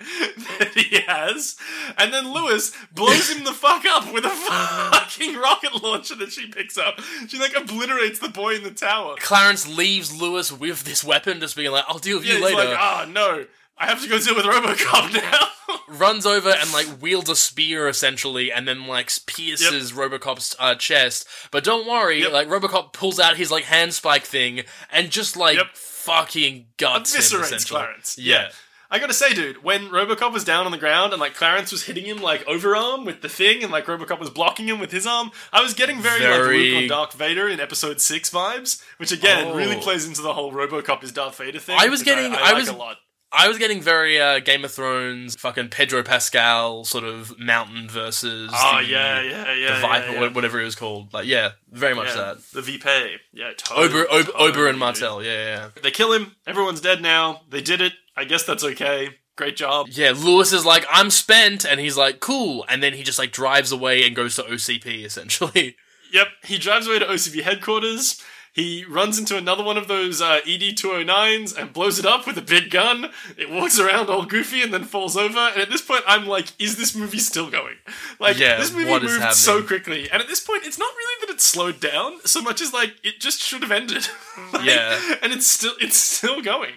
[0.60, 1.56] that he has,
[1.98, 4.30] and then Lewis blows him the fuck up with a
[4.92, 7.00] fucking rocket launcher that she picks up.
[7.28, 9.16] She like obliterates the boy in the tower.
[9.20, 12.56] Clarence leaves Lewis with this weapon, just being like, "I'll deal with Yeah, you he's
[12.56, 13.46] later." like, ah, no,
[13.78, 15.48] I have to go deal with RoboCop now.
[15.88, 21.28] Runs over and like wields a spear essentially, and then like pierces RoboCop's uh, chest.
[21.52, 22.32] But don't worry, Yep.
[22.32, 25.76] like RoboCop pulls out his like hand spike thing and just like Yep.
[25.76, 27.22] fucking guts him.
[27.22, 27.80] Eviscerates Essentially.
[27.80, 28.18] Clarence.
[28.18, 28.50] Yeah.
[28.92, 31.82] I gotta say, dude, when Robocop was down on the ground and like Clarence was
[31.86, 35.08] hitting him like overarm with the thing, and like Robocop was blocking him with his
[35.08, 38.84] arm, I was getting very, Very- like Luke on Darth Vader in Episode Six vibes,
[38.98, 39.56] which again Oh.
[39.56, 41.76] really plays into the whole Robocop is Darth Vader thing.
[41.80, 42.98] I was getting- I, I like was- a lot.
[43.36, 48.52] I was getting very uh, Game of Thrones, fucking Pedro Pascal sort of mountain versus
[48.54, 50.34] Oh the, yeah, yeah, yeah, the Viper, yeah, yeah.
[50.34, 51.12] whatever it was called.
[51.14, 52.44] Like yeah, very much Yeah, that.
[52.54, 54.78] The VP, yeah, totally, Ober, Ober, totally, Ober and.
[54.80, 55.70] Martell, yeah, yeah, yeah.
[55.82, 56.36] They kill him.
[56.46, 57.42] Everyone's dead now.
[57.50, 57.94] They did it.
[58.16, 59.10] I guess that's okay.
[59.36, 59.88] Great job.
[59.90, 63.32] Yeah, Lewis is like, I'm spent, and he's like, cool, and then he just like
[63.32, 65.76] drives away and goes to OCP essentially.
[66.14, 68.22] Yep, he drives away to OCV headquarters.
[68.54, 72.38] He runs into another one of those uh, ED 209s and blows it up with
[72.38, 73.10] a big gun.
[73.36, 75.40] It walks around all goofy and then falls over.
[75.40, 77.76] And at this point, I'm like, is this movie still going?
[78.20, 80.08] Like, Yeah, this movie moved so quickly.
[80.12, 82.94] And at this point, it's not really that it slowed down so much as like
[83.04, 84.08] it just should have ended.
[84.52, 85.00] Like, Yeah.
[85.22, 86.74] and it's still it's still going.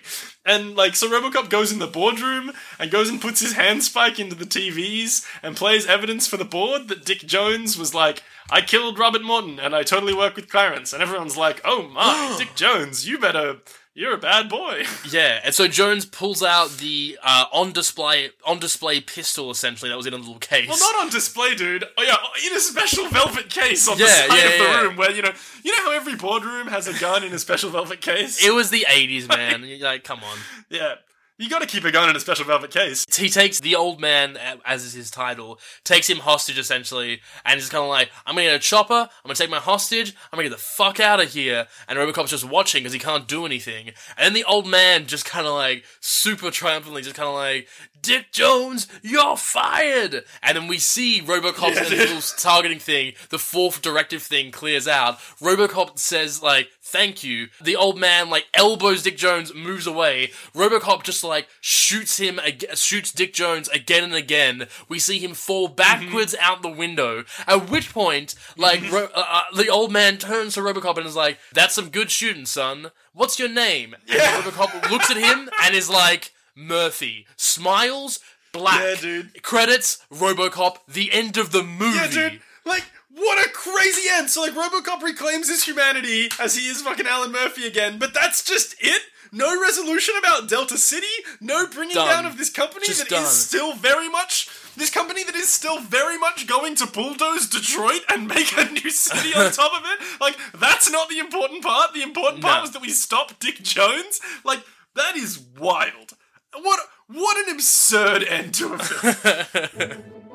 [0.47, 4.21] And like so Robocop goes in the boardroom and goes and puts his hand spike
[4.21, 8.61] into the TVs and plays evidence for the board that Dick Jones was like, I
[8.61, 10.93] killed Robert Morton and I totally work with Clarence.
[10.93, 13.57] And everyone's like, Oh my, Dick Jones, you better
[13.97, 14.85] you're a bad boy.
[15.09, 19.97] Yeah, and so Jones pulls out the uh, on display on display pistol essentially that
[19.97, 20.69] was in a little case.
[20.69, 21.85] Well, not on display, dude.
[21.97, 24.81] Oh yeah, in a special velvet case on the side yeah, of the yeah.
[24.83, 25.31] room, where you know,
[25.63, 28.45] you know how every boardroom has a gun in a special velvet case.
[28.45, 29.63] it was the '80s, man.
[29.65, 30.39] You're like, come on.
[30.69, 30.97] yeah,
[31.39, 33.05] you got to keep a gun in a special velvet case.
[33.15, 37.59] He takes the old man, uh, as is his title, takes him hostage essentially, and
[37.59, 38.95] is kind of like, "I'm gonna get a chopper.
[38.95, 40.15] I'm gonna take my hostage.
[40.33, 43.29] I'm gonna get the fuck out of here." And Robocop's just watching because he can't
[43.29, 43.89] do anything.
[44.17, 47.69] And then the old man just kind of like super triumphantly, just kind of like,
[48.01, 53.83] "Dick Jones, you're fired!" And then we see Robocop's Yeah, little targeting thing, the fourth
[53.83, 55.19] directive thing clears out.
[55.41, 60.31] Robocop says like, "Thank you." The old man like elbows Dick Jones, moves away.
[60.55, 64.69] Robocop just like shoots him, ag- shoots Dick Jones again and again.
[64.89, 67.25] We see him fall backwards out the window.
[67.47, 71.17] At which point, like Ro- uh, uh, the old man turns to Robocop and is
[71.17, 72.91] like, "That's some good shooting, son.
[73.13, 78.21] What's your name?" And Robocop looks at him and is like, "Murphy." Smiles.
[78.53, 78.81] Black.
[78.81, 79.43] Yeah, dude.
[79.43, 81.97] Credits, Robocop, the end of the movie.
[82.17, 82.41] Yeah, dude.
[82.65, 82.85] Like,
[83.17, 84.31] what a crazy end.
[84.31, 88.45] So, like, Robocop reclaims his humanity as he is fucking Alan Murphy again, but that's
[88.45, 89.03] just it?
[89.33, 91.07] No resolution about Delta City?
[91.41, 92.09] No bringing Done.
[92.09, 93.27] down of this company Just that is done.
[93.27, 94.49] still very much.
[94.77, 98.91] This company that is still very much going to bulldoze Detroit and make a new
[98.91, 99.99] city on top of it?
[100.21, 101.93] Like, that's not the important part.
[101.93, 102.63] The important part No.
[102.63, 104.21] was that we stop Dick Jones?
[104.45, 104.61] Like,
[104.95, 106.13] that is wild.
[106.55, 106.79] What
[107.09, 110.03] what an absurd end to a film.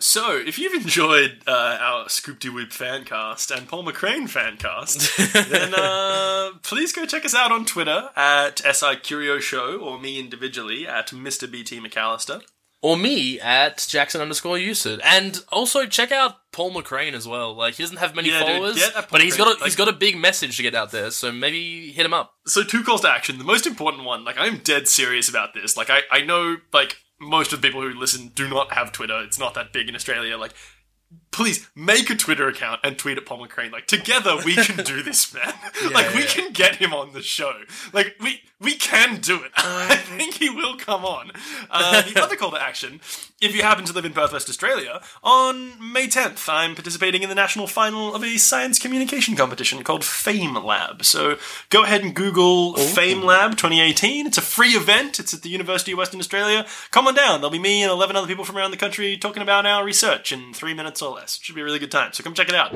[0.00, 4.56] So, if you've enjoyed uh, our Scoop De Whoop fan cast and Paul McCrane fan
[4.56, 5.16] cast,
[5.50, 10.18] then uh, please go check us out on Twitter at SI Curio Show or me
[10.18, 11.50] individually at Mr.
[11.50, 12.42] BT McAllister.
[12.82, 15.00] or me at Jackson underscore Usid.
[15.04, 17.54] And also check out Paul McCrane as well.
[17.54, 19.88] Like he doesn't have many Yeah, followers, Paul but he's got a, Like- he's got
[19.88, 21.12] a big message to get out there.
[21.12, 22.32] So maybe hit him up.
[22.46, 23.38] So, two calls to action.
[23.38, 25.76] The most important one, like, I'm dead serious about this.
[25.78, 29.22] Like, I, I know, like, most of the people who listen do not have Twitter.
[29.22, 30.36] It's not that big in Australia.
[30.36, 30.54] Like,
[31.34, 33.72] please make a Twitter account and tweet at Paul McCrane.
[33.72, 35.52] Like, together we can do this, man.
[35.92, 36.26] like, we yeah.
[36.26, 37.52] can get him on the show.
[37.92, 39.52] Like, we we can do it.
[39.56, 41.32] I think he will come on.
[41.70, 43.00] Uh, the other call to action,
[43.40, 47.28] if you happen to live in Perth, West Australia, on May 10th, I'm participating in
[47.28, 51.04] the national final of a science communication competition called Fame Lab.
[51.04, 51.36] So
[51.68, 54.26] go ahead and Google Fame Lab 2018.
[54.26, 55.20] It's a free event.
[55.20, 56.64] It's at the University of Western Australia.
[56.90, 57.40] Come on down.
[57.40, 60.32] There'll be me and 11 other people from around the country talking about our research
[60.32, 61.23] in three minutes or less.
[61.24, 62.12] It should be a really good time.
[62.12, 62.74] So come check it out.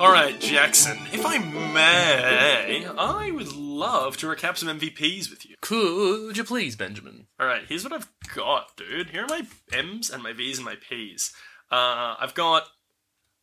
[0.00, 0.96] All right, Jackson.
[1.12, 5.56] If I may, I would love to recap some MVPs with you.
[5.60, 7.26] Could you please, Benjamin?
[7.40, 9.10] All right, here's what I've got, dude.
[9.10, 9.42] Here are my
[9.72, 11.32] M's and my V's and my P's.
[11.70, 12.68] Uh, I've got,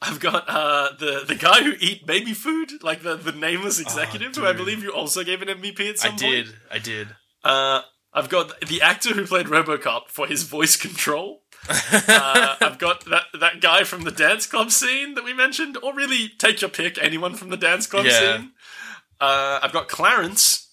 [0.02, 4.34] I've got uh, the the guy who eat baby food, like the the nameless executive,
[4.36, 6.22] who I believe you also gave an MVP at some I point.
[6.22, 6.48] did.
[6.72, 7.08] I did.
[7.44, 7.82] Uh,
[8.14, 11.42] I've got the actor who played RoboCop for his voice control.
[11.70, 15.94] Uh, I've got that that guy from the dance club scene that we mentioned, or
[15.94, 18.38] really take your pick, anyone from the dance club Yeah.
[18.38, 18.52] scene.
[19.20, 20.68] Uh, I've got Clarence,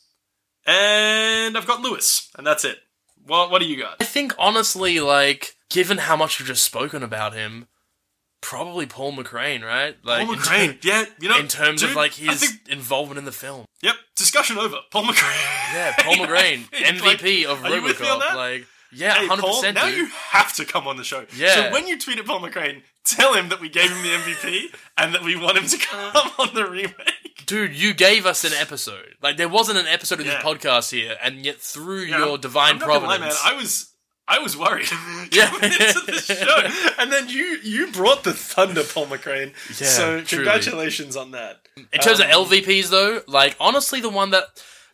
[0.67, 2.79] and I've got Lewis, and that's it.
[3.25, 3.97] What what do you got?
[4.01, 7.67] I think honestly, like, given how much we've just spoken about him,
[8.41, 9.97] probably Paul McCrane, right?
[10.03, 13.19] Like, Paul in ter- yeah, you know, in terms dude, of like his think- involvement
[13.19, 13.65] in the film.
[13.83, 14.79] yep, discussion over.
[14.91, 15.73] Paul McCrane.
[15.75, 18.35] Yeah, Paul McCrane, Like, MVP of are you with me on RoboCop.
[18.35, 19.75] Like, yeah, Hey, hundred Paul, percent.
[19.77, 21.25] now you have to come on the show.
[21.37, 21.55] Yeah.
[21.55, 24.75] So when you tweet at Paul McCrane, tell him that we gave him the MVP
[24.99, 27.47] and that we want him to come on the remake.
[27.47, 29.15] Dude, you gave us an episode.
[29.23, 30.35] Like there wasn't an episode of Yeah.
[30.37, 33.89] this podcast here, and yet through Yeah, your divine not lie, providence, man, I was
[34.29, 34.87] I was worried
[35.33, 35.49] Yeah.
[35.51, 39.53] coming into the show, and then you you brought the thunder, Paul McCrane.
[39.69, 40.45] Yeah, so truly.
[40.45, 41.67] congratulations on that.
[41.77, 44.45] in terms Um, of LVPs though, like honestly, the one that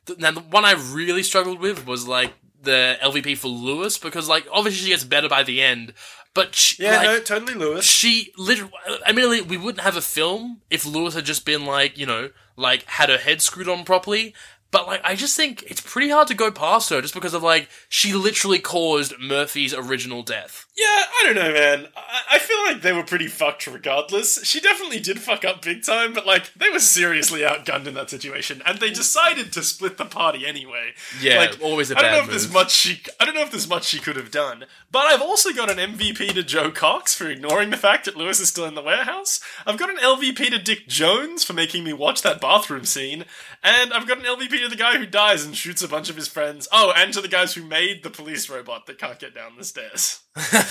[0.07, 2.33] th- now the one I really struggled with was like
[2.69, 5.93] the LVP for Lewis because like obviously she gets better by the end,
[6.35, 7.85] but she, Yeah, like, no, totally Lewis.
[7.85, 8.73] she literally
[9.07, 12.85] admittedly we wouldn't have a film if Lewis had just been like you know like
[12.85, 14.35] had her head screwed on properly
[14.71, 17.43] but like I just think it's pretty hard to go past her just because of
[17.43, 21.87] like she literally caused Murphy's original death Yeah, I don't know, man.
[21.97, 24.45] I, I feel like they were pretty fucked regardless.
[24.45, 28.11] She definitely did fuck up big time, but like they were seriously outgunned in that
[28.11, 30.93] situation, and they decided to split the party anyway.
[31.21, 32.55] Yeah, like, always a I don't know if there's move.
[32.55, 33.03] much she.
[33.19, 34.65] I don't know if there's much she could have done.
[34.91, 38.41] But I've also got an MVP to Joe Cox for ignoring the fact that Lewis
[38.41, 39.41] is still in the warehouse.
[39.67, 43.25] I've got an LVP to Dick Jones for making me watch that bathroom scene,
[43.63, 46.17] and I've got an LVP to the guy who dies and shoots a bunch of
[46.17, 46.69] his friends.
[46.73, 49.65] Oh, and to the guys who made the police robot that can't get down the
[49.65, 50.21] stairs.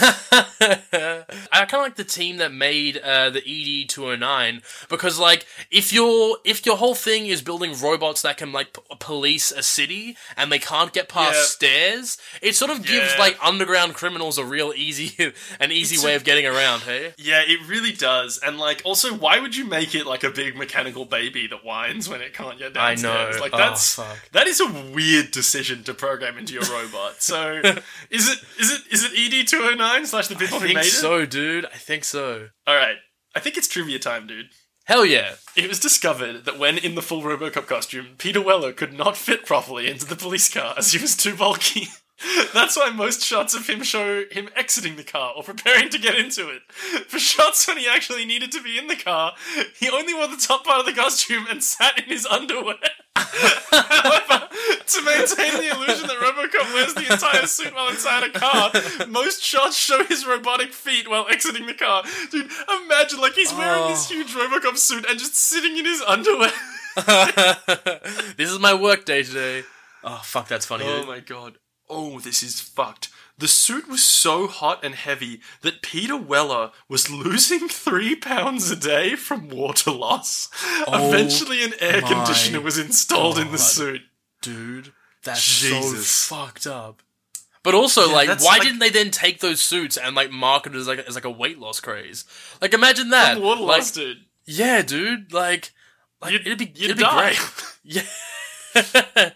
[1.51, 5.19] I kind of like the team that made uh, the ED two hundred nine because,
[5.19, 9.51] like, if your if your whole thing is building robots that can like p- police
[9.51, 11.43] a city and they can't get past Yeah.
[11.45, 13.19] stairs, it sort of gives Yeah.
[13.19, 16.81] like underground criminals a real easy an easy It's way a- of getting around.
[16.81, 18.39] Hey, Yeah, it really does.
[18.43, 22.07] And like also why would you make it like a big mechanical baby that whines
[22.09, 23.35] when it can't get I downstairs?
[23.35, 23.41] know.
[23.41, 24.17] Like Oh, that's fuck.
[24.31, 27.21] that is a weird decision to program into your robot.
[27.21, 27.59] So
[28.09, 31.25] is it is it is it ED two oh nine slash the I think so,
[31.25, 31.65] dude.
[31.65, 32.49] I think so.
[32.67, 32.97] Alright.
[33.35, 34.47] I think it's trivia time, dude.
[34.85, 35.35] Hell yeah.
[35.55, 39.45] It was discovered that when in the full Robocop costume, Peter Weller could not fit
[39.45, 41.87] properly into the police car as he was too bulky.
[42.53, 46.15] That's why most shots of him show him exiting the car or preparing to get
[46.15, 46.61] into it.
[47.07, 49.33] For shots when he actually needed to be in the car,
[49.79, 52.75] he only wore the top part of the costume and sat in his underwear.
[53.15, 54.47] However,
[54.87, 58.71] to maintain the illusion that Robocop wears the entire suit while inside a car,
[59.07, 62.03] most shots show his robotic feet while exiting the car.
[62.31, 62.49] Dude,
[62.83, 64.15] imagine like he's wearing this oh.
[64.15, 66.51] huge Robocop suit and just sitting in his underwear.
[68.37, 69.63] this is my work day today.
[70.03, 70.85] Oh fuck, that's funny.
[70.87, 71.07] Oh dude.
[71.07, 71.57] my god.
[71.89, 73.09] Oh, this is fucked.
[73.37, 78.75] The suit was so hot and heavy that Peter Weller was losing three pounds a
[78.75, 80.49] day from water loss.
[80.87, 84.01] Oh Eventually, an air conditioner was installed in the suit.
[84.41, 84.91] dude,
[85.23, 86.07] that's Jesus.
[86.09, 87.01] so fucked up.
[87.63, 90.77] But also, like, why like- didn't they then take those suits and like market it
[90.79, 92.25] as like as like a weight loss craze?
[92.61, 93.39] Like, imagine that.
[93.41, 94.17] Water like, loss, dude.
[94.45, 95.31] yeah, dude.
[95.31, 95.71] Like,
[96.21, 97.39] like You'd- it'd be you'd it'd be great.
[97.83, 98.01] Yeah.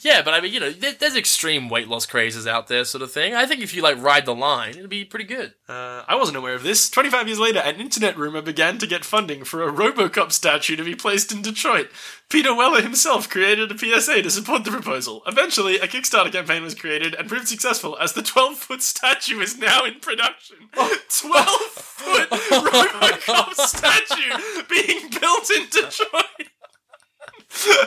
[0.00, 3.02] yeah, but I mean, you know, there, there's extreme weight loss crazes out there, sort
[3.02, 3.34] of thing.
[3.34, 5.54] I think if you like ride the line, it'd be pretty good.
[5.68, 6.88] Uh, I wasn't aware of this.
[6.88, 10.84] 25 years later, an internet rumor began to get funding for a Robocop statue to
[10.84, 11.90] be placed in Detroit.
[12.28, 15.22] Peter Weller himself created a PSA to support the proposal.
[15.26, 19.58] Eventually, a Kickstarter campaign was created and proved successful as the 12 foot statue is
[19.58, 20.56] now in production.
[20.72, 26.48] 12 foot Robocop statue being built in Detroit.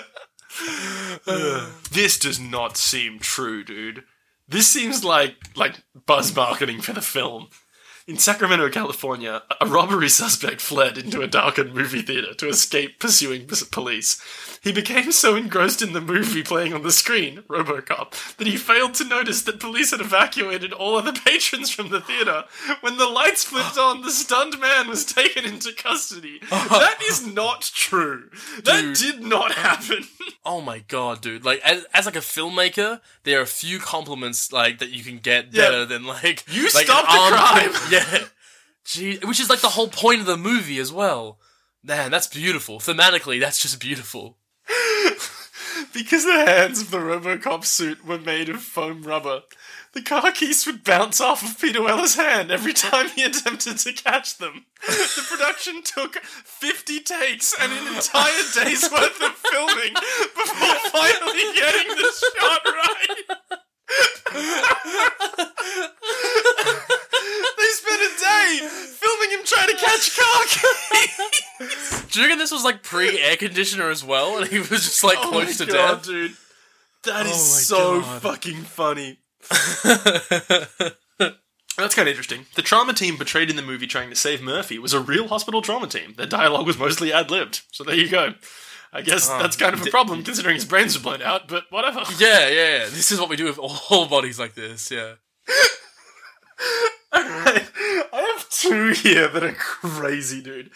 [1.91, 4.03] this does not seem true, dude.
[4.47, 7.49] This seems like like buzz marketing for the film.
[8.07, 13.45] In Sacramento, California, a robbery suspect fled into a darkened movie theater to escape pursuing
[13.69, 14.21] police.
[14.63, 18.93] He became so engrossed in the movie playing on the screen, Robocop, that he failed
[18.95, 22.45] to notice that police had evacuated all other patrons from the theater.
[22.79, 26.39] When the lights flipped on, the stunned man was taken into custody.
[26.77, 28.29] That is not true.
[28.63, 28.95] That Dude.
[28.95, 30.05] did not happen.
[30.45, 31.43] Oh my god, dude!
[31.43, 35.17] Like, as, as like a filmmaker, there are a few compliments like that you can
[35.17, 35.63] get Yeah.
[35.65, 37.71] better than like You like, stopped a crime.
[37.91, 37.97] Yeah,
[38.86, 41.40] Gee, which is like the whole point of the movie as well.
[41.84, 42.80] Man, that's beautiful.
[42.80, 44.38] Thematically, that's just beautiful.
[45.94, 49.41] Because the hands of the Robocop suit were made of foam rubber,
[49.94, 53.94] the car keys would bounce off of Peter Weller's hand every time he attempted to
[53.94, 54.65] catch them.
[54.86, 61.88] The production took 50 takes and an entire day's worth of filming before finally getting
[61.95, 63.60] the shot right.
[63.88, 63.95] They
[67.73, 72.03] spent a day filming him trying to catch car keys.
[72.11, 75.03] Do you reckon this was like pre air conditioner as well, and he was just
[75.03, 76.05] like Oh close my to God, death?
[76.05, 76.31] dude.
[77.03, 78.22] That oh is Oh my so God.
[78.22, 79.19] fucking funny.
[81.77, 82.47] That's kind of interesting.
[82.55, 85.61] The trauma team portrayed in the movie trying to save Murphy was a real hospital
[85.61, 86.15] trauma team.
[86.18, 87.61] Their dialogue was mostly ad libbed.
[87.72, 88.34] So there you go.
[88.93, 91.65] I guess Oh, that's kind of a problem considering his brains are blown out, but
[91.69, 91.99] whatever.
[92.19, 92.85] Yeah, yeah, yeah.
[92.85, 94.89] This is what we do with all bodies like this.
[94.91, 95.14] Yeah.
[97.15, 97.69] Alright,
[98.14, 100.72] I have two here that are crazy, dude.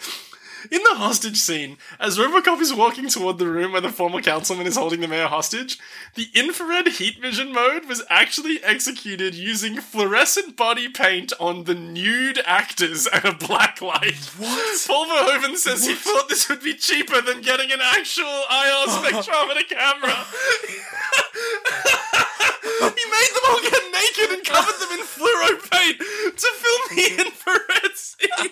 [0.69, 4.67] In the hostage scene, as Robocop is walking toward the room where the former councilman
[4.67, 5.79] is holding the mayor hostage,
[6.15, 12.41] the infrared heat vision mode was actually executed using fluorescent body paint on the nude
[12.45, 14.29] actors and a black light.
[14.38, 14.85] What?
[14.88, 19.67] Paul Verhoeven says he thought this would be cheaper than getting an actual IR spectrometer
[19.67, 20.25] camera.
[22.61, 27.07] he made them all get naked and covered them in fluoro paint to film the
[27.25, 28.51] infrared scene.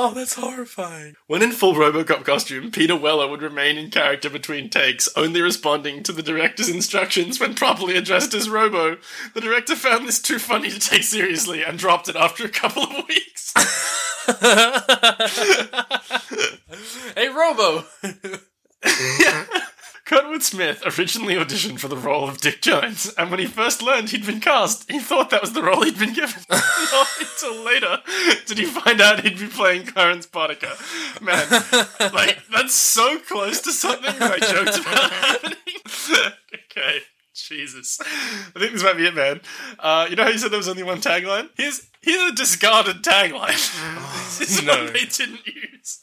[0.00, 1.16] Oh, that's horrifying.
[1.26, 6.04] When in full Robocop costume, Peter Weller would remain in character between takes, only responding
[6.04, 8.98] to the director's instructions when properly addressed as Robo.
[9.34, 12.84] The director found this too funny to take seriously and dropped it after a couple
[12.84, 13.52] of weeks.
[17.16, 17.84] Hey, Robo.
[20.08, 24.08] Kurtwood Smith originally auditioned for the role of Dick Jones, and when he first learned
[24.08, 26.42] he'd been cast, he thought that was the role he'd been given.
[26.50, 27.98] Not until later
[28.46, 31.20] did he find out he'd be playing Clarence Boddicker.
[31.20, 31.46] Man,
[32.14, 35.58] like, that's so close to something I joked about happening.
[36.54, 37.00] okay.
[37.42, 37.98] Jesus.
[38.00, 39.40] I think this might be it, man.
[39.78, 41.48] Uh, you know how you said there was only one tagline?
[41.56, 43.48] Here's here's a discarded tagline.
[44.38, 44.84] this is no.
[44.84, 46.00] one they didn't use.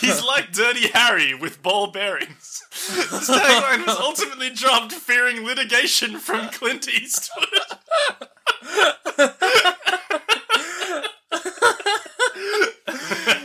[0.00, 2.62] He's like Dirty Harry with ball bearings.
[2.70, 7.48] This tagline was ultimately dropped fearing litigation from Clint Eastwood.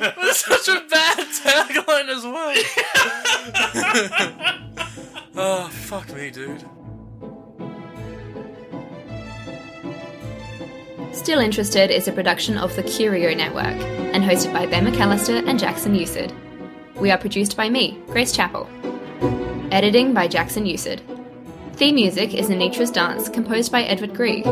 [0.04, 2.54] That's such a bad tagline as well.
[5.36, 6.64] oh, fuck me, dude.
[11.14, 15.60] Still Interested is a production of the Curio Network and hosted by Ben McAllister and
[15.60, 16.34] Jackson Usid.
[16.96, 18.68] We are produced by me, Grace Chappell.
[19.72, 21.02] Editing by Jackson Usid.
[21.74, 24.44] Theme music is Anitra's Dance, composed by Edward Grieg.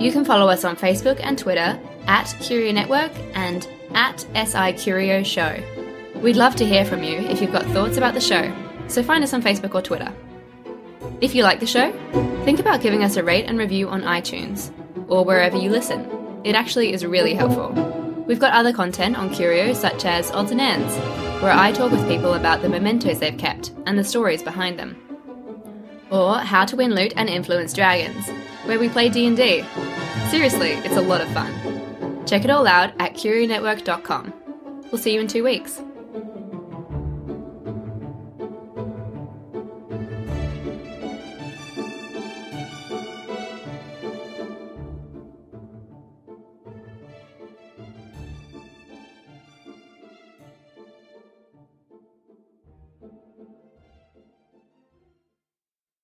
[0.00, 5.24] You can follow us on Facebook and Twitter at Curio Network and at SI Curio
[5.24, 5.60] Show.
[6.22, 8.54] We'd love to hear from you if you've got thoughts about the show,
[8.86, 10.14] so find us on Facebook or Twitter.
[11.20, 11.90] If you like the show,
[12.44, 14.70] think about giving us a rate and review on iTunes
[15.08, 16.10] or wherever you listen.
[16.44, 17.70] It actually is really helpful.
[18.26, 20.94] We've got other content on Curio, such as Odds and Ends,
[21.42, 24.96] where I talk with people about the mementos they've kept and the stories behind them.
[26.10, 28.28] Or How to Win Loot and Influence Dragons,
[28.64, 29.64] where we play D&D.
[30.30, 32.24] Seriously, it's a lot of fun.
[32.26, 34.32] Check it all out at curionetwork.com.
[34.90, 35.80] We'll see you in two weeks.